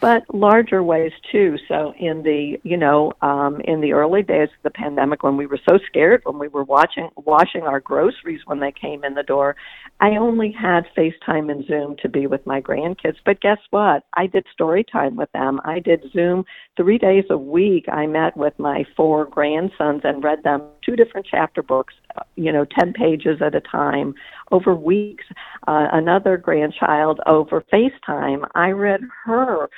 but 0.00 0.22
larger 0.34 0.82
ways 0.82 1.12
too. 1.30 1.56
So 1.68 1.94
in 1.98 2.22
the 2.22 2.58
you 2.62 2.76
know 2.76 3.12
um, 3.22 3.60
in 3.62 3.80
the 3.80 3.92
early 3.92 4.22
days 4.22 4.48
of 4.48 4.62
the 4.62 4.70
pandemic, 4.70 5.22
when 5.22 5.36
we 5.36 5.46
were 5.46 5.60
so 5.68 5.78
scared, 5.86 6.22
when 6.24 6.38
we 6.38 6.48
were 6.48 6.64
watching 6.64 7.10
washing 7.16 7.62
our 7.62 7.80
groceries 7.80 8.40
when 8.46 8.60
they 8.60 8.72
came 8.72 9.04
in 9.04 9.14
the 9.14 9.22
door, 9.22 9.56
I 10.00 10.10
only 10.16 10.52
had 10.52 10.86
FaceTime 10.96 11.50
and 11.50 11.66
Zoom 11.66 11.96
to 12.02 12.08
be 12.08 12.26
with 12.26 12.46
my 12.46 12.60
grandkids. 12.60 13.16
But 13.24 13.40
guess 13.40 13.58
what? 13.70 14.04
I 14.14 14.26
did 14.26 14.46
story 14.52 14.84
time 14.84 15.16
with 15.16 15.30
them. 15.32 15.60
I 15.64 15.80
did 15.80 16.10
Zoom 16.12 16.44
three 16.76 16.98
days 16.98 17.24
a 17.30 17.38
week. 17.38 17.86
I 17.88 18.06
met 18.06 18.36
with 18.36 18.58
my 18.58 18.84
four 18.96 19.26
grandsons 19.26 20.02
and 20.04 20.22
read 20.22 20.42
them 20.42 20.62
two 20.84 20.96
different 20.96 21.26
chapter 21.30 21.62
books, 21.62 21.94
you 22.36 22.52
know, 22.52 22.64
ten 22.78 22.92
pages 22.92 23.40
at 23.40 23.54
a 23.54 23.60
time 23.60 24.14
over 24.52 24.74
weeks. 24.74 25.24
Uh, 25.66 25.86
another 25.92 26.36
grandchild 26.36 27.20
over 27.26 27.64
FaceTime. 27.72 28.46
I 28.54 28.70
read 28.70 29.00
her 29.24 29.68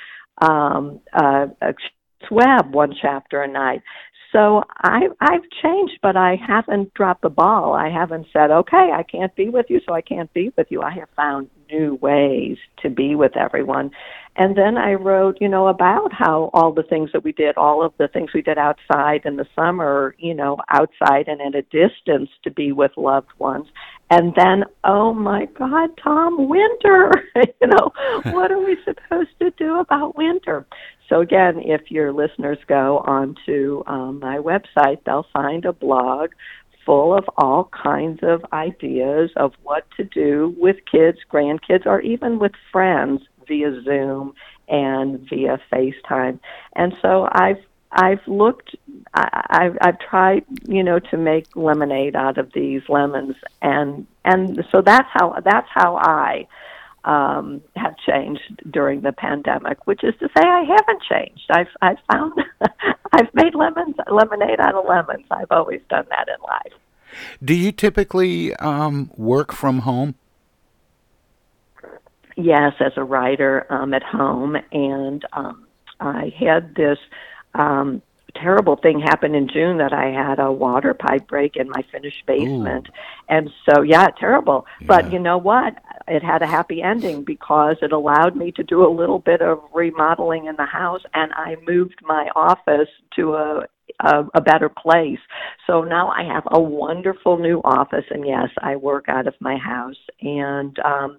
um, 0.41 0.99
uh, 1.13 1.47
Swab 2.27 2.73
one 2.73 2.93
chapter 2.99 3.41
a 3.43 3.47
night. 3.47 3.81
So 4.31 4.63
I 4.77 5.07
I've 5.21 5.49
changed, 5.63 5.99
but 6.01 6.17
I 6.17 6.35
haven't 6.35 6.93
dropped 6.93 7.21
the 7.21 7.29
ball. 7.29 7.73
I 7.73 7.89
haven't 7.89 8.27
said, 8.33 8.51
okay, 8.51 8.91
I 8.93 9.03
can't 9.03 9.33
be 9.35 9.49
with 9.49 9.67
you, 9.69 9.79
so 9.87 9.93
I 9.93 10.01
can't 10.01 10.31
be 10.33 10.51
with 10.57 10.67
you. 10.69 10.81
I 10.81 10.91
have 10.91 11.09
found 11.15 11.49
new 11.71 11.95
ways 11.95 12.57
to 12.81 12.89
be 12.89 13.15
with 13.15 13.37
everyone. 13.37 13.91
And 14.35 14.55
then 14.55 14.77
I 14.77 14.93
wrote, 14.93 15.37
you 15.41 15.49
know, 15.49 15.67
about 15.67 16.13
how 16.13 16.51
all 16.53 16.71
the 16.71 16.83
things 16.83 17.09
that 17.13 17.23
we 17.23 17.31
did, 17.31 17.57
all 17.57 17.83
of 17.83 17.93
the 17.97 18.07
things 18.07 18.31
we 18.33 18.41
did 18.43 18.57
outside 18.57 19.21
in 19.25 19.35
the 19.35 19.47
summer, 19.55 20.15
you 20.19 20.33
know, 20.33 20.57
outside 20.69 21.27
and 21.27 21.41
at 21.41 21.55
a 21.55 21.63
distance 21.63 22.29
to 22.43 22.51
be 22.51 22.71
with 22.71 22.91
loved 22.97 23.31
ones. 23.39 23.67
And 24.09 24.33
then, 24.35 24.63
oh 24.83 25.13
my 25.13 25.45
God, 25.57 25.89
Tom, 26.01 26.47
winter. 26.47 27.11
you 27.35 27.67
know, 27.67 27.91
what 28.31 28.51
are 28.51 28.59
we 28.59 28.77
supposed 28.85 29.31
to 29.39 29.51
do 29.51 29.79
about 29.79 30.15
winter? 30.15 30.65
So 31.09 31.21
again, 31.21 31.59
if 31.59 31.91
your 31.91 32.13
listeners 32.13 32.57
go 32.67 32.99
onto 32.99 33.83
um, 33.87 34.19
my 34.19 34.37
website, 34.37 35.03
they'll 35.05 35.27
find 35.33 35.65
a 35.65 35.73
blog 35.73 36.31
full 36.85 37.13
of 37.17 37.25
all 37.37 37.69
kinds 37.71 38.19
of 38.23 38.45
ideas 38.53 39.29
of 39.35 39.53
what 39.63 39.85
to 39.97 40.05
do 40.05 40.55
with 40.57 40.77
kids, 40.89 41.17
grandkids, 41.31 41.85
or 41.85 41.99
even 42.01 42.39
with 42.39 42.53
friends 42.71 43.21
via 43.45 43.81
Zoom 43.83 44.33
and 44.69 45.19
via 45.29 45.59
FaceTime. 45.71 46.39
And 46.75 46.93
so 47.01 47.27
I've 47.33 47.61
I've 47.97 48.25
looked 48.27 48.75
I, 49.13 49.45
I've 49.49 49.77
I've 49.81 49.99
tried 49.99 50.45
you 50.67 50.83
know 50.83 50.99
to 50.99 51.17
make 51.17 51.55
lemonade 51.55 52.15
out 52.15 52.37
of 52.37 52.53
these 52.53 52.83
lemons 52.87 53.35
and 53.61 54.07
and 54.23 54.63
so 54.71 54.81
that's 54.81 55.09
how 55.11 55.41
that's 55.43 55.67
how 55.73 55.97
I 55.97 56.47
um, 57.07 57.61
have 57.77 57.95
changed 58.05 58.61
during 58.69 59.01
the 59.01 59.13
pandemic, 59.13 59.87
which 59.87 60.03
is 60.03 60.13
to 60.19 60.27
say 60.27 60.43
I 60.45 60.63
haven't 60.63 61.01
changed. 61.09 61.45
I've 61.49 61.69
I've 61.81 61.97
found 62.11 62.33
I've 63.13 63.33
made 63.33 63.55
lemons 63.55 63.95
lemonade 64.11 64.59
out 64.59 64.75
of 64.75 64.85
lemons. 64.85 65.25
I've 65.31 65.51
always 65.51 65.81
done 65.89 66.05
that 66.09 66.27
in 66.27 66.41
life. 66.43 66.79
Do 67.43 67.53
you 67.55 67.71
typically 67.71 68.53
um, 68.57 69.09
work 69.15 69.53
from 69.53 69.79
home? 69.79 70.15
Yes, 72.35 72.73
as 72.79 72.91
a 72.97 73.03
writer 73.03 73.65
um, 73.71 73.93
at 73.93 74.03
home, 74.03 74.57
and 74.71 75.25
um, 75.33 75.65
I 75.99 76.31
had 76.37 76.75
this 76.75 76.99
um, 77.57 78.01
terrible 78.35 78.75
thing 78.75 78.99
happened 78.99 79.35
in 79.35 79.47
June 79.47 79.77
that 79.77 79.93
I 79.93 80.07
had 80.07 80.39
a 80.39 80.51
water 80.51 80.93
pipe 80.93 81.27
break 81.27 81.55
in 81.55 81.69
my 81.69 81.83
finished 81.91 82.25
basement. 82.25 82.87
Ooh. 82.87 82.93
And 83.29 83.49
so, 83.67 83.81
yeah, 83.81 84.07
terrible. 84.19 84.65
Yeah. 84.79 84.87
But 84.87 85.11
you 85.11 85.19
know 85.19 85.37
what? 85.37 85.75
It 86.07 86.23
had 86.23 86.41
a 86.41 86.47
happy 86.47 86.81
ending 86.81 87.23
because 87.23 87.77
it 87.81 87.91
allowed 87.91 88.35
me 88.35 88.51
to 88.53 88.63
do 88.63 88.85
a 88.85 88.91
little 88.91 89.19
bit 89.19 89.41
of 89.41 89.61
remodeling 89.73 90.45
in 90.45 90.55
the 90.55 90.65
house 90.65 91.01
and 91.13 91.33
I 91.33 91.55
moved 91.65 91.99
my 92.03 92.29
office 92.35 92.89
to 93.15 93.33
a 93.35 93.65
a, 94.01 94.25
a 94.35 94.41
better 94.41 94.69
place. 94.69 95.19
So 95.65 95.81
now 95.81 96.09
I 96.09 96.23
have 96.23 96.43
a 96.51 96.59
wonderful 96.59 97.37
new 97.37 97.61
office, 97.63 98.03
and 98.09 98.27
yes, 98.27 98.49
I 98.59 98.75
work 98.75 99.05
out 99.07 99.27
of 99.27 99.33
my 99.39 99.57
house. 99.57 99.95
And 100.21 100.77
um, 100.79 101.17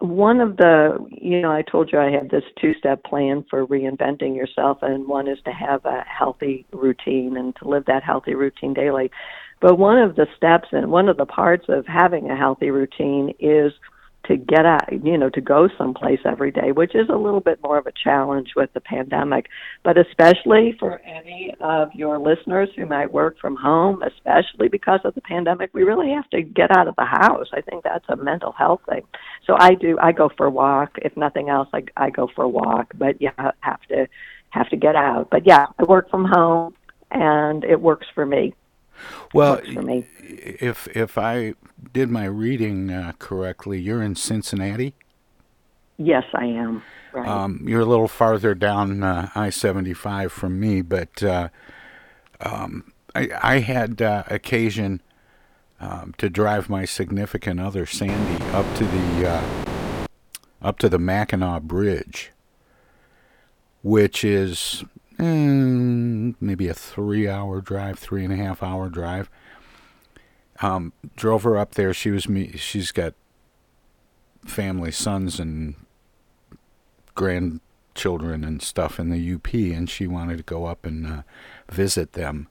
one 0.00 0.40
of 0.40 0.56
the 0.56 0.96
you 1.10 1.40
know 1.42 1.52
i 1.52 1.62
told 1.62 1.90
you 1.92 1.98
i 1.98 2.10
have 2.10 2.30
this 2.30 2.44
two 2.60 2.72
step 2.78 3.04
plan 3.04 3.44
for 3.50 3.66
reinventing 3.66 4.34
yourself 4.34 4.78
and 4.80 5.06
one 5.06 5.28
is 5.28 5.38
to 5.44 5.50
have 5.50 5.84
a 5.84 6.02
healthy 6.06 6.64
routine 6.72 7.36
and 7.36 7.54
to 7.56 7.68
live 7.68 7.84
that 7.86 8.02
healthy 8.02 8.34
routine 8.34 8.72
daily. 8.72 9.10
But 9.60 9.78
one 9.78 9.98
of 9.98 10.16
the 10.16 10.26
steps 10.36 10.68
and 10.72 10.90
one 10.90 11.08
of 11.08 11.16
the 11.18 11.26
parts 11.26 11.66
of 11.68 11.86
having 11.86 12.30
a 12.30 12.36
healthy 12.36 12.70
routine 12.70 13.32
is 13.38 13.72
to 14.24 14.36
get 14.36 14.64
out, 14.64 14.92
you 15.04 15.18
know, 15.18 15.30
to 15.30 15.40
go 15.40 15.68
someplace 15.76 16.20
every 16.24 16.50
day, 16.50 16.72
which 16.72 16.94
is 16.94 17.08
a 17.08 17.16
little 17.16 17.40
bit 17.40 17.60
more 17.62 17.78
of 17.78 17.86
a 17.86 17.92
challenge 17.92 18.52
with 18.54 18.72
the 18.72 18.80
pandemic. 18.80 19.48
But 19.82 19.98
especially 19.98 20.76
for 20.78 21.00
any 21.00 21.54
of 21.60 21.92
your 21.94 22.18
listeners 22.18 22.68
who 22.76 22.86
might 22.86 23.12
work 23.12 23.38
from 23.40 23.56
home, 23.56 24.02
especially 24.02 24.68
because 24.68 25.00
of 25.04 25.14
the 25.14 25.20
pandemic, 25.20 25.70
we 25.72 25.82
really 25.82 26.10
have 26.10 26.28
to 26.30 26.42
get 26.42 26.76
out 26.76 26.88
of 26.88 26.94
the 26.96 27.04
house. 27.04 27.48
I 27.52 27.60
think 27.60 27.82
that's 27.82 28.04
a 28.08 28.16
mental 28.16 28.52
health 28.52 28.80
thing. 28.88 29.02
So 29.46 29.56
I 29.58 29.74
do, 29.74 29.98
I 30.00 30.12
go 30.12 30.30
for 30.36 30.46
a 30.46 30.50
walk. 30.50 30.98
If 31.02 31.16
nothing 31.16 31.48
else, 31.48 31.68
I, 31.72 31.84
I 31.96 32.10
go 32.10 32.28
for 32.34 32.44
a 32.44 32.48
walk, 32.48 32.92
but 32.96 33.20
yeah, 33.20 33.52
have 33.60 33.82
to, 33.88 34.06
have 34.50 34.68
to 34.68 34.76
get 34.76 34.94
out. 34.94 35.30
But 35.30 35.46
yeah, 35.46 35.66
I 35.78 35.84
work 35.84 36.10
from 36.10 36.26
home 36.26 36.74
and 37.10 37.64
it 37.64 37.80
works 37.80 38.06
for 38.14 38.24
me. 38.24 38.54
Well, 39.34 39.60
me. 39.62 40.06
if 40.20 40.86
if 40.94 41.18
I 41.18 41.54
did 41.92 42.10
my 42.10 42.24
reading 42.24 42.90
uh, 42.90 43.12
correctly, 43.18 43.80
you're 43.80 44.02
in 44.02 44.14
Cincinnati. 44.14 44.94
Yes, 45.98 46.24
I 46.34 46.44
am. 46.44 46.82
Right. 47.12 47.28
Um, 47.28 47.64
you're 47.66 47.82
a 47.82 47.86
little 47.86 48.08
farther 48.08 48.54
down 48.54 49.02
uh, 49.02 49.28
I-75 49.34 50.30
from 50.30 50.58
me, 50.58 50.82
but 50.82 51.22
uh, 51.22 51.48
um, 52.40 52.92
I, 53.14 53.28
I, 53.42 53.58
had 53.58 54.00
uh, 54.00 54.24
occasion 54.28 55.02
um, 55.78 56.14
to 56.18 56.30
drive 56.30 56.70
my 56.70 56.86
significant 56.86 57.60
other 57.60 57.84
Sandy 57.84 58.42
up 58.46 58.66
to 58.76 58.84
the 58.84 59.28
uh, 59.28 60.06
up 60.62 60.78
to 60.78 60.88
the 60.88 60.98
Mackinac 60.98 61.62
Bridge, 61.62 62.32
which 63.82 64.24
is 64.24 64.84
mm, 65.18 66.34
maybe 66.40 66.68
a 66.68 66.74
three-hour 66.74 67.60
drive, 67.60 67.98
three 67.98 68.24
and 68.24 68.32
a 68.32 68.36
half 68.36 68.62
hour 68.62 68.88
drive. 68.88 69.28
Um, 70.62 70.92
drove 71.16 71.42
her 71.42 71.58
up 71.58 71.74
there. 71.74 71.92
She 71.92 72.10
was 72.10 72.28
me. 72.28 72.56
She's 72.56 72.92
got 72.92 73.14
family, 74.44 74.92
sons 74.92 75.40
and 75.40 75.74
grandchildren 77.14 78.44
and 78.44 78.62
stuff 78.62 78.98
in 78.98 79.10
the 79.10 79.34
UP, 79.34 79.52
and 79.52 79.90
she 79.90 80.06
wanted 80.06 80.38
to 80.38 80.42
go 80.44 80.66
up 80.66 80.86
and 80.86 81.06
uh, 81.06 81.22
visit 81.70 82.12
them. 82.12 82.48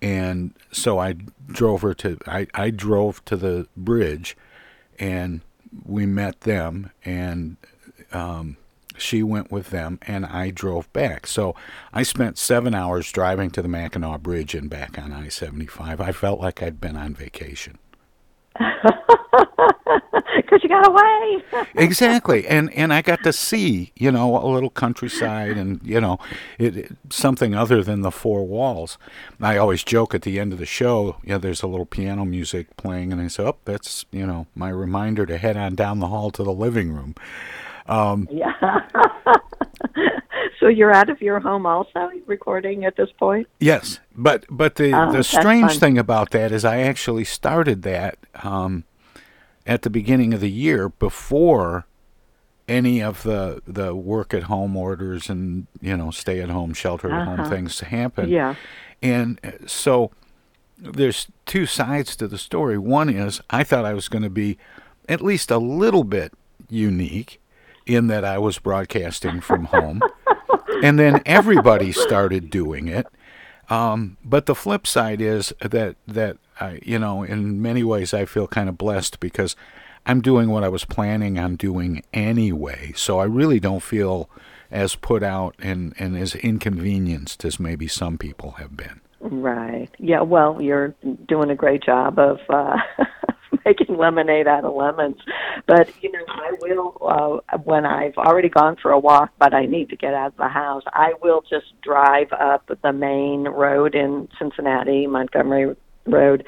And 0.00 0.54
so 0.72 0.98
I 0.98 1.14
drove 1.46 1.82
her 1.82 1.94
to. 1.94 2.18
I, 2.26 2.46
I 2.54 2.70
drove 2.70 3.24
to 3.26 3.36
the 3.36 3.68
bridge, 3.76 4.36
and 4.98 5.40
we 5.84 6.06
met 6.06 6.42
them, 6.42 6.90
and 7.04 7.56
um, 8.12 8.56
she 8.96 9.22
went 9.22 9.50
with 9.50 9.70
them, 9.70 9.98
and 10.02 10.26
I 10.26 10.50
drove 10.50 10.92
back. 10.92 11.26
So 11.26 11.54
I 11.92 12.02
spent 12.02 12.38
seven 12.38 12.74
hours 12.74 13.10
driving 13.10 13.50
to 13.50 13.62
the 13.62 13.68
Mackinac 13.68 14.22
Bridge 14.22 14.54
and 14.54 14.70
back 14.70 14.98
on 14.98 15.12
I 15.12 15.28
75. 15.28 16.00
I 16.00 16.12
felt 16.12 16.40
like 16.40 16.62
I'd 16.62 16.80
been 16.80 16.96
on 16.96 17.14
vacation. 17.14 17.78
Because 20.36 20.62
you 20.62 20.68
got 20.68 20.86
away. 20.86 21.42
exactly, 21.74 22.46
and 22.46 22.72
and 22.74 22.92
I 22.92 23.02
got 23.02 23.22
to 23.22 23.32
see, 23.32 23.92
you 23.96 24.10
know, 24.10 24.36
a 24.36 24.46
little 24.46 24.70
countryside, 24.70 25.56
and 25.56 25.80
you 25.82 26.00
know, 26.00 26.18
it, 26.58 26.76
it, 26.76 26.92
something 27.10 27.54
other 27.54 27.82
than 27.82 28.02
the 28.02 28.10
four 28.10 28.46
walls. 28.46 28.98
I 29.40 29.56
always 29.56 29.84
joke 29.84 30.14
at 30.14 30.22
the 30.22 30.40
end 30.40 30.52
of 30.52 30.58
the 30.58 30.66
show, 30.66 31.16
you 31.22 31.30
know, 31.30 31.38
there's 31.38 31.62
a 31.62 31.66
little 31.66 31.86
piano 31.86 32.24
music 32.24 32.76
playing, 32.76 33.12
and 33.12 33.20
I 33.20 33.28
say, 33.28 33.44
"Oh, 33.44 33.56
that's 33.64 34.06
you 34.10 34.26
know 34.26 34.46
my 34.54 34.70
reminder 34.70 35.24
to 35.26 35.38
head 35.38 35.56
on 35.56 35.74
down 35.74 36.00
the 36.00 36.08
hall 36.08 36.30
to 36.32 36.42
the 36.42 36.52
living 36.52 36.92
room." 36.92 37.14
Um, 37.86 38.28
yeah. 38.30 38.52
so 40.60 40.68
you're 40.68 40.92
out 40.92 41.10
of 41.10 41.20
your 41.20 41.40
home 41.40 41.66
also 41.66 42.10
recording 42.26 42.84
at 42.84 42.96
this 42.96 43.10
point? 43.18 43.48
Yes, 43.60 44.00
but 44.14 44.46
but 44.50 44.76
the 44.76 44.92
Oh, 44.94 45.12
the 45.12 45.24
strange 45.24 45.72
fun. 45.72 45.80
thing 45.80 45.98
about 45.98 46.30
that 46.30 46.52
is 46.52 46.64
I 46.64 46.78
actually 46.80 47.24
started 47.24 47.82
that 47.82 48.18
um, 48.42 48.84
at 49.66 49.82
the 49.82 49.90
beginning 49.90 50.32
of 50.34 50.40
the 50.40 50.50
year 50.50 50.88
before 50.88 51.86
any 52.66 53.02
of 53.02 53.22
the 53.24 53.60
the 53.66 53.94
work 53.94 54.32
at 54.32 54.44
home 54.44 54.74
orders 54.76 55.28
and 55.28 55.66
you 55.82 55.96
know 55.96 56.10
stay 56.10 56.40
at 56.40 56.48
home 56.48 56.72
shelter 56.72 57.10
at 57.12 57.26
home 57.26 57.40
Uh-huh. 57.40 57.50
things 57.50 57.80
happen. 57.80 58.28
Yeah. 58.30 58.54
and 59.02 59.38
uh, 59.44 59.50
so 59.66 60.10
there's 60.78 61.28
two 61.46 61.66
sides 61.66 62.16
to 62.16 62.26
the 62.26 62.38
story. 62.38 62.78
One 62.78 63.08
is 63.10 63.40
I 63.50 63.64
thought 63.64 63.84
I 63.84 63.92
was 63.94 64.08
going 64.08 64.22
to 64.24 64.30
be 64.30 64.56
at 65.08 65.20
least 65.20 65.50
a 65.50 65.58
little 65.58 66.04
bit 66.04 66.32
unique 66.70 67.38
in 67.86 68.06
that 68.08 68.24
I 68.24 68.38
was 68.38 68.58
broadcasting 68.58 69.40
from 69.40 69.66
home. 69.66 70.02
and 70.82 70.98
then 70.98 71.22
everybody 71.26 71.92
started 71.92 72.50
doing 72.50 72.88
it. 72.88 73.06
Um, 73.70 74.18
but 74.24 74.46
the 74.46 74.54
flip 74.54 74.86
side 74.86 75.20
is 75.20 75.52
that 75.60 75.96
that 76.06 76.36
I, 76.60 76.80
you 76.82 76.98
know, 76.98 77.22
in 77.22 77.60
many 77.62 77.82
ways, 77.82 78.12
I 78.12 78.24
feel 78.26 78.46
kind 78.46 78.68
of 78.68 78.78
blessed 78.78 79.20
because 79.20 79.56
I'm 80.06 80.20
doing 80.20 80.50
what 80.50 80.64
I 80.64 80.68
was 80.68 80.84
planning 80.84 81.38
on 81.38 81.56
doing 81.56 82.02
anyway. 82.12 82.92
So 82.94 83.18
I 83.18 83.24
really 83.24 83.58
don't 83.58 83.82
feel 83.82 84.28
as 84.70 84.96
put 84.96 85.22
out 85.22 85.54
and 85.58 85.94
and 85.98 86.16
as 86.16 86.34
inconvenienced 86.34 87.44
as 87.44 87.58
maybe 87.58 87.88
some 87.88 88.18
people 88.18 88.52
have 88.52 88.76
been. 88.76 89.00
Right. 89.20 89.88
Yeah. 89.98 90.20
Well, 90.20 90.60
you're 90.60 90.94
doing 91.26 91.48
a 91.50 91.54
great 91.54 91.82
job 91.82 92.18
of 92.18 92.40
uh, 92.50 92.76
making 93.64 93.96
lemonade 93.96 94.46
out 94.46 94.64
of 94.64 94.74
lemons. 94.74 95.16
But 95.66 95.90
you 96.02 96.12
know, 96.12 96.23
will 96.60 96.96
uh, 97.02 97.58
when 97.58 97.86
I've 97.86 98.16
already 98.16 98.48
gone 98.48 98.76
for 98.80 98.90
a 98.90 98.98
walk, 98.98 99.32
but 99.38 99.54
I 99.54 99.66
need 99.66 99.90
to 99.90 99.96
get 99.96 100.14
out 100.14 100.28
of 100.28 100.36
the 100.36 100.48
house. 100.48 100.82
I 100.86 101.14
will 101.22 101.42
just 101.48 101.80
drive 101.82 102.32
up 102.32 102.70
the 102.82 102.92
main 102.92 103.44
road 103.44 103.94
in 103.94 104.28
Cincinnati, 104.38 105.06
Montgomery 105.06 105.76
Road, 106.06 106.44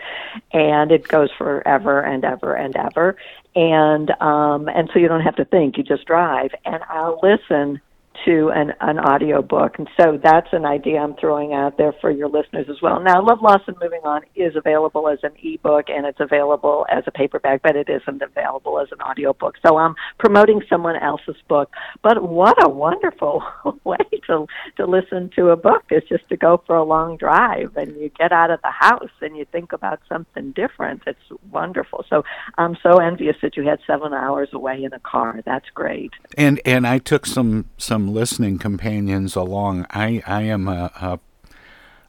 and 0.53 0.93
it 0.93 1.09
goes 1.09 1.31
forever 1.37 2.01
and 2.01 2.25
ever 2.25 2.55
and 2.55 2.77
ever. 2.77 3.17
And 3.55 4.11
um, 4.21 4.69
and 4.69 4.91
so 4.93 4.99
you 4.99 5.09
don't 5.09 5.23
have 5.23 5.37
to 5.37 5.45
think; 5.45 5.79
you 5.79 5.83
just 5.83 6.05
drive. 6.07 6.51
And 6.65 6.83
I'll 6.89 7.19
listen 7.23 7.81
to 8.25 8.51
an, 8.55 8.73
an 8.81 8.99
audio 8.99 9.43
book. 9.43 9.79
And 9.79 9.89
so 9.99 10.19
that's 10.23 10.49
an 10.53 10.65
idea 10.65 10.99
I'm 10.99 11.15
throwing 11.17 11.53
out 11.53 11.77
there 11.79 11.93
for 12.01 12.11
your 12.11 12.29
listeners 12.29 12.67
as 12.69 12.81
well. 12.83 13.01
Now, 13.01 13.25
Love, 13.25 13.43
Loss, 13.43 13.63
and 13.67 13.77
Moving 13.81 14.03
On 14.05 14.23
is 14.35 14.55
available 14.57 15.09
as 15.09 15.19
an 15.23 15.33
ebook 15.43 15.87
and 15.89 16.07
it's 16.07 16.21
available 16.21 16.87
as 16.91 17.05
a 17.07 17.11
paperback, 17.11 17.63
but 17.63 17.77
it 17.77 17.89
isn't 17.89 18.23
available 18.23 18.81
as 18.81 18.89
an 18.93 19.01
audio 19.01 19.33
book. 19.33 19.57
So 19.65 19.79
I'm 19.79 19.95
promoting 20.19 20.63
someone 20.69 20.97
else's 20.97 21.37
book. 21.49 21.71
But 22.03 22.23
what 22.23 22.63
a 22.65 22.69
wonderful 22.69 23.43
way 23.85 23.97
to, 24.27 24.47
to 24.77 24.87
listen 24.87 25.31
to 25.37 25.51
a 25.51 25.57
book 25.57 25.85
is 25.91 26.03
just 26.09 26.29
to 26.29 26.37
go 26.37 26.63
for 26.67 26.77
a 26.77 26.85
long 26.85 27.17
drive 27.17 27.77
and 27.77 27.97
you 27.97 28.11
get 28.19 28.33
out 28.33 28.51
of 28.51 28.61
the 28.63 28.71
house 28.71 29.11
and 29.21 29.37
you 29.37 29.45
think 29.53 29.73
about 29.73 30.01
something 30.09 30.53
different. 30.53 31.03
It's 31.07 31.19
wonderful. 31.51 32.05
So 32.09 32.25
I'm 32.59 32.77
so 32.83 32.99
envious 32.99 33.37
that 33.43 33.57
you 33.57 33.65
had 33.65 33.79
seven 33.87 34.13
hours 34.13 34.49
away 34.53 34.83
in 34.85 34.93
a 34.93 35.01
car. 35.01 35.41
That's 35.45 35.69
great. 35.75 36.13
And 36.37 36.61
and 36.65 36.87
I 36.87 36.99
took 36.99 37.27
some 37.27 37.67
some 37.77 38.06
listening 38.13 38.59
companions 38.59 39.37
along. 39.37 39.87
I 39.91 40.23
I 40.27 40.43
am 40.43 40.69
a 40.69 40.91
a, 41.01 41.19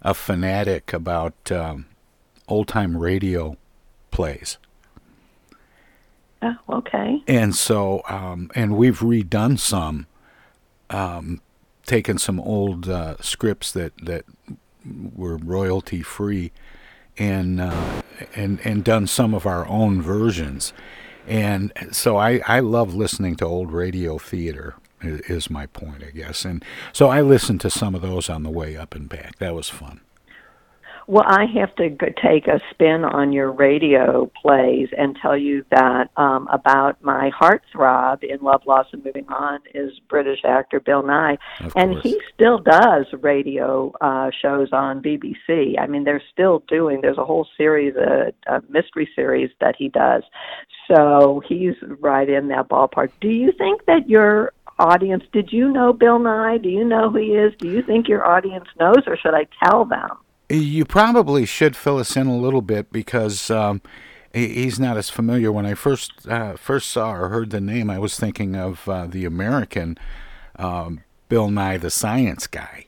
a 0.02 0.14
fanatic 0.14 0.94
about 0.94 1.52
um, 1.52 1.86
old 2.48 2.68
time 2.68 2.98
radio 2.98 3.58
plays. 4.12 4.58
Oh, 6.42 6.56
okay. 6.70 7.24
And 7.28 7.56
so, 7.56 8.04
um, 8.08 8.52
and 8.54 8.78
we've 8.78 9.00
redone 9.00 9.58
some, 9.58 10.06
um, 10.90 11.42
taken 11.86 12.20
some 12.20 12.40
old 12.40 12.88
uh, 12.88 13.18
scripts 13.22 13.72
that 13.72 13.94
that 14.04 14.26
were 15.16 15.38
royalty 15.38 16.02
free, 16.02 16.52
and 17.18 17.60
uh, 17.60 18.02
and 18.36 18.60
and 18.64 18.84
done 18.84 19.08
some 19.08 19.34
of 19.34 19.46
our 19.46 19.68
own 19.68 20.02
versions. 20.02 20.74
And 21.28 21.74
so 21.92 22.18
I 22.18 22.42
I 22.48 22.60
love 22.60 22.94
listening 22.94 23.36
to 23.38 23.46
old 23.46 23.72
radio 23.72 24.18
theater. 24.18 24.76
Is 25.02 25.50
my 25.50 25.68
point, 25.68 26.04
I 26.04 26.10
guess. 26.10 26.44
And 26.44 26.64
so 26.92 27.08
I 27.10 27.22
listened 27.22 27.62
to 27.62 27.70
some 27.70 27.94
of 27.94 28.02
those 28.02 28.30
on 28.30 28.44
the 28.44 28.50
way 28.50 28.76
up 28.76 28.96
and 28.96 29.08
back. 29.08 29.38
That 29.38 29.54
was 29.54 29.70
fun. 29.70 30.02
Well, 31.10 31.24
I 31.26 31.46
have 31.58 31.74
to 31.78 31.90
take 32.22 32.48
a 32.48 32.60
spin 32.70 33.06
on 33.06 33.32
your 33.32 33.50
radio 33.50 34.30
plays 34.42 34.90
and 34.98 35.18
tell 35.22 35.38
you 35.38 35.64
that 35.72 36.10
um, 36.18 36.50
about 36.52 37.02
my 37.02 37.32
heartthrob 37.32 38.26
in 38.26 38.42
Love, 38.42 38.64
Loss, 38.68 38.88
and 38.92 39.06
Moving 39.06 39.26
On 39.30 39.60
is 39.74 39.94
British 40.10 40.40
actor 40.44 40.82
Bill 40.82 41.04
Nighy, 41.04 41.38
and 41.78 41.96
he 42.04 42.20
still 42.34 42.58
does 42.58 43.06
radio 43.22 43.94
uh, 44.02 44.32
shows 44.42 44.74
on 44.74 45.02
BBC. 45.02 45.80
I 45.80 45.88
mean, 45.88 46.04
they're 46.04 46.22
still 46.34 46.62
doing. 46.68 47.00
There's 47.00 47.18
a 47.18 47.24
whole 47.24 47.48
series, 47.56 47.96
a, 47.96 48.34
a 48.46 48.62
mystery 48.68 49.10
series 49.16 49.50
that 49.62 49.76
he 49.78 49.88
does. 49.88 50.24
So 50.94 51.42
he's 51.48 51.76
right 52.02 52.30
in 52.30 52.50
that 52.50 52.68
ballpark. 52.68 53.12
Do 53.22 53.30
you 53.30 53.54
think 53.58 53.86
that 53.86 54.10
your 54.10 54.52
audience? 54.80 55.24
Did 55.32 55.52
you 55.52 55.72
know 55.72 55.94
Bill 55.94 56.20
Nighy? 56.20 56.64
Do 56.64 56.70
you 56.70 56.84
know 56.84 57.10
who 57.10 57.18
he 57.18 57.36
is? 57.36 57.54
Do 57.60 57.70
you 57.70 57.82
think 57.82 58.08
your 58.08 58.26
audience 58.26 58.66
knows, 58.80 59.04
or 59.08 59.18
should 59.18 59.34
I 59.34 59.48
tell 59.64 59.86
them? 59.86 60.10
You 60.50 60.86
probably 60.86 61.46
should 61.46 61.76
fill 61.76 61.98
us 61.98 62.16
in 62.16 62.28
a 62.28 62.38
little 62.38 62.62
bit 62.62 62.92
because 62.92 63.52
um, 63.52 63.82
he's 64.34 64.80
not 64.80 64.98
as 64.98 65.10
familiar. 65.10 65.52
When 65.52 65.66
I 65.66 65.74
first 65.74 66.28
uh, 66.28 66.56
first 66.56 66.90
saw 66.90 67.14
or 67.14 67.30
heard 67.30 67.50
the 67.50 67.62
name, 67.62 67.90
I 67.90 68.00
was 68.00 68.18
thinking 68.18 68.56
of 68.56 68.88
uh, 68.88 69.08
the 69.08 69.26
American 69.26 69.98
um, 70.56 71.02
Bill 71.30 71.50
Nye 71.50 71.78
the 71.78 71.90
Science 71.90 72.48
Guy. 72.48 72.86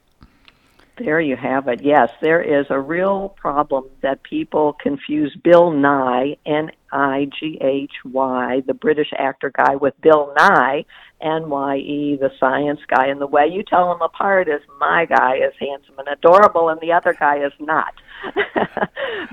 There 0.98 1.22
you 1.22 1.38
have 1.38 1.70
it. 1.70 1.82
Yes, 1.82 2.10
there 2.22 2.42
is 2.42 2.66
a 2.70 2.80
real 2.80 3.30
problem 3.30 3.86
that 4.02 4.22
people 4.24 4.74
confuse 4.74 5.34
Bill 5.42 5.72
Nighy, 5.72 6.38
N 6.46 6.72
I 6.92 7.30
G 7.40 7.58
H 7.62 7.94
Y, 8.04 8.62
the 8.68 8.74
British 8.74 9.12
actor 9.18 9.50
guy, 9.50 9.76
with 9.78 10.00
Bill 10.02 10.34
Nye, 10.38 10.84
N 11.22 11.50
Y 11.50 11.78
E, 11.78 12.16
the 12.20 12.32
science 12.40 12.80
guy. 12.88 13.08
And 13.08 13.20
the 13.22 13.28
way 13.28 13.48
you 13.48 13.64
tell 13.64 13.90
them 13.92 14.02
apart 14.02 14.48
is 14.48 14.62
my 14.80 15.06
guy 15.06 15.36
is 15.38 15.54
handsome 15.60 15.96
and 16.00 16.08
adorable, 16.08 16.70
and 16.70 16.80
the 16.82 16.92
other 16.94 17.14
guy 17.20 17.44
is 17.46 17.54
not. 17.60 17.94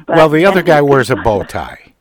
But- 0.06 0.16
well, 0.16 0.28
the 0.28 0.46
other 0.46 0.62
guy 0.62 0.80
wears 0.82 1.10
a 1.10 1.16
bow 1.24 1.42
tie. 1.42 1.92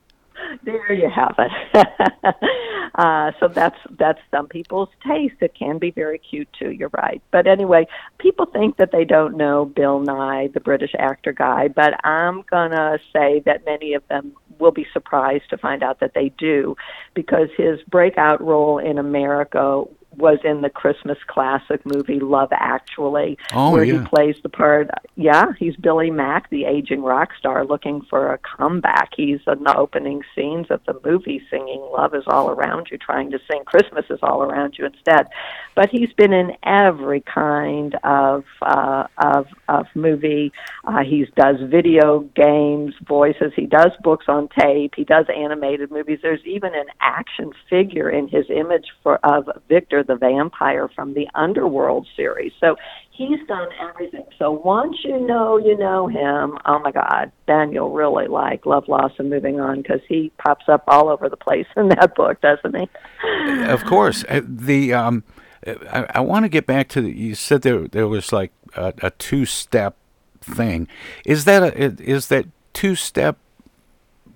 there 0.63 0.93
you 0.93 1.09
have 1.09 1.35
it. 1.39 1.87
uh, 2.95 3.31
so 3.39 3.47
that's 3.47 3.79
that's 3.97 4.19
some 4.31 4.47
people's 4.47 4.89
taste. 5.05 5.35
It 5.41 5.53
can 5.55 5.77
be 5.79 5.91
very 5.91 6.19
cute 6.19 6.47
too. 6.57 6.71
You're 6.71 6.91
right. 6.93 7.21
But 7.31 7.47
anyway, 7.47 7.87
people 8.19 8.45
think 8.45 8.77
that 8.77 8.91
they 8.91 9.03
don't 9.05 9.35
know 9.37 9.65
Bill 9.65 9.99
Nighy, 10.01 10.53
the 10.53 10.59
British 10.59 10.93
actor 10.97 11.33
guy, 11.33 11.67
but 11.69 11.93
I'm 12.05 12.43
gonna 12.49 12.99
say 13.11 13.41
that 13.45 13.65
many 13.65 13.93
of 13.95 14.07
them 14.07 14.33
will 14.59 14.71
be 14.71 14.85
surprised 14.93 15.49
to 15.49 15.57
find 15.57 15.83
out 15.83 15.99
that 15.99 16.13
they 16.13 16.29
do, 16.37 16.75
because 17.13 17.49
his 17.57 17.79
breakout 17.89 18.41
role 18.41 18.77
in 18.77 18.97
America 18.97 19.83
was 20.17 20.39
in 20.43 20.61
the 20.61 20.69
Christmas 20.69 21.17
classic 21.27 21.81
movie 21.85 22.19
Love 22.19 22.49
Actually, 22.51 23.37
Oh, 23.53 23.71
where 23.71 23.83
yeah. 23.83 24.01
he 24.01 24.07
plays 24.07 24.35
the 24.43 24.49
part. 24.49 24.89
Yeah, 25.15 25.53
he's 25.57 25.75
Billy 25.75 26.11
Mack, 26.11 26.49
the 26.49 26.65
aging 26.65 27.01
rock 27.03 27.29
star, 27.37 27.65
looking 27.65 28.01
for 28.09 28.33
a 28.33 28.37
comeback. 28.37 29.09
He's 29.15 29.39
in 29.47 29.63
the 29.63 29.75
opening 29.77 30.21
scenes 30.35 30.67
of 30.69 30.81
the 30.85 30.99
movie 31.05 31.41
singing 31.49 31.81
"Love 31.91 32.13
is 32.15 32.23
all 32.27 32.49
around 32.49 32.87
you," 32.91 32.97
trying 32.97 33.31
to 33.31 33.39
sing 33.49 33.63
"Christmas 33.65 34.05
is 34.09 34.19
all 34.21 34.43
around 34.43 34.75
you" 34.77 34.85
instead. 34.85 35.27
But 35.75 35.89
he's 35.89 36.11
been 36.13 36.33
in 36.33 36.51
every 36.63 37.21
kind 37.21 37.95
of 38.03 38.43
uh, 38.61 39.07
of 39.17 39.47
of 39.67 39.85
movie. 39.95 40.51
Uh, 40.85 41.03
he 41.03 41.25
does 41.35 41.57
video 41.61 42.19
games 42.35 42.93
voices. 43.07 43.51
He 43.55 43.65
does 43.65 43.91
books 44.03 44.25
on 44.27 44.49
tape. 44.59 44.93
He 44.95 45.03
does 45.03 45.25
animated 45.35 45.91
movies. 45.91 46.19
There's 46.21 46.45
even 46.45 46.73
an 46.75 46.87
action 47.01 47.51
figure 47.69 48.09
in 48.09 48.27
his 48.27 48.45
image 48.49 48.85
for 49.03 49.17
of 49.23 49.49
Victor 49.69 50.03
the 50.07 50.15
vampire 50.15 50.89
from 50.95 51.13
the 51.13 51.27
Underworld 51.35 52.07
series. 52.15 52.51
So 52.59 52.75
he's 53.11 53.39
done 53.47 53.67
everything. 53.81 54.25
So 54.37 54.51
once 54.51 54.97
you 55.03 55.19
know 55.19 55.57
you 55.57 55.77
know 55.77 56.07
him, 56.07 56.57
oh 56.65 56.79
my 56.79 56.91
God, 56.91 57.31
then 57.47 57.71
you'll 57.71 57.91
really 57.91 58.27
like 58.27 58.65
Love, 58.65 58.87
Loss, 58.87 59.13
and 59.19 59.29
Moving 59.29 59.59
On 59.59 59.81
because 59.81 60.01
he 60.07 60.31
pops 60.37 60.65
up 60.67 60.83
all 60.87 61.09
over 61.09 61.29
the 61.29 61.37
place 61.37 61.67
in 61.75 61.89
that 61.89 62.15
book, 62.15 62.41
doesn't 62.41 62.75
he? 62.75 62.89
Of 63.65 63.85
course. 63.85 64.23
Uh, 64.29 64.41
The 64.45 64.93
um, 64.93 65.23
I, 65.65 66.05
I 66.15 66.19
want 66.19 66.43
to 66.43 66.49
get 66.49 66.65
back 66.65 66.89
to 66.89 67.01
the, 67.01 67.11
you 67.11 67.35
said 67.35 67.61
there 67.61 67.87
there 67.87 68.07
was 68.07 68.31
like 68.31 68.51
a, 68.75 68.93
a 69.01 69.09
two 69.11 69.45
step 69.45 69.97
thing. 70.41 70.87
Is 71.25 71.45
that 71.45 71.63
a 71.63 72.01
is 72.01 72.27
that 72.27 72.45
two 72.73 72.95
step 72.95 73.37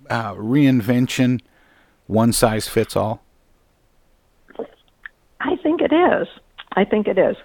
uh, 0.08 0.34
reinvention 0.34 1.40
one 2.06 2.32
size 2.32 2.66
fits 2.66 2.96
all? 2.96 3.22
I 5.40 5.56
think 5.62 5.80
it 5.80 5.92
is. 5.92 6.28
I 6.74 6.84
think 6.84 7.08
it 7.08 7.18
is. 7.18 7.36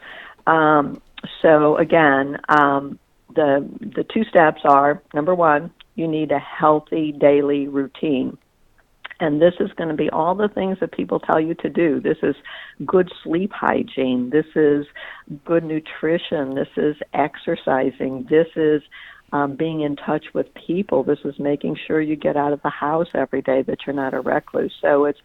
Um, 0.45 1.01
so 1.41 1.77
again, 1.77 2.37
um, 2.49 2.99
the 3.33 3.67
the 3.79 4.03
two 4.03 4.23
steps 4.25 4.61
are 4.63 5.01
number 5.13 5.33
one, 5.33 5.71
you 5.95 6.07
need 6.07 6.31
a 6.31 6.39
healthy 6.39 7.11
daily 7.11 7.67
routine. 7.67 8.37
And 9.21 9.41
this 9.41 9.53
is 9.61 9.71
going 9.77 9.87
to 9.89 9.95
be 9.95 10.09
all 10.09 10.35
the 10.35 10.49
things 10.49 10.77
that 10.81 10.91
people 10.91 11.21
tell 11.21 11.39
you 11.39 11.53
to 11.55 11.69
do. 11.69 12.01
This 12.01 12.17
is 12.21 12.35
good 12.85 13.09
sleep 13.23 13.51
hygiene. 13.53 14.29
This 14.29 14.45
is 14.55 14.85
good 15.45 15.63
nutrition. 15.63 16.55
This 16.55 16.67
is 16.75 16.97
exercising. 17.13 18.27
This 18.29 18.47
is 18.57 18.81
um, 19.31 19.55
being 19.55 19.81
in 19.81 19.95
touch 19.95 20.25
with 20.33 20.47
people. 20.53 21.03
This 21.03 21.19
is 21.23 21.39
making 21.39 21.77
sure 21.87 22.01
you 22.01 22.17
get 22.17 22.35
out 22.35 22.51
of 22.51 22.61
the 22.61 22.69
house 22.69 23.07
every 23.13 23.41
day, 23.41 23.61
that 23.61 23.79
you're 23.85 23.95
not 23.95 24.13
a 24.13 24.19
recluse. 24.19 24.73
So 24.81 25.05
it's 25.05 25.19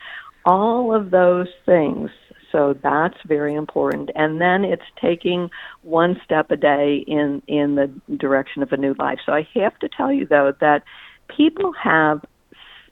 all 0.45 0.95
of 0.95 1.11
those 1.11 1.49
things. 1.66 2.11
So 2.53 2.74
that's 2.82 3.16
very 3.26 3.55
important. 3.55 4.11
And 4.14 4.40
then 4.40 4.64
it's 4.64 4.82
taking 5.01 5.51
one 5.82 6.20
step 6.24 6.51
a 6.51 6.57
day 6.57 7.05
in, 7.07 7.42
in 7.46 7.74
the 7.76 8.16
direction 8.16 8.62
of 8.62 8.72
a 8.72 8.76
new 8.76 8.94
life. 8.98 9.18
So 9.24 9.32
I 9.32 9.46
have 9.55 9.78
to 9.80 9.88
tell 9.88 10.12
you, 10.12 10.26
though, 10.26 10.53
that 10.61 10.82
people 11.28 11.72
have 11.82 12.22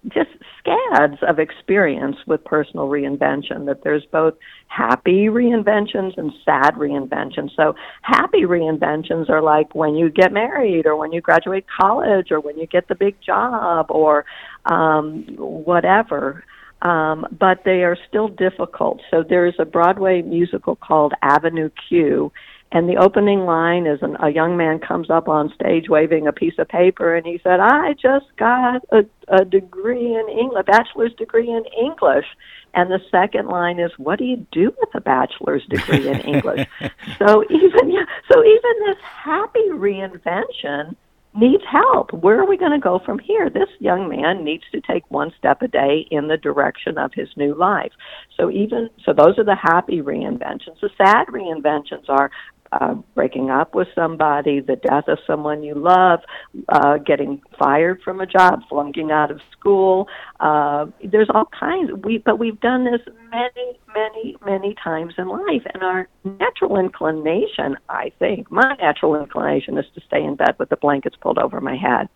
just 0.07 0.31
scads 0.59 1.17
of 1.27 1.39
experience 1.39 2.17
with 2.27 2.45
personal 2.45 2.87
reinvention 2.87 3.67
that 3.67 3.83
there's 3.83 4.05
both 4.13 4.35
happy 4.69 5.27
reinventions 5.27 6.17
and 6.17 6.33
sad 6.45 6.75
reinventions 6.75 7.51
so 7.57 7.75
happy 8.03 8.43
reinventions 8.43 9.29
are 9.29 9.43
like 9.43 9.75
when 9.75 9.97
you 9.97 10.09
get 10.09 10.33
married 10.33 10.87
or 10.87 10.95
when 10.95 11.13
you 11.13 11.21
graduate 11.21 11.67
college 11.81 12.31
or 12.31 12.39
when 12.39 12.57
you 12.57 12.67
get 12.67 12.87
the 12.87 12.95
big 12.95 13.21
job 13.21 13.87
or 13.91 14.25
um 14.67 15.25
whatever 15.37 16.45
um, 16.83 17.27
but 17.39 17.65
they 17.65 17.83
are 17.85 17.97
still 18.09 18.29
difficult. 18.29 19.01
So 19.11 19.25
there's 19.29 19.55
a 19.59 19.65
Broadway 19.65 20.23
musical 20.23 20.77
called 20.77 21.13
Avenue 21.23 21.71
Q, 21.89 22.33
and 22.71 22.89
the 22.89 22.97
opening 22.97 23.41
line 23.41 23.87
is 23.87 24.03
an, 24.03 24.17
a 24.21 24.31
young 24.31 24.57
man 24.57 24.79
comes 24.79 25.09
up 25.09 25.27
on 25.27 25.53
stage 25.55 25.89
waving 25.89 26.27
a 26.27 26.33
piece 26.33 26.59
of 26.59 26.69
paper, 26.69 27.17
and 27.17 27.27
he 27.27 27.41
said, 27.43 27.61
"I 27.61 27.95
just 27.95 28.27
got 28.37 28.83
a, 28.93 29.05
a 29.29 29.45
degree 29.45 30.15
in 30.15 30.29
English, 30.29 30.61
a 30.61 30.65
bachelor's 30.65 31.15
degree 31.15 31.51
in 31.51 31.65
English." 31.77 32.27
And 32.75 32.91
the 32.91 33.01
second 33.11 33.49
line 33.49 33.81
is, 33.81 33.91
"What 33.97 34.19
do 34.19 34.27
you 34.27 34.47
do 34.53 34.75
with 34.79 34.95
a 34.95 35.01
bachelor's 35.01 35.65
degree 35.67 36.09
in 36.09 36.21
English?" 36.21 36.69
so 37.19 37.43
even 37.49 38.07
so, 38.31 38.45
even 38.45 38.73
this 38.87 38.99
happy 39.03 39.69
reinvention 39.71 40.95
needs 41.35 41.63
help. 41.71 42.13
Where 42.13 42.41
are 42.41 42.49
we 42.49 42.57
going 42.57 42.73
to 42.73 42.79
go 42.79 43.01
from 43.05 43.19
here? 43.19 43.51
This 43.51 43.69
young 43.79 44.09
man 44.09 44.45
needs 44.45 44.65
to 44.73 44.81
take 44.81 45.09
one 45.11 45.33
step 45.39 45.63
a 45.63 45.69
day 45.69 46.07
in 46.11 46.29
the 46.29 46.37
direction 46.37 46.99
of 46.99 47.13
his 47.15 47.29
new 47.37 47.55
life. 47.55 47.93
So 48.37 48.51
even 48.51 48.91
so 49.05 49.13
those 49.13 49.39
are 49.39 49.45
the 49.45 49.57
happy 49.61 50.01
reinventions. 50.01 50.81
The 50.81 50.91
sad 50.97 51.27
reinventions 51.29 52.09
are 52.09 52.31
uh, 52.73 52.95
breaking 53.15 53.51
up 53.51 53.75
with 53.75 53.89
somebody, 53.95 54.61
the 54.61 54.77
death 54.77 55.05
of 55.09 55.19
someone 55.27 55.63
you 55.63 55.75
love, 55.75 56.21
uh, 56.69 56.99
getting 56.99 57.41
fired 57.59 58.01
from 58.03 58.21
a 58.21 58.27
job, 58.27 58.61
flunking 58.69 59.11
out 59.11 59.31
of 59.31 59.41
school. 59.53 60.09
Uh, 60.41 60.87
there's 61.05 61.29
all 61.35 61.49
kinds. 61.59 61.91
We 62.05 62.19
but 62.19 62.39
we've 62.39 62.61
done 62.61 62.85
this 62.85 63.01
many, 63.31 63.79
many, 63.95 64.37
many 64.45 64.75
times 64.83 65.15
in 65.19 65.29
life, 65.29 65.63
and 65.73 65.83
our 65.83 66.09
natural 66.25 66.79
inclination, 66.79 67.77
I 67.89 68.13
think, 68.19 68.51
my 68.51 68.77
natural 68.81 69.17
inclination 69.17 69.79
is 69.79 69.87
to 69.95 70.01
stay 70.07 70.23
in 70.23 70.37
bed 70.37 70.57
with 70.59 70.69
the 70.69 70.77
blankets 70.77 71.17
pulled 71.21 71.39
over 71.39 71.61
my 71.61 71.77
head. 71.77 72.09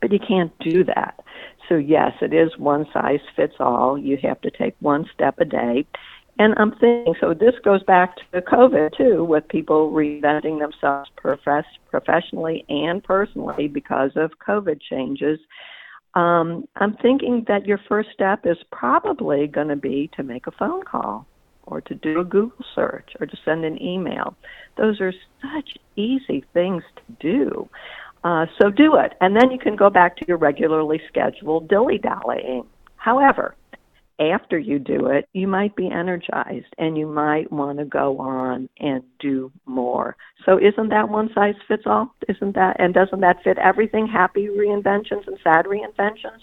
But 0.00 0.12
you 0.12 0.18
can't 0.18 0.52
do 0.60 0.84
that. 0.84 1.20
So 1.68 1.76
yes, 1.76 2.12
it 2.20 2.34
is 2.34 2.56
one 2.58 2.86
size 2.92 3.20
fits 3.36 3.54
all. 3.60 3.96
You 3.96 4.18
have 4.22 4.40
to 4.40 4.50
take 4.50 4.74
one 4.80 5.08
step 5.14 5.38
a 5.38 5.44
day. 5.44 5.86
And 6.40 6.54
I'm 6.56 6.70
thinking, 6.70 7.14
so 7.20 7.34
this 7.34 7.52
goes 7.62 7.82
back 7.82 8.16
to 8.32 8.40
COVID 8.40 8.96
too, 8.96 9.24
with 9.24 9.46
people 9.48 9.90
reinventing 9.90 10.58
themselves 10.58 11.10
profess- 11.14 11.76
professionally 11.90 12.64
and 12.70 13.04
personally 13.04 13.68
because 13.68 14.12
of 14.16 14.30
COVID 14.38 14.80
changes. 14.80 15.38
Um, 16.14 16.66
I'm 16.76 16.94
thinking 17.02 17.44
that 17.46 17.66
your 17.66 17.78
first 17.86 18.08
step 18.14 18.46
is 18.46 18.56
probably 18.72 19.48
going 19.48 19.68
to 19.68 19.76
be 19.76 20.08
to 20.16 20.22
make 20.22 20.46
a 20.46 20.50
phone 20.52 20.82
call 20.82 21.26
or 21.64 21.82
to 21.82 21.94
do 21.94 22.20
a 22.20 22.24
Google 22.24 22.64
search 22.74 23.10
or 23.20 23.26
to 23.26 23.36
send 23.44 23.66
an 23.66 23.80
email. 23.80 24.34
Those 24.78 24.98
are 25.02 25.12
such 25.42 25.76
easy 25.96 26.42
things 26.54 26.82
to 26.96 27.02
do. 27.20 27.68
Uh, 28.24 28.46
so 28.58 28.70
do 28.70 28.96
it. 28.96 29.12
And 29.20 29.36
then 29.36 29.50
you 29.50 29.58
can 29.58 29.76
go 29.76 29.90
back 29.90 30.16
to 30.16 30.24
your 30.26 30.38
regularly 30.38 31.02
scheduled 31.06 31.68
dilly 31.68 31.98
dallying. 31.98 32.64
However, 32.96 33.56
after 34.20 34.58
you 34.58 34.78
do 34.78 35.06
it, 35.06 35.28
you 35.32 35.48
might 35.48 35.74
be 35.74 35.90
energized 35.90 36.74
and 36.76 36.96
you 36.96 37.06
might 37.06 37.50
want 37.50 37.78
to 37.78 37.84
go 37.86 38.18
on 38.18 38.68
and 38.78 39.02
do 39.18 39.50
more. 39.64 40.16
So 40.44 40.58
isn't 40.58 40.90
that 40.90 41.08
one 41.08 41.30
size 41.34 41.54
fits 41.66 41.84
all? 41.86 42.14
Isn't 42.28 42.54
that 42.54 42.76
and 42.78 42.92
doesn't 42.92 43.20
that 43.20 43.42
fit 43.42 43.58
everything? 43.58 44.06
Happy 44.06 44.48
reinventions 44.48 45.26
and 45.26 45.38
sad 45.42 45.64
reinventions? 45.64 46.40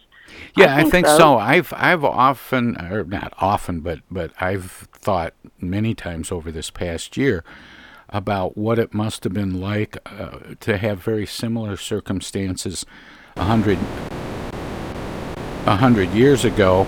Yeah, 0.56 0.74
I 0.74 0.78
think, 0.78 0.88
I 0.88 0.90
think 0.90 1.08
so. 1.08 1.18
so. 1.18 1.38
I've 1.38 1.74
I've 1.76 2.04
often 2.04 2.82
or 2.82 3.04
not 3.04 3.34
often, 3.38 3.82
but 3.82 4.00
but 4.10 4.32
I've 4.42 4.72
thought 4.92 5.34
many 5.60 5.94
times 5.94 6.32
over 6.32 6.52
this 6.52 6.70
past 6.70 7.16
year 7.16 7.44
about 8.10 8.58
what 8.58 8.80
it 8.80 8.94
must 8.94 9.24
have 9.24 9.34
been 9.34 9.62
like 9.62 9.98
uh, 10.06 10.40
to 10.62 10.78
have 10.78 11.00
very 11.00 11.26
similar 11.26 11.78
circumstances 11.78 12.86
a 13.36 13.44
hundred 13.44 13.78
a 15.66 15.76
hundred 15.76 16.10
years 16.12 16.44
ago 16.44 16.88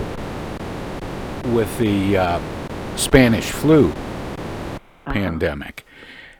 with 1.46 1.78
the 1.78 2.16
uh, 2.16 2.40
Spanish 2.96 3.50
flu 3.50 3.92
pandemic. 5.06 5.84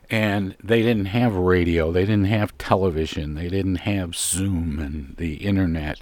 And 0.09 0.55
they 0.61 0.81
didn't 0.81 1.05
have 1.05 1.35
radio, 1.35 1.91
they 1.91 2.01
didn't 2.01 2.25
have 2.25 2.57
television, 2.57 3.35
they 3.35 3.47
didn't 3.47 3.77
have 3.77 4.13
Zoom 4.15 4.77
and 4.79 5.15
the 5.17 5.35
internet. 5.35 6.01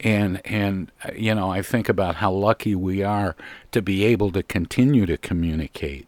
And 0.00 0.40
and 0.46 0.92
uh, 1.04 1.12
you 1.16 1.34
know, 1.34 1.50
I 1.50 1.62
think 1.62 1.88
about 1.88 2.16
how 2.16 2.30
lucky 2.30 2.74
we 2.74 3.02
are 3.02 3.34
to 3.72 3.80
be 3.82 4.04
able 4.04 4.30
to 4.32 4.42
continue 4.42 5.06
to 5.06 5.16
communicate. 5.16 6.06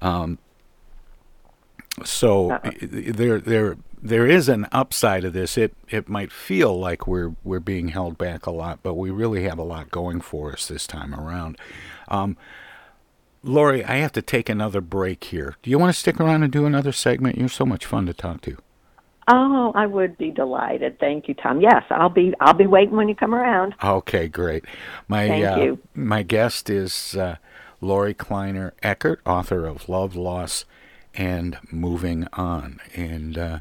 Um, 0.00 0.38
so 2.04 2.52
i- 2.64 2.76
there 2.80 3.40
there 3.40 3.76
there 4.04 4.26
is 4.26 4.50
an 4.50 4.68
upside 4.70 5.24
of 5.24 5.32
this. 5.32 5.56
It 5.56 5.74
it 5.88 6.08
might 6.08 6.30
feel 6.30 6.78
like 6.78 7.06
we're 7.06 7.34
we're 7.42 7.58
being 7.58 7.88
held 7.88 8.18
back 8.18 8.44
a 8.44 8.50
lot, 8.50 8.80
but 8.82 8.94
we 8.94 9.10
really 9.10 9.44
have 9.44 9.58
a 9.58 9.64
lot 9.64 9.90
going 9.90 10.20
for 10.20 10.52
us 10.52 10.68
this 10.68 10.86
time 10.86 11.14
around. 11.14 11.56
Um, 12.08 12.36
Lorie, 13.42 13.84
I 13.84 13.96
have 13.96 14.12
to 14.12 14.22
take 14.22 14.48
another 14.48 14.82
break 14.82 15.24
here. 15.24 15.56
Do 15.62 15.70
you 15.70 15.78
want 15.78 15.92
to 15.92 15.98
stick 15.98 16.20
around 16.20 16.42
and 16.42 16.52
do 16.52 16.66
another 16.66 16.92
segment? 16.92 17.38
You're 17.38 17.48
so 17.48 17.66
much 17.66 17.86
fun 17.86 18.06
to 18.06 18.14
talk 18.14 18.42
to. 18.42 18.58
Oh, 19.26 19.72
I 19.74 19.86
would 19.86 20.18
be 20.18 20.30
delighted. 20.30 20.98
Thank 21.00 21.28
you, 21.28 21.34
Tom. 21.34 21.62
Yes, 21.62 21.82
I'll 21.88 22.10
be 22.10 22.34
I'll 22.40 22.52
be 22.52 22.66
waiting 22.66 22.96
when 22.96 23.08
you 23.08 23.14
come 23.14 23.34
around. 23.34 23.74
Okay, 23.82 24.28
great. 24.28 24.66
My 25.08 25.28
Thank 25.28 25.46
uh, 25.46 25.60
you. 25.62 25.78
my 25.94 26.22
guest 26.22 26.68
is 26.68 27.16
uh, 27.16 27.36
Lorie 27.80 28.12
Kleiner 28.12 28.74
Eckert, 28.82 29.22
author 29.24 29.64
of 29.66 29.88
Love, 29.88 30.14
Loss, 30.14 30.66
and 31.14 31.56
Moving 31.70 32.28
On, 32.34 32.80
and 32.94 33.38
uh, 33.38 33.58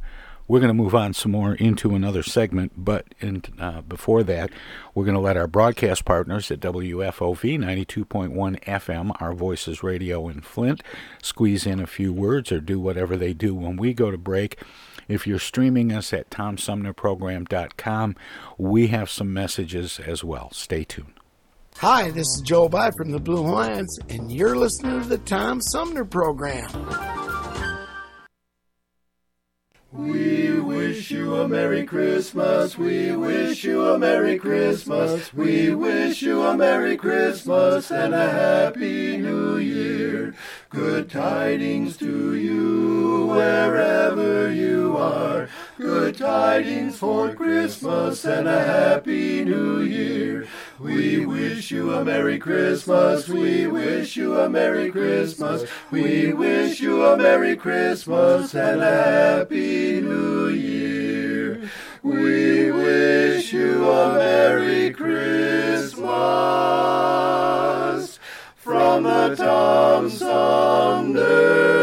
we're 0.48 0.60
going 0.60 0.70
to 0.70 0.74
move 0.74 0.96
on 0.96 1.14
some 1.14 1.32
more 1.32 1.56
into 1.56 1.96
another 1.96 2.24
segment. 2.24 2.74
But 2.78 3.06
in, 3.20 3.44
uh, 3.60 3.82
before 3.82 4.24
that, 4.24 4.52
we're 4.94 5.06
going 5.06 5.16
to 5.16 5.22
let 5.22 5.38
our 5.38 5.48
broadcast 5.48 6.06
partners 6.06 6.52
at 6.52 6.60
WFOV 6.60 7.60
92.1 7.60 8.60
FM, 8.64 9.16
Our 9.22 9.34
Voices 9.34 9.84
Radio 9.84 10.28
in 10.28 10.42
Flint, 10.42 10.84
squeeze 11.22 11.66
in 11.66 11.80
a 11.80 11.88
few 11.88 12.12
words 12.12 12.52
or 12.52 12.60
do 12.60 12.80
whatever 12.80 13.16
they 13.18 13.34
do 13.34 13.56
when 13.56 13.78
we 13.78 13.94
go 13.94 14.12
to 14.12 14.18
break. 14.18 14.60
If 15.08 15.28
you're 15.28 15.40
streaming 15.40 15.92
us 15.92 16.14
at 16.14 16.30
TomSumnerProgram.com, 16.30 18.16
we 18.58 18.88
have 18.88 19.10
some 19.10 19.34
messages 19.34 20.00
as 20.00 20.24
well. 20.24 20.52
Stay 20.52 20.84
tuned. 20.84 21.14
Hi, 21.78 22.12
this 22.12 22.28
is 22.28 22.42
Joe 22.42 22.70
By 22.70 22.92
from 22.92 23.12
the 23.12 23.20
Blue 23.20 23.44
Hawaiians, 23.44 24.00
and 24.10 24.32
you're 24.32 24.56
listening 24.56 25.02
to 25.02 25.08
the 25.10 25.18
Tom 25.18 25.60
Sumner 25.60 26.06
Program. 26.06 26.70
We 29.94 30.60
wish 30.60 31.12
you 31.12 31.36
a 31.36 31.48
Merry 31.48 31.86
Christmas. 31.86 32.80
We 32.80 33.16
wish 33.16 33.64
you 33.64 33.86
a 33.86 34.00
Merry 34.00 34.40
Christmas. 34.40 35.32
We 35.32 35.76
wish 35.76 36.24
you 36.24 36.42
a 36.42 36.58
Merry 36.58 36.98
Christmas 36.98 37.92
and 37.92 38.16
a 38.16 38.28
Happy 38.32 39.18
New 39.18 39.58
Year. 39.58 40.34
Good 40.72 41.12
tidings 41.12 41.96
to 41.98 42.34
you 42.34 43.28
wherever 43.28 44.52
you 44.52 44.98
are. 44.98 45.48
Good 45.78 46.18
tidings 46.18 47.00
for 47.00 47.34
Christmas 47.34 48.24
and 48.26 48.48
a 48.48 48.64
Happy 48.64 49.44
New 49.44 49.82
Year. 49.82 50.48
We 50.80 51.26
wish 51.26 51.72
you 51.72 51.92
a 51.94 52.06
Merry 52.06 52.38
Christmas. 52.38 53.28
We 53.28 53.66
wish 53.66 54.16
you 54.16 54.40
a 54.40 54.48
Merry 54.48 54.92
Christmas. 54.92 55.68
We 55.90 56.32
wish 56.32 56.80
you 56.80 57.04
a 57.04 57.18
Merry 57.18 57.56
Christmas 57.56 58.54
and 58.54 58.84
a 58.84 58.86
Happy 58.86 60.00
New 60.00 60.50
Year. 60.50 61.68
We 62.04 62.72
wish 62.72 63.52
you 63.52 63.90
a 63.90 64.14
Merry 64.14 64.92
Christmas 64.92 66.04
from 68.58 69.04
the 69.06 69.36
Tom 69.36 70.12
Sumner 70.12 71.83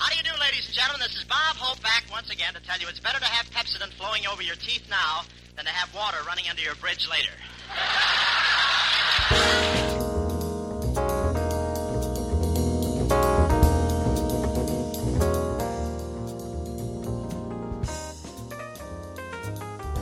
How 0.00 0.08
do 0.08 0.16
you 0.16 0.22
do, 0.22 0.30
ladies 0.40 0.64
and 0.64 0.74
gentlemen? 0.74 1.06
This 1.06 1.14
is 1.18 1.24
Bob 1.24 1.56
Hope 1.56 1.82
back 1.82 2.04
once 2.10 2.30
again 2.30 2.54
to 2.54 2.60
tell 2.60 2.78
you 2.80 2.88
it's 2.88 3.00
better 3.00 3.18
to 3.18 3.24
have 3.26 3.44
Pepsodent 3.50 3.92
flowing 3.92 4.26
over 4.26 4.42
your 4.42 4.56
teeth 4.56 4.88
now 4.88 5.24
than 5.56 5.66
to 5.66 5.70
have 5.70 5.94
water 5.94 6.16
running 6.26 6.46
under 6.48 6.62
your 6.62 6.74
bridge 6.76 7.06
later. 7.06 7.28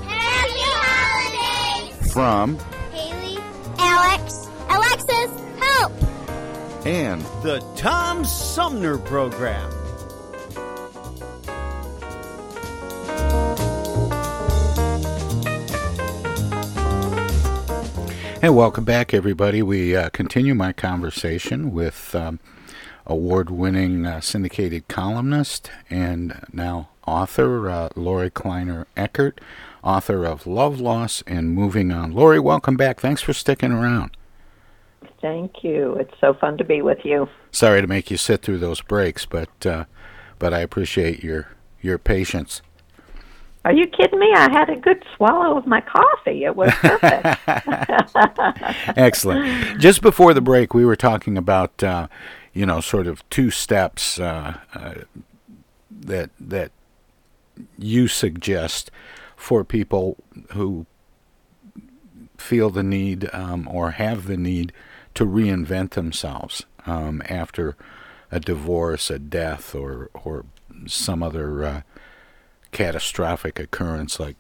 Happy 0.07 0.63
holidays! 0.79 2.13
From 2.13 2.57
Haley, 2.93 3.39
Alex, 3.81 4.47
Alexis, 4.71 5.43
help! 5.59 5.93
and 6.87 7.21
The 7.43 7.59
Tom 7.75 8.25
Sumner 8.25 8.97
Program. 8.97 9.78
Hey, 18.41 18.51
welcome 18.51 18.85
back, 18.85 19.13
everybody. 19.13 19.63
We 19.63 19.97
uh, 19.97 20.11
continue 20.11 20.55
my 20.55 20.73
conversation 20.73 21.73
with 21.73 22.15
um, 22.15 22.39
award 23.05 23.51
winning 23.51 24.07
uh, 24.07 24.21
syndicated 24.21 24.87
columnist 24.87 25.73
and 25.91 26.47
now 26.53 26.89
author 27.05 27.69
uh, 27.69 27.89
Lorie 27.97 28.31
Kleiner 28.31 28.87
Eckert, 28.97 29.41
author 29.83 30.25
of 30.25 30.47
Love, 30.47 30.79
Loss, 30.79 31.25
and 31.27 31.53
Moving 31.53 31.91
On. 31.91 32.13
Lorie, 32.13 32.39
welcome 32.39 32.77
back. 32.77 33.01
Thanks 33.01 33.23
for 33.23 33.33
sticking 33.33 33.73
around. 33.73 34.17
Thank 35.21 35.65
you. 35.65 35.95
It's 35.95 36.15
so 36.21 36.33
fun 36.33 36.59
to 36.59 36.65
be 36.65 36.81
with 36.81 37.05
you. 37.05 37.29
Sorry 37.51 37.81
to 37.81 37.89
make 37.89 38.09
you 38.09 38.17
sit 38.17 38.43
through 38.43 38.59
those 38.59 38.81
breaks, 38.81 39.27
but 39.27 39.67
uh, 39.67 39.87
but 40.39 40.55
I 40.55 40.61
appreciate 40.61 41.25
your 41.25 41.57
your 41.81 41.99
patience. 41.99 42.63
Are 43.69 43.75
you 43.75 43.87
kidding 43.87 44.19
me? 44.19 44.33
I 44.35 44.51
had 44.51 44.71
a 44.71 44.77
good 44.77 45.05
swallow 45.15 45.59
of 45.59 45.67
my 45.67 45.83
coffee. 45.83 46.45
It 46.45 46.57
was 46.57 46.73
perfect. 46.73 47.39
Excellent. 48.97 49.79
Just 49.79 50.01
before 50.01 50.33
the 50.33 50.41
break, 50.41 50.73
we 50.73 50.87
were 50.87 50.97
talking 50.97 51.37
about, 51.37 51.85
uh, 51.85 52.09
you 52.55 52.65
know, 52.65 52.81
sort 52.81 53.07
of 53.07 53.29
two 53.29 53.51
steps 53.51 54.19
uh, 54.19 54.57
uh, 54.73 54.95
that 55.91 56.31
that 56.41 56.73
you 57.77 58.09
suggest 58.09 58.91
for 59.37 59.65
people 59.65 60.17
who 60.53 60.87
feel 62.39 62.71
the 62.71 62.83
need 62.83 63.29
um, 63.35 63.69
or 63.71 63.91
have 63.91 64.29
the 64.29 64.39
need 64.39 64.73
to 65.13 65.27
reinvent 65.27 65.91
themselves 65.91 66.65
um, 66.87 67.21
after 67.29 67.77
a 68.33 68.41
divorce, 68.41 69.11
a 69.11 69.19
death, 69.19 69.75
or 69.75 70.09
or 70.15 70.47
some 70.87 71.23
other 71.23 71.65
uh, 71.65 71.83
catastrophic 72.73 73.59
occurrence 73.59 74.21
like 74.21 74.37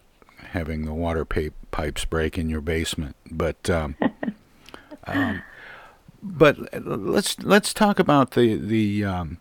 having 0.51 0.85
the 0.85 0.95
water 0.95 1.24
pa- 1.24 1.55
pipes 1.70 2.05
break 2.05 2.39
in 2.39 2.49
your 2.49 2.61
basement. 2.61 3.16
But 3.31 3.68
um, 3.70 3.97
um, 5.07 5.43
but 6.22 6.59
let's 6.85 7.39
let's 7.41 7.72
talk 7.72 7.99
about 7.99 8.33
the 8.33 8.57
the 8.57 9.05
um, 9.05 9.39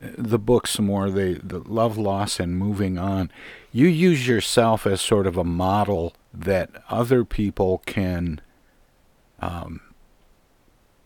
the 0.00 0.38
book 0.38 0.66
some 0.66 0.86
more. 0.86 1.10
The 1.10 1.40
the 1.42 1.60
love 1.60 1.96
loss 1.96 2.40
and 2.40 2.56
moving 2.56 2.98
on. 2.98 3.30
You 3.72 3.86
use 3.86 4.26
yourself 4.26 4.86
as 4.86 5.00
sort 5.00 5.26
of 5.26 5.36
a 5.36 5.44
model 5.44 6.14
that 6.32 6.70
other 6.88 7.24
people 7.24 7.82
can 7.86 8.40
um, 9.40 9.80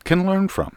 can 0.05 0.27
learn 0.27 0.49
from. 0.49 0.77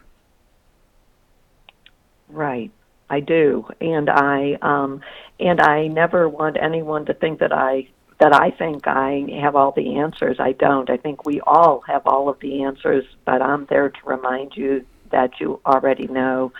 Right. 2.28 2.70
I 3.10 3.20
do, 3.20 3.66
and 3.80 4.10
I 4.10 4.58
um, 4.62 5.00
and 5.40 5.60
I 5.60 5.88
never 5.88 6.28
want 6.28 6.56
anyone 6.60 7.06
to 7.06 7.14
think 7.14 7.40
that 7.40 7.52
I 7.52 7.88
that 8.20 8.34
I 8.34 8.50
think 8.50 8.86
I 8.86 9.26
have 9.40 9.54
all 9.56 9.72
the 9.72 9.96
answers. 9.98 10.36
I 10.40 10.52
don't. 10.52 10.90
I 10.90 10.96
think 10.96 11.24
we 11.24 11.40
all 11.40 11.82
have 11.86 12.06
all 12.06 12.28
of 12.28 12.38
the 12.40 12.62
answers, 12.62 13.04
but 13.24 13.40
I'm 13.40 13.66
there 13.70 13.88
to 13.90 13.98
remind 14.04 14.56
you 14.56 14.84
that 15.12 15.30
you 15.40 15.60
already 15.64 16.06
know. 16.08 16.52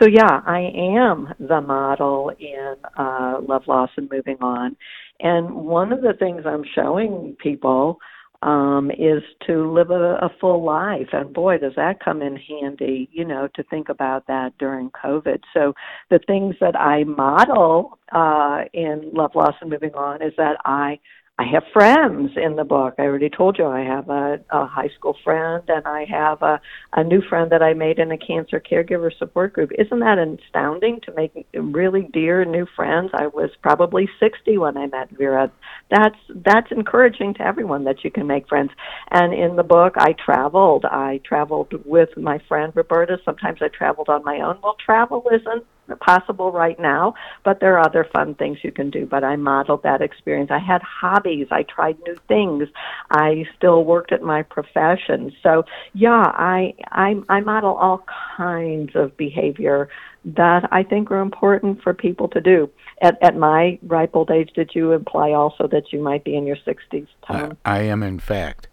So 0.00 0.08
yeah, 0.08 0.42
I 0.44 0.70
am 0.74 1.32
the 1.38 1.60
model 1.60 2.32
in 2.38 2.74
uh, 2.98 3.40
love, 3.46 3.66
loss, 3.66 3.90
and 3.96 4.10
moving 4.10 4.36
on. 4.40 4.76
And 5.20 5.54
one 5.54 5.92
of 5.92 6.02
the 6.02 6.12
things 6.12 6.42
I'm 6.44 6.64
showing 6.74 7.36
people 7.42 7.98
um, 8.42 8.90
is 8.90 9.22
to 9.46 9.70
live 9.72 9.90
a, 9.90 10.18
a 10.22 10.30
full 10.40 10.64
life. 10.64 11.08
And 11.12 11.32
boy, 11.32 11.58
does 11.58 11.74
that 11.76 12.02
come 12.04 12.22
in 12.22 12.36
handy, 12.36 13.08
you 13.12 13.24
know, 13.24 13.48
to 13.54 13.62
think 13.64 13.88
about 13.88 14.26
that 14.26 14.56
during 14.58 14.90
COVID. 14.90 15.40
So 15.54 15.72
the 16.10 16.20
things 16.26 16.54
that 16.60 16.78
I 16.78 17.04
model 17.04 17.98
uh, 18.12 18.64
in 18.72 19.10
Love, 19.12 19.32
Loss, 19.34 19.54
and 19.60 19.70
Moving 19.70 19.94
On 19.94 20.22
is 20.22 20.32
that 20.36 20.56
I 20.64 20.98
I 21.38 21.44
have 21.52 21.64
friends 21.70 22.30
in 22.34 22.56
the 22.56 22.64
book. 22.64 22.94
I 22.98 23.02
already 23.02 23.28
told 23.28 23.58
you 23.58 23.66
I 23.66 23.80
have 23.80 24.08
a, 24.08 24.40
a 24.48 24.64
high 24.64 24.88
school 24.96 25.14
friend 25.22 25.62
and 25.68 25.86
I 25.86 26.06
have 26.08 26.40
a, 26.40 26.58
a 26.94 27.04
new 27.04 27.20
friend 27.20 27.52
that 27.52 27.62
I 27.62 27.74
made 27.74 27.98
in 27.98 28.10
a 28.10 28.16
cancer 28.16 28.58
caregiver 28.58 29.10
support 29.18 29.52
group. 29.52 29.70
Isn't 29.78 30.00
that 30.00 30.16
astounding 30.16 31.00
to 31.02 31.12
make 31.12 31.46
really 31.52 32.08
dear 32.10 32.46
new 32.46 32.66
friends? 32.74 33.10
I 33.12 33.26
was 33.26 33.50
probably 33.60 34.08
60 34.18 34.56
when 34.56 34.78
I 34.78 34.86
met 34.86 35.10
Vera. 35.10 35.52
That's 35.90 36.16
that's 36.34 36.72
encouraging 36.72 37.34
to 37.34 37.42
everyone 37.42 37.84
that 37.84 38.02
you 38.02 38.10
can 38.10 38.26
make 38.26 38.48
friends. 38.48 38.70
And 39.10 39.34
in 39.34 39.56
the 39.56 39.62
book, 39.62 39.92
I 39.98 40.14
traveled. 40.14 40.86
I 40.86 41.20
traveled 41.22 41.74
with 41.84 42.16
my 42.16 42.40
friend 42.48 42.72
Roberta. 42.74 43.18
Sometimes 43.26 43.58
I 43.60 43.68
traveled 43.68 44.08
on 44.08 44.24
my 44.24 44.40
own. 44.40 44.58
Well, 44.62 44.76
travel 44.82 45.22
isn't 45.30 45.66
possible 46.00 46.52
right 46.52 46.78
now, 46.78 47.14
but 47.44 47.60
there 47.60 47.76
are 47.76 47.86
other 47.86 48.06
fun 48.12 48.34
things 48.34 48.58
you 48.62 48.72
can 48.72 48.90
do. 48.90 49.06
But 49.06 49.24
I 49.24 49.36
modeled 49.36 49.82
that 49.84 50.02
experience. 50.02 50.50
I 50.50 50.58
had 50.58 50.82
hobbies. 50.82 51.48
I 51.50 51.62
tried 51.62 51.98
new 52.06 52.16
things. 52.28 52.68
I 53.10 53.46
still 53.56 53.84
worked 53.84 54.12
at 54.12 54.22
my 54.22 54.42
profession. 54.42 55.32
So 55.42 55.64
yeah, 55.94 56.32
I 56.34 56.74
I, 56.90 57.16
I 57.28 57.40
model 57.40 57.74
all 57.74 58.04
kinds 58.36 58.92
of 58.94 59.16
behavior 59.16 59.88
that 60.24 60.68
I 60.72 60.82
think 60.82 61.10
are 61.10 61.20
important 61.20 61.82
for 61.82 61.94
people 61.94 62.28
to 62.28 62.40
do. 62.40 62.68
At 63.00 63.22
at 63.22 63.36
my 63.36 63.78
ripe 63.82 64.16
old 64.16 64.30
age, 64.30 64.50
did 64.54 64.70
you 64.74 64.92
imply 64.92 65.32
also 65.32 65.68
that 65.68 65.92
you 65.92 66.00
might 66.00 66.24
be 66.24 66.34
in 66.34 66.46
your 66.46 66.56
sixties, 66.64 67.06
Tom? 67.26 67.56
I, 67.64 67.78
I 67.78 67.82
am, 67.82 68.02
in 68.02 68.18
fact. 68.18 68.68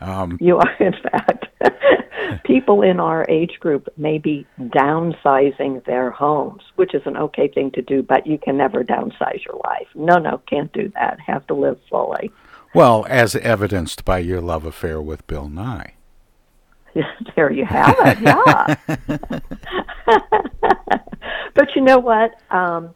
Um, 0.00 0.38
you 0.40 0.58
are, 0.58 0.74
in 0.80 0.92
fact. 0.92 1.46
People 2.44 2.82
in 2.82 3.00
our 3.00 3.24
age 3.28 3.58
group 3.60 3.88
may 3.96 4.18
be 4.18 4.46
downsizing 4.60 5.84
their 5.84 6.10
homes, 6.10 6.62
which 6.76 6.94
is 6.94 7.02
an 7.06 7.16
okay 7.16 7.48
thing 7.48 7.70
to 7.72 7.82
do, 7.82 8.02
but 8.02 8.26
you 8.26 8.38
can 8.38 8.56
never 8.56 8.84
downsize 8.84 9.44
your 9.44 9.60
life. 9.64 9.86
No, 9.94 10.16
no, 10.16 10.42
can't 10.48 10.72
do 10.72 10.90
that. 10.94 11.18
Have 11.20 11.46
to 11.46 11.54
live 11.54 11.78
fully. 11.88 12.30
Well, 12.74 13.06
as 13.08 13.34
evidenced 13.36 14.04
by 14.04 14.18
your 14.18 14.40
love 14.40 14.64
affair 14.64 15.00
with 15.00 15.26
Bill 15.26 15.48
Nighy. 15.48 15.92
there 17.36 17.50
you 17.52 17.64
have 17.64 17.96
it, 18.00 18.20
yeah. 18.20 18.74
but 21.54 21.68
you 21.74 21.82
know 21.82 21.98
what? 21.98 22.40
Um, 22.50 22.94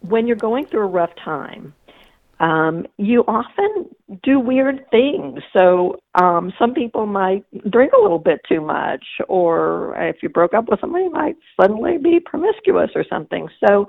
when 0.00 0.26
you're 0.26 0.36
going 0.36 0.66
through 0.66 0.82
a 0.82 0.86
rough 0.86 1.14
time, 1.16 1.74
um, 2.40 2.86
you 2.96 3.22
often 3.28 3.86
do 4.22 4.40
weird 4.40 4.90
things. 4.90 5.40
So 5.56 6.00
um, 6.14 6.52
some 6.58 6.74
people 6.74 7.06
might 7.06 7.44
drink 7.70 7.92
a 7.92 8.00
little 8.00 8.18
bit 8.18 8.40
too 8.48 8.60
much, 8.60 9.04
or 9.28 9.94
if 9.98 10.16
you 10.22 10.30
broke 10.30 10.54
up 10.54 10.68
with 10.68 10.80
somebody, 10.80 11.08
might 11.10 11.36
suddenly 11.60 11.98
be 11.98 12.18
promiscuous 12.18 12.90
or 12.94 13.04
something. 13.08 13.48
So 13.64 13.86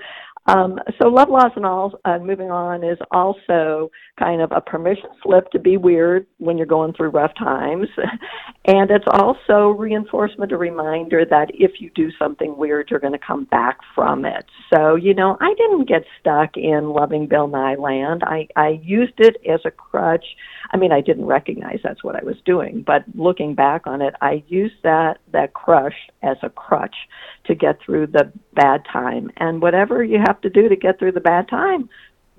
um, 0.48 0.80
so 1.00 1.08
love, 1.08 1.30
loss, 1.30 1.52
and 1.56 1.66
all. 1.66 1.94
Uh, 2.04 2.18
moving 2.18 2.50
on 2.50 2.84
is 2.84 2.98
also 3.12 3.92
kind 4.18 4.42
of 4.42 4.52
a 4.52 4.60
permission 4.60 5.10
slip 5.22 5.50
to 5.52 5.60
be 5.60 5.78
weird 5.78 6.26
when 6.39 6.58
you're 6.58 6.66
going 6.66 6.94
through 6.94 7.10
rough 7.10 7.34
times, 7.36 7.88
and 8.66 8.89
it's 8.89 9.06
also 9.08 9.70
reinforcement, 9.70 10.52
a 10.52 10.58
reminder 10.58 11.26
that 11.30 11.50
if 11.54 11.80
you 11.80 11.92
do 11.94 12.10
something 12.18 12.58
weird, 12.58 12.89
you're 12.89 13.00
going 13.00 13.14
to 13.14 13.20
come 13.20 13.46
back 13.46 13.78
from 13.94 14.26
it. 14.26 14.46
So 14.74 14.96
you 14.96 15.14
know, 15.14 15.38
I 15.39 15.54
didn't 15.54 15.88
get 15.88 16.04
stuck 16.20 16.58
in 16.58 16.89
loving 16.89 17.28
Bill 17.28 17.48
Nighy 17.48 17.78
land. 17.78 18.24
I 18.24 18.48
I 18.56 18.80
used 18.82 19.20
it 19.20 19.38
as 19.48 19.62
a 19.66 19.72
crutch. 19.72 20.26
I 20.70 20.78
mean, 20.78 20.91
I 20.91 21.01
didn't 21.01 21.26
recognize 21.26 21.80
that's 21.84 22.03
what 22.03 22.16
I 22.16 22.24
was 22.24 22.38
doing, 22.45 22.84
but 22.86 23.03
looking 23.16 23.55
back 23.55 23.88
on 23.88 24.01
it, 24.01 24.14
I 24.22 24.43
used 24.47 24.76
that 24.84 25.20
that 25.32 25.53
crush 25.53 25.95
as 26.22 26.38
a 26.43 26.49
crutch 26.49 26.95
to 27.45 27.55
get 27.55 27.80
through 27.82 28.07
the 28.07 28.32
bad 28.53 28.86
time. 28.91 29.32
And 29.38 29.62
whatever 29.62 30.03
you 30.03 30.20
have 30.20 30.39
to 30.41 30.49
do 30.49 30.70
to 30.70 30.76
get 30.76 30.99
through 30.99 31.14
the 31.14 31.20
bad 31.20 31.47
time, 31.49 31.89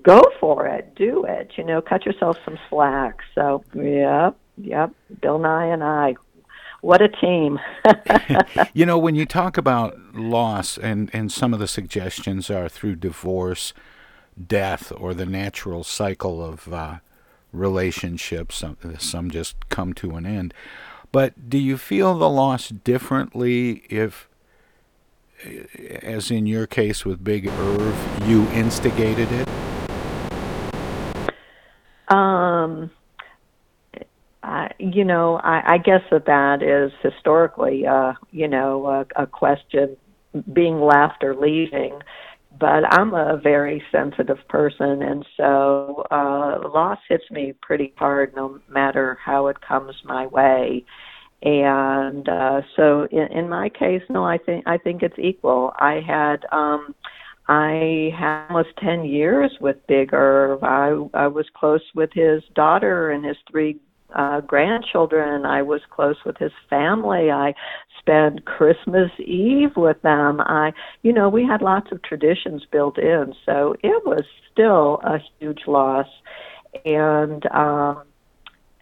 go 0.02 0.22
for 0.40 0.66
it. 0.66 0.94
Do 0.94 1.24
it. 1.24 1.52
You 1.56 1.64
know, 1.64 1.80
cut 1.80 2.06
yourself 2.06 2.36
some 2.44 2.58
slack. 2.68 3.18
So, 3.34 3.64
yep, 3.74 4.36
yep. 4.56 4.92
Bill 5.20 5.38
Nighy 5.38 5.72
and 5.72 5.84
I. 5.84 6.14
What 6.80 7.00
a 7.00 7.08
team. 7.08 7.60
you 8.74 8.84
know, 8.84 8.98
when 8.98 9.14
you 9.14 9.24
talk 9.24 9.56
about 9.56 9.96
loss, 10.14 10.76
and, 10.76 11.10
and 11.12 11.30
some 11.30 11.54
of 11.54 11.60
the 11.60 11.68
suggestions 11.68 12.50
are 12.50 12.68
through 12.68 12.96
divorce, 12.96 13.72
death, 14.44 14.92
or 14.96 15.14
the 15.14 15.26
natural 15.26 15.84
cycle 15.84 16.44
of 16.44 16.72
uh, 16.72 16.96
relationships, 17.52 18.56
some, 18.56 18.76
some 18.98 19.30
just 19.30 19.68
come 19.68 19.92
to 19.94 20.16
an 20.16 20.26
end. 20.26 20.54
But 21.12 21.50
do 21.50 21.58
you 21.58 21.76
feel 21.76 22.16
the 22.16 22.30
loss 22.30 22.70
differently 22.70 23.84
if 23.90 24.28
as 26.02 26.30
in 26.30 26.46
your 26.46 26.66
case 26.66 27.04
with 27.04 27.22
Big 27.22 27.46
Irv, 27.48 28.28
you 28.28 28.46
instigated 28.48 29.28
it? 29.32 29.48
Um, 32.08 32.90
I, 34.42 34.70
you 34.78 35.04
know, 35.04 35.36
I, 35.36 35.74
I 35.74 35.78
guess 35.78 36.02
that 36.10 36.26
that 36.26 36.62
is 36.62 36.92
historically, 37.02 37.86
uh, 37.86 38.14
you 38.30 38.48
know, 38.48 38.86
a, 38.86 39.22
a 39.22 39.26
question 39.26 39.96
being 40.52 40.80
left 40.80 41.24
or 41.24 41.34
leaving. 41.34 42.00
But 42.62 42.84
I'm 42.96 43.12
a 43.12 43.40
very 43.42 43.82
sensitive 43.90 44.38
person, 44.48 45.02
and 45.02 45.26
so 45.36 46.06
uh, 46.10 46.60
loss 46.72 46.98
hits 47.08 47.28
me 47.30 47.54
pretty 47.60 47.92
hard, 47.96 48.36
no 48.36 48.60
matter 48.68 49.18
how 49.22 49.48
it 49.48 49.56
comes 49.60 49.94
my 50.04 50.26
way 50.28 50.84
and 51.42 52.28
uh, 52.28 52.62
so 52.76 53.08
in, 53.10 53.26
in 53.36 53.48
my 53.48 53.68
case, 53.68 54.02
no, 54.08 54.24
I 54.24 54.38
think 54.38 54.64
I 54.66 54.78
think 54.78 55.02
it's 55.02 55.18
equal. 55.18 55.72
I 55.76 56.00
had 56.06 56.44
um, 56.52 56.94
I 57.48 58.12
had 58.16 58.46
almost 58.48 58.76
ten 58.78 59.04
years 59.04 59.50
with 59.60 59.76
Big 59.88 60.14
Irv. 60.14 60.62
I 60.62 60.94
I 61.14 61.26
was 61.26 61.46
close 61.54 61.82
with 61.94 62.10
his 62.12 62.42
daughter 62.54 63.10
and 63.10 63.24
his 63.24 63.36
three 63.50 63.80
uh, 64.14 64.40
grandchildren. 64.40 65.46
I 65.46 65.62
was 65.62 65.80
close 65.90 66.16
with 66.24 66.36
his 66.38 66.52
family. 66.68 67.30
I 67.30 67.54
spent 67.98 68.44
Christmas 68.44 69.10
Eve 69.18 69.76
with 69.76 70.00
them. 70.02 70.40
I, 70.40 70.72
you 71.02 71.12
know, 71.12 71.28
we 71.28 71.44
had 71.44 71.62
lots 71.62 71.92
of 71.92 72.02
traditions 72.02 72.64
built 72.70 72.98
in, 72.98 73.34
so 73.46 73.74
it 73.82 74.04
was 74.04 74.24
still 74.52 75.00
a 75.04 75.18
huge 75.38 75.62
loss. 75.66 76.08
And 76.84 77.44
um, 77.46 78.02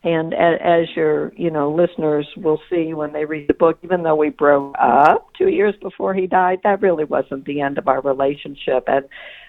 and 0.02 0.32
as 0.34 0.86
your 0.96 1.32
you 1.36 1.50
know 1.50 1.70
listeners 1.70 2.26
will 2.36 2.60
see 2.70 2.94
when 2.94 3.12
they 3.12 3.24
read 3.24 3.48
the 3.48 3.54
book 3.54 3.78
even 3.82 4.02
though 4.02 4.16
we 4.16 4.30
broke 4.30 4.74
up 4.80 5.28
two 5.36 5.48
years 5.48 5.74
before 5.82 6.14
he 6.14 6.26
died 6.26 6.58
that 6.64 6.80
really 6.80 7.04
wasn't 7.04 7.44
the 7.44 7.60
end 7.60 7.76
of 7.76 7.86
our 7.88 8.00
relationship 8.00 8.84
and 8.86 9.04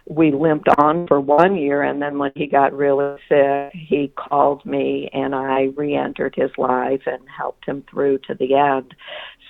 we 0.08 0.32
limped 0.32 0.68
on 0.78 1.08
for 1.08 1.20
one 1.20 1.56
year, 1.56 1.84
and 1.84 2.02
then 2.02 2.18
when 2.18 2.32
he 2.36 2.47
got 2.47 2.74
really 2.74 3.18
sick, 3.30 3.72
he 3.74 4.12
called 4.16 4.66
me, 4.66 5.10
and 5.14 5.36
I 5.36 5.68
re-entered 5.76 6.34
his 6.36 6.52
life 6.58 7.02
and 7.06 7.22
helped 7.36 7.66
him 7.66 7.84
through 7.89 8.20
to 8.28 8.34
the 8.36 8.56
end. 8.56 8.93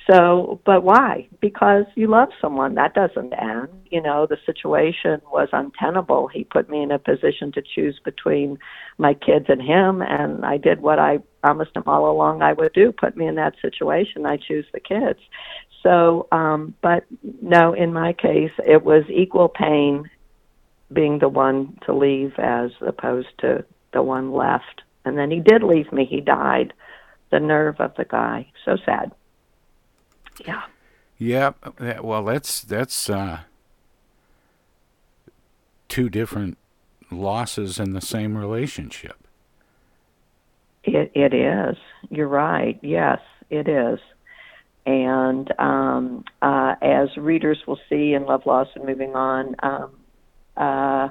So, 0.10 0.60
but 0.66 0.84
why? 0.84 1.28
Because 1.39 1.86
you 1.95 2.08
love 2.08 2.30
someone. 2.41 2.76
That 2.76 2.93
doesn't 2.93 3.34
end. 3.34 3.70
You 3.91 4.02
know, 4.02 4.26
the 4.26 4.38
situation 4.45 5.22
was 5.32 5.49
untenable. 5.54 6.28
He 6.28 6.43
put 6.43 6.70
me 6.70 6.82
in 6.82 6.91
a 6.91 6.99
position 6.99 7.52
to 7.54 7.62
choose 7.62 7.99
between 8.04 8.58
my 8.97 9.14
kids 9.14 9.45
and 9.47 9.62
him, 9.62 10.02
and 10.02 10.43
I 10.43 10.58
did 10.58 10.82
what 10.82 10.97
I 10.97 11.20
promised 11.43 11.76
him 11.76 11.84
all 11.86 12.10
along 12.10 12.41
I 12.41 12.54
would 12.54 12.74
do. 12.74 12.91
Put 12.91 13.16
me 13.16 13.28
in 13.28 13.36
that 13.36 13.56
situation. 13.62 14.26
I 14.26 14.38
choose 14.38 14.66
the 14.74 14.80
kids. 14.80 15.20
So, 15.84 16.28
um, 16.32 16.76
but 16.82 17.06
no, 17.41 17.74
in 17.74 17.93
my 17.93 18.14
case, 18.14 18.52
it 18.66 18.84
was 18.84 19.04
equal 19.10 19.49
pain 19.49 20.10
being 20.91 21.20
the 21.20 21.30
one 21.30 21.78
to 21.86 21.93
leave 21.93 22.34
as 22.38 22.72
opposed 22.82 23.30
to 23.39 23.66
the 23.93 24.04
one 24.04 24.32
left. 24.32 24.82
And 25.06 25.18
then 25.18 25.32
he 25.32 25.39
did 25.39 25.64
leave 25.64 25.91
me. 25.91 26.06
He 26.06 26.22
died. 26.22 26.74
The 27.32 27.39
nerve 27.39 27.80
of 27.80 27.95
the 27.95 28.06
guy. 28.06 28.52
So 28.66 28.78
sad. 28.86 29.12
Yeah. 30.45 30.63
Yeah. 31.17 31.51
Well, 32.01 32.23
that's 32.23 32.61
that's 32.61 33.09
uh, 33.09 33.41
two 35.87 36.09
different 36.09 36.57
losses 37.11 37.79
in 37.79 37.93
the 37.93 38.01
same 38.01 38.37
relationship. 38.37 39.27
It 40.83 41.11
it 41.13 41.33
is. 41.33 41.77
You're 42.09 42.27
right. 42.27 42.79
Yes, 42.81 43.19
it 43.49 43.67
is. 43.67 43.99
And 44.85 45.53
um, 45.59 46.25
uh, 46.41 46.75
as 46.81 47.15
readers 47.17 47.59
will 47.67 47.79
see 47.87 48.13
in 48.13 48.25
Love, 48.25 48.47
Loss, 48.47 48.69
and 48.75 48.85
Moving 48.85 49.15
On, 49.15 49.55
um, 49.61 49.91
uh, 50.57 51.09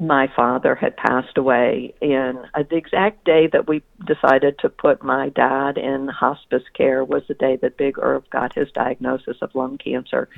my 0.00 0.28
father 0.34 0.74
had 0.74 0.96
passed 0.96 1.36
away 1.36 1.92
and 2.00 2.38
uh, 2.54 2.62
the 2.70 2.76
exact 2.76 3.24
day 3.24 3.48
that 3.52 3.68
we 3.68 3.82
decided 4.06 4.58
to 4.58 4.68
put 4.68 5.02
my 5.02 5.28
dad 5.30 5.76
in 5.76 6.08
hospice 6.08 6.62
care 6.74 7.04
was 7.04 7.22
the 7.26 7.34
day 7.34 7.56
that 7.60 7.76
Big 7.76 7.98
Irv 7.98 8.28
got 8.30 8.54
his 8.54 8.70
diagnosis 8.72 9.36
of 9.42 9.54
lung 9.54 9.76
cancer. 9.78 10.28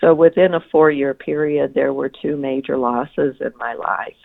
So 0.00 0.14
within 0.14 0.54
a 0.54 0.60
four 0.72 0.90
year 0.90 1.14
period, 1.14 1.74
there 1.74 1.92
were 1.92 2.08
two 2.08 2.36
major 2.36 2.76
losses 2.76 3.36
in 3.40 3.52
my 3.58 3.74
life. 3.74 4.16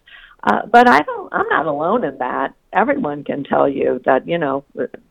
Uh, 0.44 0.66
but 0.72 0.88
I 0.88 1.02
don't. 1.02 1.34
I'm 1.34 1.48
not 1.50 1.66
alone 1.66 2.04
in 2.04 2.18
that. 2.20 2.54
Everyone 2.72 3.24
can 3.24 3.44
tell 3.44 3.68
you 3.68 4.02
that 4.06 4.28
you 4.28 4.38
know 4.38 4.64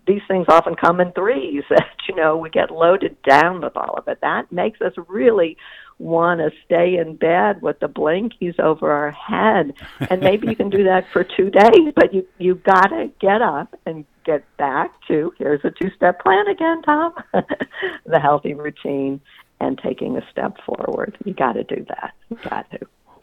these 0.07 0.23
things 0.27 0.47
often 0.49 0.75
come 0.75 1.01
in 1.01 1.13
threes. 1.13 1.65
That 1.71 1.87
you 2.09 2.15
know 2.15 2.37
we 2.37 2.49
get 2.49 2.71
loaded 2.71 3.17
down 3.23 3.61
with 3.61 3.77
all 3.77 3.95
of 3.99 4.09
it. 4.09 4.19
That 4.23 4.51
makes 4.51 4.81
us 4.81 4.95
really 5.09 5.57
want 5.99 6.41
to 6.41 6.51
stay 6.65 6.97
in 6.97 7.17
bed 7.17 7.61
with 7.61 7.81
the 7.81 7.89
blankies 7.89 8.59
over 8.59 8.91
our 8.91 9.11
head, 9.11 9.75
and 10.09 10.21
maybe 10.21 10.49
you 10.49 10.57
can 10.57 10.71
do 10.71 10.85
that 10.85 11.05
for 11.13 11.25
two 11.25 11.51
days. 11.51 11.93
But 11.95 12.15
you 12.15 12.27
you 12.39 12.55
gotta 12.55 13.11
get 13.21 13.43
up 13.43 13.79
and 13.85 14.07
get 14.25 14.45
back 14.57 14.93
to 15.09 15.33
here's 15.39 15.61
a 15.65 15.71
two 15.71 15.91
step 15.95 16.23
plan 16.23 16.49
again, 16.49 16.81
Tom. 16.83 17.13
the 18.07 18.21
healthy 18.21 18.55
routine 18.55 19.21
and 19.61 19.79
taking 19.83 20.17
a 20.17 20.23
step 20.31 20.57
forward. 20.65 21.17
You 21.25 21.35
got 21.35 21.55
to 21.55 21.65
do 21.65 21.85
that. 21.89 22.13
You 22.29 22.39
got 22.49 22.71
to. 22.71 22.79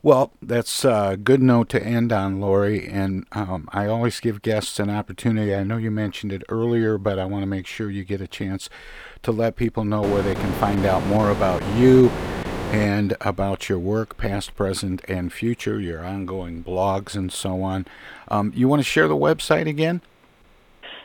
Well, 0.06 0.34
that's 0.39 0.86
a 0.86 1.18
good 1.18 1.41
note 1.41 1.68
to 1.70 1.84
end 1.84 2.14
on, 2.14 2.39
Lorie. 2.39 2.88
And 2.88 3.26
um, 3.32 3.68
I 3.74 3.88
always 3.88 4.20
give 4.20 4.43
guests 4.43 4.80
an 4.80 4.88
opportunity. 4.88 5.56
I 5.56 5.64
know 5.64 5.78
you 5.78 5.89
mentioned 5.89 6.32
it 6.32 6.43
earlier, 6.47 6.99
but 6.99 7.18
I 7.18 7.26
want 7.26 7.41
to 7.41 7.47
make 7.47 7.66
sure 7.66 7.89
you 7.89 8.03
get 8.03 8.22
a 8.22 8.28
chance 8.28 8.70
to 9.24 9.32
let 9.32 9.56
people 9.56 9.84
know 9.84 10.03
where 10.03 10.22
they 10.22 10.36
can 10.36 10.51
find 10.60 10.86
out 10.86 11.03
more 11.08 11.32
about 11.32 11.64
you 11.76 12.10
and 12.70 13.18
about 13.20 13.68
your 13.68 13.80
work, 13.80 14.16
past, 14.16 14.56
present, 14.56 15.03
and 15.08 15.34
future, 15.34 15.80
your 15.80 16.06
ongoing 16.06 16.64
blogs, 16.64 17.16
and 17.16 17.34
so 17.34 17.64
on. 17.64 17.88
Um, 18.28 18.53
you 18.56 18.68
want 18.68 18.82
to 18.82 18.84
share 18.84 19.08
the 19.08 19.16
website 19.16 19.68
again? 19.68 20.01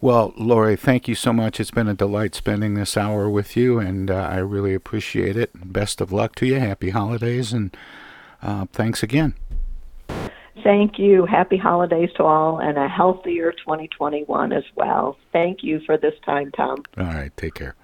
Well, 0.00 0.34
Lorie, 0.36 0.76
thank 0.76 1.08
you 1.08 1.14
so 1.14 1.32
much. 1.32 1.60
It's 1.60 1.70
been 1.70 1.88
a 1.88 1.94
delight 1.94 2.34
spending 2.34 2.74
this 2.74 2.96
hour 2.96 3.30
with 3.30 3.56
you, 3.56 3.78
and 3.78 4.10
uh, 4.10 4.28
I 4.30 4.38
really 4.38 4.74
appreciate 4.74 5.36
it. 5.36 5.50
Best 5.54 6.00
of 6.00 6.12
luck 6.12 6.34
to 6.36 6.46
you. 6.46 6.58
Happy 6.58 6.90
holidays, 6.90 7.52
and 7.52 7.74
uh, 8.42 8.66
thanks 8.72 9.02
again. 9.02 9.34
Thank 10.62 10.98
you. 10.98 11.26
Happy 11.26 11.56
holidays 11.56 12.10
to 12.16 12.22
all 12.24 12.58
and 12.58 12.78
a 12.78 12.88
healthier 12.88 13.52
2021 13.52 14.52
as 14.52 14.64
well. 14.76 15.16
Thank 15.32 15.62
you 15.62 15.80
for 15.84 15.96
this 15.96 16.14
time, 16.24 16.52
Tom. 16.52 16.82
All 16.96 17.04
right, 17.04 17.36
take 17.36 17.54
care. 17.54 17.74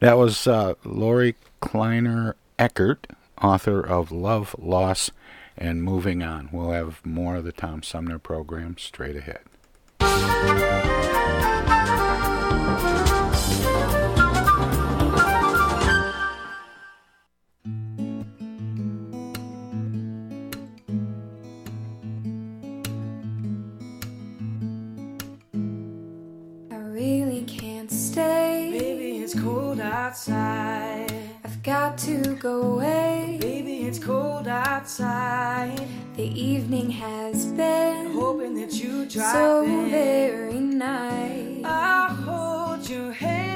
That 0.00 0.16
was 0.16 0.46
uh, 0.46 0.74
Lorie 0.84 1.36
Kleiner 1.60 2.36
Eckert, 2.58 3.06
author 3.42 3.80
of 3.80 4.10
Love, 4.10 4.56
Loss, 4.58 5.10
and 5.56 5.82
Moving 5.82 6.22
On. 6.22 6.48
We'll 6.52 6.70
have 6.70 7.04
more 7.04 7.36
of 7.36 7.44
the 7.44 7.52
Tom 7.52 7.82
Sumner 7.82 8.18
program 8.18 8.76
straight 8.78 9.16
ahead. 9.16 10.87
Outside. 30.08 31.12
I've 31.44 31.62
got 31.62 31.98
to 31.98 32.34
go 32.36 32.62
away. 32.62 33.36
Baby, 33.42 33.82
it's 33.86 33.98
cold 33.98 34.48
outside. 34.48 35.78
The 36.16 36.24
evening 36.24 36.90
has 36.92 37.44
been 37.52 38.12
Hoping 38.14 38.54
that 38.54 38.72
you 38.72 39.04
drive 39.04 39.32
so 39.34 39.64
in. 39.64 39.90
very 39.90 40.60
nice. 40.60 41.62
I'll 41.62 42.14
hold 42.14 42.88
your 42.88 43.12
there 43.12 43.47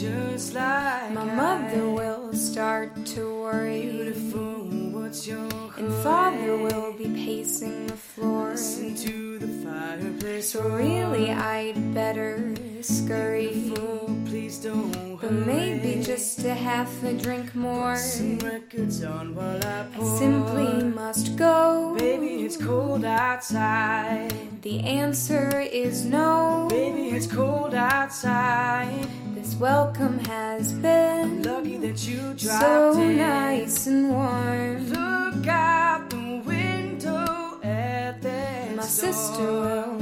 just 0.00 0.54
like 0.54 1.12
My 1.12 1.24
mother 1.24 1.90
will 1.90 2.32
start 2.32 2.88
to 3.14 3.40
worry. 3.42 3.82
Beautiful, 3.82 4.64
what's 4.96 5.26
your 5.26 5.46
And 5.76 5.92
father 6.02 6.56
will 6.56 6.94
be 6.94 7.04
pacing 7.04 7.86
the 7.86 7.96
floor. 7.96 8.52
Listen 8.52 8.94
to 8.96 9.38
the 9.38 9.48
fireplace. 9.62 10.52
So 10.52 10.62
really, 10.70 11.30
I'd 11.30 11.92
better 11.92 12.54
scurry. 12.80 13.48
Beautiful, 13.48 14.16
please 14.24 14.56
don't 14.58 15.20
But 15.20 15.32
maybe 15.32 16.02
just 16.02 16.44
a 16.44 16.54
half 16.54 16.90
a 17.04 17.12
drink 17.12 17.54
more. 17.54 17.96
Some 17.96 18.38
records 18.38 19.04
on 19.04 19.34
while 19.34 19.62
I 19.62 19.84
I 19.94 20.02
simply 20.16 20.82
must 20.82 21.36
go. 21.36 21.94
Baby, 21.98 22.46
it's 22.46 22.56
cold 22.56 23.04
outside. 23.04 24.32
The 24.62 24.80
answer 24.80 25.60
is 25.60 26.06
no. 26.06 26.68
Baby, 26.70 27.10
it's 27.10 27.26
cold 27.26 27.74
outside. 27.74 29.06
This 29.40 29.54
welcome 29.54 30.18
has 30.26 30.74
been 30.74 31.42
Lucky 31.42 31.78
that 31.78 32.06
you 32.06 32.34
dropped 32.34 32.94
so 32.94 33.00
in. 33.00 33.16
nice 33.16 33.86
and 33.86 34.10
warm. 34.10 34.90
Look 34.90 35.46
out 35.48 36.10
the 36.10 36.42
window 36.44 37.58
at 37.62 38.20
that 38.20 38.76
My 38.76 38.82
sister 38.82 39.42
will 39.42 39.99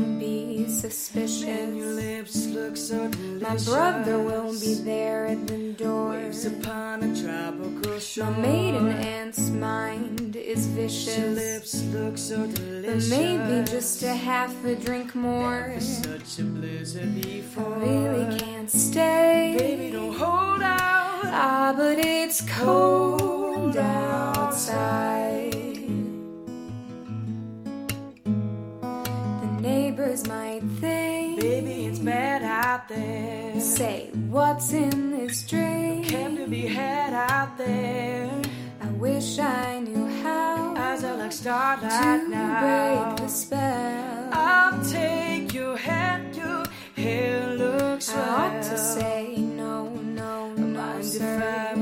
suspicious. 0.79 1.43
And 1.43 1.77
your 1.77 1.93
lips 1.93 2.47
look 2.47 2.77
so. 2.77 3.11
My 3.41 3.57
brother 3.65 4.19
will 4.19 4.53
be 4.61 4.75
there 4.75 5.27
at 5.27 5.47
the 5.47 5.73
door. 5.73 6.11
Waves 6.11 6.45
upon 6.45 7.03
a 7.03 7.21
tropical 7.21 7.99
shore. 7.99 8.31
My 8.31 8.39
maiden 8.39 8.89
aunt's 8.89 9.51
mind 9.51 10.37
is 10.37 10.67
vicious. 10.67 11.19
lips 11.19 11.83
look 11.95 12.17
so 12.17 12.47
But 12.47 13.03
maybe 13.11 13.65
just 13.69 14.03
a 14.05 14.15
half 14.15 14.53
a 14.65 14.75
drink 14.77 15.15
more. 15.15 15.75
A 15.77 16.43
blizzard 16.43 17.03
I 17.03 17.63
really 17.81 18.39
can't 18.39 18.71
stay. 18.71 19.57
Baby, 19.59 19.91
don't 19.91 20.15
hold 20.15 20.63
out. 20.63 21.25
Ah, 21.25 21.75
but 21.77 21.99
it's 21.99 22.41
cold 22.43 23.77
outside. 23.77 25.58
Neighbors 29.99 30.27
might 30.29 30.63
think, 30.81 31.41
Baby, 31.41 31.87
it's 31.87 31.99
bad 31.99 32.43
out 32.43 32.89
there. 32.89 33.61
say, 33.61 34.11
What's 34.29 34.73
in 34.73 35.11
this 35.11 35.43
drink? 35.43 36.07
Came 36.09 36.37
to 36.37 36.47
be 36.47 36.67
had 36.67 37.13
out 37.13 37.59
there. 37.59 38.31
I 38.81 38.87
wish 38.93 39.39
I 39.39 39.81
knew 39.81 40.07
how 40.23 40.75
Eyes 40.77 41.05
are 41.05 41.17
like 41.17 41.33
starlight 41.33 42.23
to 42.23 42.29
now. 42.29 43.07
break 43.07 43.17
the 43.17 43.29
spell. 43.29 44.29
I'll 44.33 44.85
take 44.85 45.53
your 45.53 45.77
hand, 45.77 46.37
your 46.37 46.65
hair 46.95 47.55
looks 47.57 48.11
I 48.15 48.21
ought 48.21 48.63
to 48.63 48.79
say 48.79 49.37
no, 49.37 49.89
no, 49.89 50.53
no, 50.55 51.03
sir. 51.03 51.75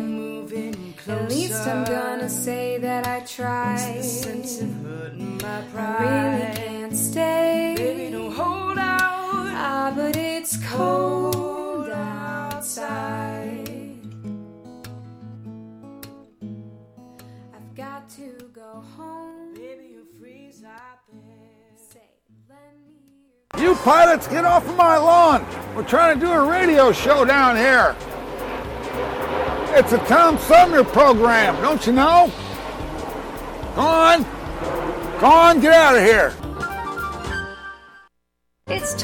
I'm 1.08 1.18
closer? 1.18 1.22
At 1.22 1.30
least 1.30 1.66
I'm 1.66 1.84
gonna 1.84 2.28
say 2.28 2.78
that 2.78 3.06
I 3.06 3.20
tried. 3.20 3.96
What's 3.96 4.22
the 4.22 4.24
sense 4.24 4.60
of 4.60 4.72
hurting 4.82 5.38
my 5.38 5.62
pride? 5.72 6.02
I 6.02 6.36
really 6.36 6.56
can't 6.56 6.96
stay. 6.96 7.74
Baby, 7.76 8.10
don't 8.10 8.32
hold 8.32 8.78
out. 8.78 9.46
Ah, 9.58 9.92
but 9.94 10.16
it's 10.16 10.56
cold 10.68 11.88
outside. 11.90 13.68
I've 17.54 17.74
got 17.76 18.08
to 18.10 18.50
go 18.52 18.82
home. 18.96 19.54
Baby, 19.54 19.90
you 19.92 20.06
freeze 20.18 20.64
out 20.64 21.06
there. 21.12 21.76
Say, 21.76 22.00
lend 22.48 22.82
me 23.56 23.62
You 23.62 23.76
pilots, 23.76 24.26
get 24.26 24.44
off 24.44 24.68
of 24.68 24.76
my 24.76 24.96
lawn. 24.96 25.46
We're 25.76 25.84
trying 25.84 26.18
to 26.18 26.26
do 26.26 26.32
a 26.32 26.50
radio 26.50 26.90
show 26.90 27.24
down 27.24 27.54
here. 27.54 27.94
It's 29.78 29.92
a 29.92 29.98
Tom 30.06 30.38
Sumner 30.38 30.82
program, 30.82 31.54
don't 31.60 31.86
you 31.86 31.92
know? 31.92 32.32
Go 33.74 33.82
on. 33.82 34.22
Go 35.20 35.26
on, 35.26 35.60
get 35.60 35.74
out 35.74 35.96
of 35.96 36.02
here. 36.02 36.32
It's 38.68 38.94